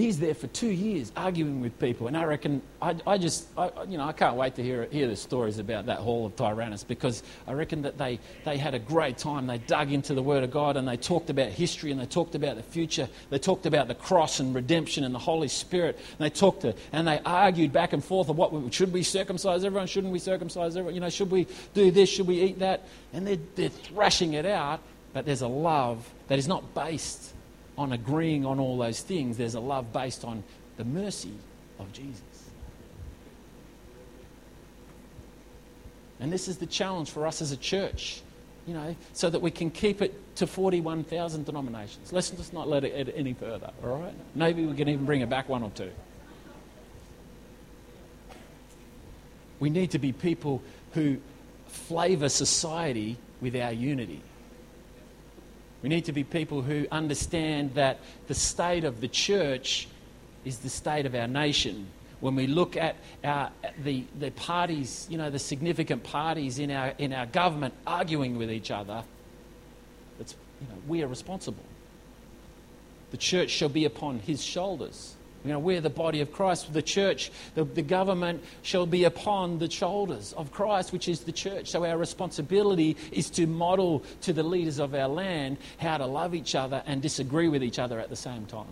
He's 0.00 0.18
there 0.18 0.34
for 0.34 0.46
two 0.46 0.70
years 0.70 1.12
arguing 1.14 1.60
with 1.60 1.78
people. 1.78 2.06
And 2.06 2.16
I 2.16 2.24
reckon, 2.24 2.62
I, 2.80 2.96
I 3.06 3.18
just, 3.18 3.46
I, 3.56 3.70
you 3.86 3.98
know, 3.98 4.04
I 4.04 4.12
can't 4.12 4.34
wait 4.34 4.54
to 4.54 4.62
hear, 4.62 4.84
hear 4.86 5.06
the 5.06 5.14
stories 5.14 5.58
about 5.58 5.86
that 5.86 5.98
Hall 5.98 6.24
of 6.24 6.34
Tyrannus 6.36 6.84
because 6.84 7.22
I 7.46 7.52
reckon 7.52 7.82
that 7.82 7.98
they, 7.98 8.18
they 8.46 8.56
had 8.56 8.74
a 8.74 8.78
great 8.78 9.18
time. 9.18 9.46
They 9.46 9.58
dug 9.58 9.92
into 9.92 10.14
the 10.14 10.22
Word 10.22 10.42
of 10.42 10.50
God 10.50 10.78
and 10.78 10.88
they 10.88 10.96
talked 10.96 11.28
about 11.28 11.50
history 11.50 11.90
and 11.90 12.00
they 12.00 12.06
talked 12.06 12.34
about 12.34 12.56
the 12.56 12.62
future. 12.62 13.10
They 13.28 13.38
talked 13.38 13.66
about 13.66 13.88
the 13.88 13.94
cross 13.94 14.40
and 14.40 14.54
redemption 14.54 15.04
and 15.04 15.14
the 15.14 15.18
Holy 15.18 15.48
Spirit. 15.48 15.98
And 16.18 16.18
they 16.18 16.30
talked 16.30 16.62
to, 16.62 16.74
and 16.92 17.06
they 17.06 17.20
argued 17.26 17.70
back 17.70 17.92
and 17.92 18.02
forth 18.02 18.30
of 18.30 18.38
what 18.38 18.72
should 18.72 18.94
we 18.94 19.02
circumcise 19.02 19.64
everyone? 19.64 19.86
Shouldn't 19.86 20.14
we 20.14 20.18
circumcise 20.18 20.76
everyone? 20.76 20.94
You 20.94 21.02
know, 21.02 21.10
should 21.10 21.30
we 21.30 21.46
do 21.74 21.90
this? 21.90 22.08
Should 22.08 22.26
we 22.26 22.40
eat 22.40 22.60
that? 22.60 22.88
And 23.12 23.26
they're, 23.26 23.38
they're 23.54 23.68
thrashing 23.68 24.32
it 24.32 24.46
out, 24.46 24.80
but 25.12 25.26
there's 25.26 25.42
a 25.42 25.48
love 25.48 26.10
that 26.28 26.38
is 26.38 26.48
not 26.48 26.74
based 26.74 27.29
on 27.80 27.92
agreeing 27.92 28.44
on 28.44 28.60
all 28.60 28.76
those 28.76 29.00
things, 29.00 29.38
there's 29.38 29.54
a 29.54 29.60
love 29.60 29.90
based 29.90 30.22
on 30.22 30.44
the 30.76 30.84
mercy 30.84 31.32
of 31.78 31.90
Jesus. 31.94 32.20
And 36.20 36.30
this 36.30 36.46
is 36.46 36.58
the 36.58 36.66
challenge 36.66 37.10
for 37.10 37.26
us 37.26 37.40
as 37.40 37.52
a 37.52 37.56
church, 37.56 38.20
you 38.66 38.74
know, 38.74 38.94
so 39.14 39.30
that 39.30 39.40
we 39.40 39.50
can 39.50 39.70
keep 39.70 40.02
it 40.02 40.14
to 40.36 40.46
41,000 40.46 41.46
denominations. 41.46 42.12
Let's 42.12 42.28
just 42.28 42.52
not 42.52 42.68
let 42.68 42.84
it 42.84 43.14
any 43.16 43.32
further, 43.32 43.70
all 43.82 43.96
right? 43.96 44.14
Maybe 44.34 44.66
we 44.66 44.76
can 44.76 44.86
even 44.90 45.06
bring 45.06 45.22
it 45.22 45.30
back 45.30 45.48
one 45.48 45.62
or 45.62 45.70
two. 45.70 45.90
We 49.58 49.70
need 49.70 49.92
to 49.92 49.98
be 49.98 50.12
people 50.12 50.62
who 50.92 51.16
flavour 51.68 52.28
society 52.28 53.16
with 53.40 53.56
our 53.56 53.72
unity. 53.72 54.20
We 55.82 55.88
need 55.88 56.04
to 56.06 56.12
be 56.12 56.24
people 56.24 56.62
who 56.62 56.86
understand 56.90 57.74
that 57.74 58.00
the 58.26 58.34
state 58.34 58.84
of 58.84 59.00
the 59.00 59.08
church 59.08 59.88
is 60.44 60.58
the 60.58 60.68
state 60.68 61.06
of 61.06 61.14
our 61.14 61.26
nation. 61.26 61.86
When 62.20 62.34
we 62.34 62.46
look 62.46 62.76
at 62.76 62.96
our, 63.24 63.50
the, 63.82 64.04
the 64.18 64.30
parties, 64.32 65.06
you 65.08 65.16
know, 65.16 65.30
the 65.30 65.38
significant 65.38 66.02
parties 66.02 66.58
in 66.58 66.70
our, 66.70 66.92
in 66.98 67.12
our 67.14 67.26
government 67.26 67.72
arguing 67.86 68.36
with 68.36 68.50
each 68.50 68.70
other, 68.70 69.04
you 70.18 70.68
know, 70.68 70.76
we 70.86 71.02
are 71.02 71.06
responsible. 71.06 71.64
The 73.10 73.16
church 73.16 73.50
shall 73.50 73.68
be 73.68 73.84
upon 73.86 74.20
his 74.20 74.42
shoulders. 74.42 75.14
You 75.44 75.52
know, 75.52 75.58
we're 75.58 75.80
the 75.80 75.88
body 75.88 76.20
of 76.20 76.32
Christ. 76.32 76.72
The 76.72 76.82
church, 76.82 77.30
the, 77.54 77.64
the 77.64 77.82
government 77.82 78.44
shall 78.62 78.84
be 78.84 79.04
upon 79.04 79.58
the 79.58 79.70
shoulders 79.70 80.34
of 80.34 80.52
Christ, 80.52 80.92
which 80.92 81.08
is 81.08 81.20
the 81.20 81.32
church. 81.32 81.70
So 81.70 81.84
our 81.84 81.96
responsibility 81.96 82.96
is 83.10 83.30
to 83.30 83.46
model 83.46 84.04
to 84.22 84.32
the 84.34 84.42
leaders 84.42 84.78
of 84.78 84.94
our 84.94 85.08
land 85.08 85.56
how 85.78 85.96
to 85.96 86.06
love 86.06 86.34
each 86.34 86.54
other 86.54 86.82
and 86.86 87.00
disagree 87.00 87.48
with 87.48 87.64
each 87.64 87.78
other 87.78 87.98
at 87.98 88.10
the 88.10 88.16
same 88.16 88.44
time. 88.46 88.66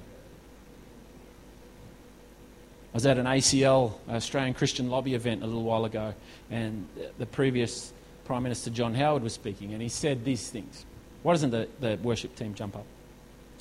I 2.93 2.97
was 2.97 3.07
at 3.07 3.19
an 3.19 3.27
ACL, 3.27 3.95
Australian 4.11 4.55
Christian 4.55 4.91
Lobby 4.91 5.15
event, 5.15 5.43
a 5.43 5.47
little 5.47 5.63
while 5.63 5.85
ago, 5.85 6.15
and 6.51 6.89
the 7.19 7.27
previous 7.27 7.93
Prime 8.25 8.43
Minister 8.43 8.71
John 8.71 8.95
Howard 8.95 9.23
was 9.23 9.33
speaking, 9.33 9.73
and 9.73 9.81
he 9.81 9.89
said 9.89 10.25
these 10.25 10.51
things. 10.51 10.85
Why 11.23 11.33
doesn't 11.33 11.51
the, 11.51 11.69
the 11.81 11.99
worship 12.03 12.35
team 12.37 12.55
jump 12.55 12.77
up? 12.77 12.87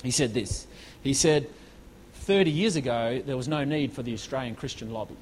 He 0.02 0.10
said 0.10 0.34
this. 0.34 0.66
He 1.02 1.14
said, 1.14 1.48
30 2.28 2.50
years 2.50 2.76
ago, 2.76 3.22
there 3.24 3.38
was 3.38 3.48
no 3.48 3.64
need 3.64 3.90
for 3.90 4.02
the 4.02 4.12
Australian 4.12 4.54
Christian 4.54 4.92
lobby 4.92 5.16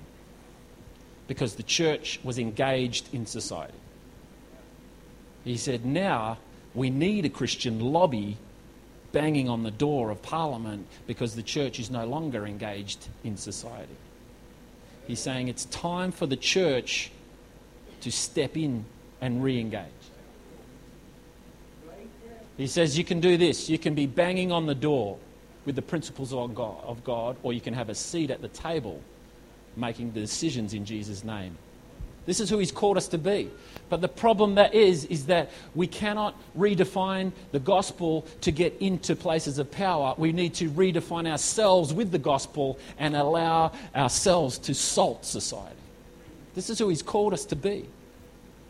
because 1.28 1.54
the 1.54 1.62
church 1.62 2.18
was 2.24 2.36
engaged 2.36 3.14
in 3.14 3.26
society. 3.26 3.78
He 5.44 5.56
said, 5.56 5.84
now 5.84 6.38
we 6.74 6.90
need 6.90 7.24
a 7.24 7.28
Christian 7.28 7.78
lobby 7.78 8.38
banging 9.12 9.48
on 9.48 9.62
the 9.62 9.70
door 9.70 10.10
of 10.10 10.20
Parliament 10.20 10.88
because 11.06 11.36
the 11.36 11.44
church 11.44 11.78
is 11.78 11.92
no 11.92 12.04
longer 12.06 12.44
engaged 12.44 13.06
in 13.22 13.36
society. 13.36 13.96
He's 15.06 15.20
saying 15.20 15.46
it's 15.46 15.66
time 15.66 16.10
for 16.10 16.26
the 16.26 16.34
church 16.36 17.12
to 18.00 18.10
step 18.10 18.56
in 18.56 18.84
and 19.20 19.44
re 19.44 19.60
engage. 19.60 19.86
He 22.56 22.66
says 22.66 22.98
you 22.98 23.04
can 23.04 23.20
do 23.20 23.36
this. 23.36 23.70
You 23.70 23.78
can 23.78 23.94
be 23.94 24.06
banging 24.06 24.50
on 24.50 24.66
the 24.66 24.74
door 24.74 25.18
with 25.66 25.74
the 25.74 25.82
principles 25.82 26.32
of 26.32 26.54
God, 26.54 26.82
of 26.84 27.04
God, 27.04 27.36
or 27.42 27.52
you 27.52 27.60
can 27.60 27.74
have 27.74 27.90
a 27.90 27.94
seat 27.94 28.30
at 28.30 28.40
the 28.40 28.48
table 28.48 29.02
making 29.76 30.12
the 30.12 30.20
decisions 30.20 30.72
in 30.72 30.84
Jesus' 30.84 31.22
name. 31.22 31.58
This 32.24 32.40
is 32.40 32.50
who 32.50 32.58
He's 32.58 32.72
called 32.72 32.96
us 32.96 33.08
to 33.08 33.18
be. 33.18 33.50
But 33.88 34.00
the 34.00 34.08
problem 34.08 34.56
that 34.56 34.74
is, 34.74 35.04
is 35.04 35.26
that 35.26 35.50
we 35.74 35.86
cannot 35.86 36.34
redefine 36.58 37.32
the 37.52 37.60
gospel 37.60 38.26
to 38.40 38.50
get 38.50 38.76
into 38.80 39.14
places 39.14 39.58
of 39.58 39.70
power. 39.70 40.14
We 40.18 40.32
need 40.32 40.54
to 40.54 40.70
redefine 40.70 41.28
ourselves 41.30 41.94
with 41.94 42.10
the 42.10 42.18
gospel 42.18 42.78
and 42.98 43.14
allow 43.14 43.72
ourselves 43.94 44.58
to 44.58 44.74
salt 44.74 45.24
society. 45.24 45.76
This 46.54 46.70
is 46.70 46.78
who 46.78 46.88
He's 46.88 47.02
called 47.02 47.32
us 47.32 47.44
to 47.46 47.56
be. 47.56 47.86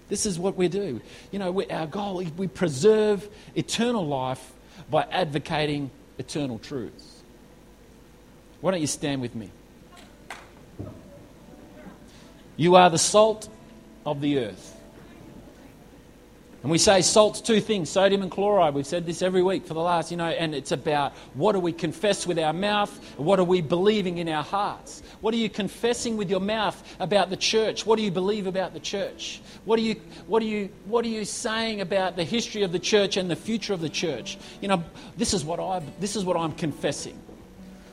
This 0.09 0.27
is 0.27 0.39
what 0.39 0.57
we 0.57 0.69
do. 0.69 1.01
You 1.31 1.39
know, 1.39 1.51
we, 1.51 1.67
our 1.67 1.87
goal 1.87 2.21
is 2.21 2.31
we 2.33 2.47
preserve 2.47 3.29
eternal 3.55 4.07
life 4.07 4.53
by 4.91 5.07
advocating 5.11 5.91
eternal 6.19 6.59
truths. 6.59 7.23
Why 8.61 8.71
don't 8.73 8.81
you 8.81 8.87
stand 8.87 9.21
with 9.21 9.35
me? 9.35 9.51
You 12.57 12.77
are 12.77 12.89
the 12.89 12.99
salt 12.99 13.49
of 14.05 14.21
the 14.21 14.39
earth. 14.39 14.76
And 16.67 16.71
we 16.73 16.79
say 16.79 17.01
salt's 17.01 17.41
two 17.41 17.61
things, 17.61 17.89
sodium 17.89 18.23
and 18.23 18.29
chloride. 18.29 18.75
We've 18.75 18.85
said 18.85 19.07
this 19.07 19.23
every 19.23 19.41
week 19.41 19.69
for 19.69 19.75
the 19.75 19.81
last, 19.81 20.11
you 20.11 20.17
know, 20.17 20.27
and 20.27 20.53
it's 20.53 20.73
about 20.73 21.13
what 21.35 21.53
do 21.53 21.61
we 21.61 21.73
confess 21.73 22.27
with 22.27 22.41
our 22.41 22.53
mouth, 22.53 22.91
what 23.17 23.39
are 23.39 23.45
we 23.45 23.61
believing 23.61 24.19
in 24.19 24.29
our 24.29 24.43
hearts? 24.43 25.05
What 25.21 25.33
are 25.33 25.37
you 25.37 25.49
confessing 25.49 26.17
with 26.17 26.29
your 26.29 26.41
mouth 26.41 26.83
about 26.99 27.31
the 27.31 27.37
church? 27.37 27.87
What 27.87 27.99
do 27.99 28.03
you 28.03 28.11
believe 28.11 28.49
about 28.49 28.75
the 28.75 28.81
church? 28.81 29.41
What 29.65 29.79
are 29.79 29.83
you, 29.83 29.95
what 30.27 30.43
are 30.43 30.47
you, 30.47 30.69
what 30.87 31.05
are 31.05 31.09
you 31.09 31.25
saying 31.25 31.83
about 31.83 32.17
the 32.17 32.25
history 32.25 32.65
of 32.65 32.73
the 32.73 32.81
church 32.81 33.17
and 33.17 33.31
the 33.31 33.37
future 33.37 33.73
of 33.73 33.81
the 33.81 33.89
church? 33.89 34.37
You 34.61 34.67
know, 34.67 34.83
this 35.17 35.35
is 35.35 35.45
what, 35.45 35.61
I, 35.61 35.81
this 36.01 36.17
is 36.17 36.25
what 36.25 36.37
I'm 36.37 36.51
confessing. 36.51 37.17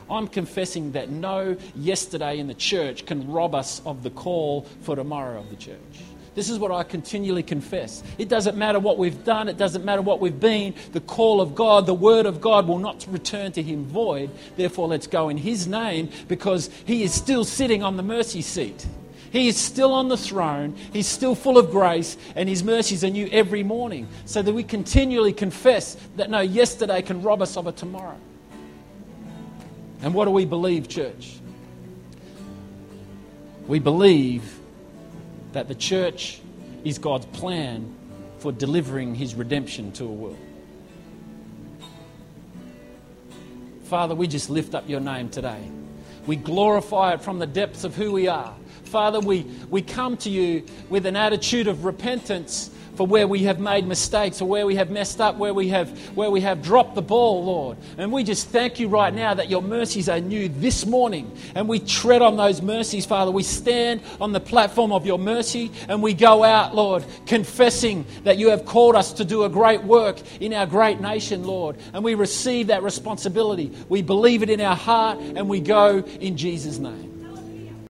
I'm 0.09 0.27
confessing 0.27 0.93
that 0.93 1.11
no 1.11 1.57
yesterday 1.75 2.39
in 2.39 2.47
the 2.47 2.55
church 2.55 3.05
can 3.05 3.31
rob 3.31 3.53
us 3.53 3.83
of 3.85 4.01
the 4.01 4.09
call 4.09 4.63
for 4.81 4.95
tomorrow 4.95 5.39
of 5.41 5.51
the 5.51 5.57
church. 5.57 5.77
This 6.35 6.49
is 6.49 6.57
what 6.57 6.71
I 6.71 6.83
continually 6.83 7.43
confess. 7.43 8.03
It 8.17 8.27
doesn't 8.27 8.57
matter 8.57 8.79
what 8.79 8.97
we've 8.97 9.23
done, 9.23 9.49
it 9.49 9.57
doesn't 9.57 9.85
matter 9.85 10.01
what 10.01 10.19
we've 10.19 10.39
been. 10.39 10.73
The 10.91 11.01
call 11.01 11.41
of 11.41 11.53
God, 11.53 11.85
the 11.85 11.93
word 11.93 12.25
of 12.25 12.41
God 12.41 12.67
will 12.67 12.79
not 12.79 13.05
return 13.09 13.51
to 13.53 13.61
him 13.61 13.85
void. 13.85 14.31
Therefore, 14.55 14.87
let's 14.87 15.07
go 15.07 15.29
in 15.29 15.37
his 15.37 15.67
name 15.67 16.09
because 16.27 16.69
he 16.85 17.03
is 17.03 17.13
still 17.13 17.45
sitting 17.45 17.83
on 17.83 17.97
the 17.97 18.03
mercy 18.03 18.41
seat. 18.41 18.85
He 19.33 19.47
is 19.47 19.57
still 19.57 19.93
on 19.93 20.09
the 20.09 20.17
throne. 20.17 20.75
He's 20.93 21.07
still 21.07 21.33
full 21.33 21.57
of 21.57 21.71
grace, 21.71 22.17
and 22.35 22.47
His 22.47 22.63
mercies 22.63 23.03
are 23.03 23.09
new 23.09 23.27
every 23.31 23.63
morning. 23.63 24.07
So 24.25 24.43
that 24.43 24.53
we 24.53 24.63
continually 24.63 25.33
confess 25.33 25.97
that 26.17 26.29
no 26.29 26.41
yesterday 26.41 27.01
can 27.01 27.23
rob 27.23 27.41
us 27.41 27.57
of 27.57 27.65
a 27.65 27.71
tomorrow. 27.71 28.19
And 30.03 30.13
what 30.13 30.25
do 30.25 30.31
we 30.31 30.45
believe, 30.45 30.87
church? 30.87 31.39
We 33.65 33.79
believe 33.79 34.59
that 35.53 35.67
the 35.67 35.75
church 35.75 36.41
is 36.83 36.97
God's 36.97 37.25
plan 37.27 37.95
for 38.39 38.51
delivering 38.51 39.15
his 39.15 39.35
redemption 39.35 39.91
to 39.93 40.03
a 40.03 40.07
world. 40.07 40.37
Father, 43.83 44.15
we 44.15 44.27
just 44.27 44.49
lift 44.49 44.75
up 44.75 44.89
your 44.89 44.99
name 44.99 45.29
today. 45.29 45.69
We 46.25 46.35
glorify 46.35 47.13
it 47.13 47.21
from 47.21 47.39
the 47.39 47.45
depths 47.45 47.83
of 47.83 47.95
who 47.95 48.11
we 48.11 48.27
are. 48.27 48.53
Father, 48.85 49.19
we, 49.19 49.45
we 49.69 49.81
come 49.81 50.17
to 50.17 50.29
you 50.29 50.65
with 50.89 51.05
an 51.05 51.15
attitude 51.15 51.67
of 51.67 51.85
repentance 51.85 52.69
for 52.95 53.07
where 53.07 53.27
we 53.27 53.43
have 53.43 53.59
made 53.59 53.87
mistakes 53.87 54.41
or 54.41 54.47
where 54.47 54.65
we 54.65 54.75
have 54.75 54.89
messed 54.89 55.19
up, 55.19 55.37
where 55.37 55.53
we 55.53 55.69
have, 55.69 55.89
where 56.15 56.29
we 56.29 56.41
have 56.41 56.61
dropped 56.61 56.95
the 56.95 57.01
ball, 57.01 57.43
Lord. 57.43 57.77
And 57.97 58.11
we 58.11 58.23
just 58.23 58.49
thank 58.49 58.79
you 58.79 58.87
right 58.87 59.13
now 59.13 59.33
that 59.33 59.49
your 59.49 59.61
mercies 59.61 60.09
are 60.09 60.19
new 60.19 60.49
this 60.49 60.85
morning. 60.85 61.31
And 61.55 61.67
we 61.67 61.79
tread 61.79 62.21
on 62.21 62.37
those 62.37 62.61
mercies, 62.61 63.05
Father. 63.05 63.31
We 63.31 63.43
stand 63.43 64.01
on 64.21 64.31
the 64.31 64.39
platform 64.39 64.91
of 64.91 65.05
your 65.05 65.19
mercy 65.19 65.71
and 65.87 66.03
we 66.03 66.13
go 66.13 66.43
out, 66.43 66.75
Lord, 66.75 67.05
confessing 67.25 68.05
that 68.23 68.37
you 68.37 68.49
have 68.49 68.65
called 68.65 68.95
us 68.95 69.13
to 69.13 69.25
do 69.25 69.43
a 69.43 69.49
great 69.49 69.83
work 69.83 70.19
in 70.41 70.53
our 70.53 70.65
great 70.65 71.01
nation, 71.01 71.43
Lord. 71.43 71.77
And 71.93 72.03
we 72.03 72.15
receive 72.15 72.67
that 72.67 72.83
responsibility. 72.83 73.71
We 73.89 74.01
believe 74.01 74.43
it 74.43 74.49
in 74.49 74.61
our 74.61 74.75
heart 74.75 75.19
and 75.19 75.49
we 75.49 75.59
go 75.59 75.99
in 76.19 76.37
Jesus' 76.37 76.77
name. 76.77 77.12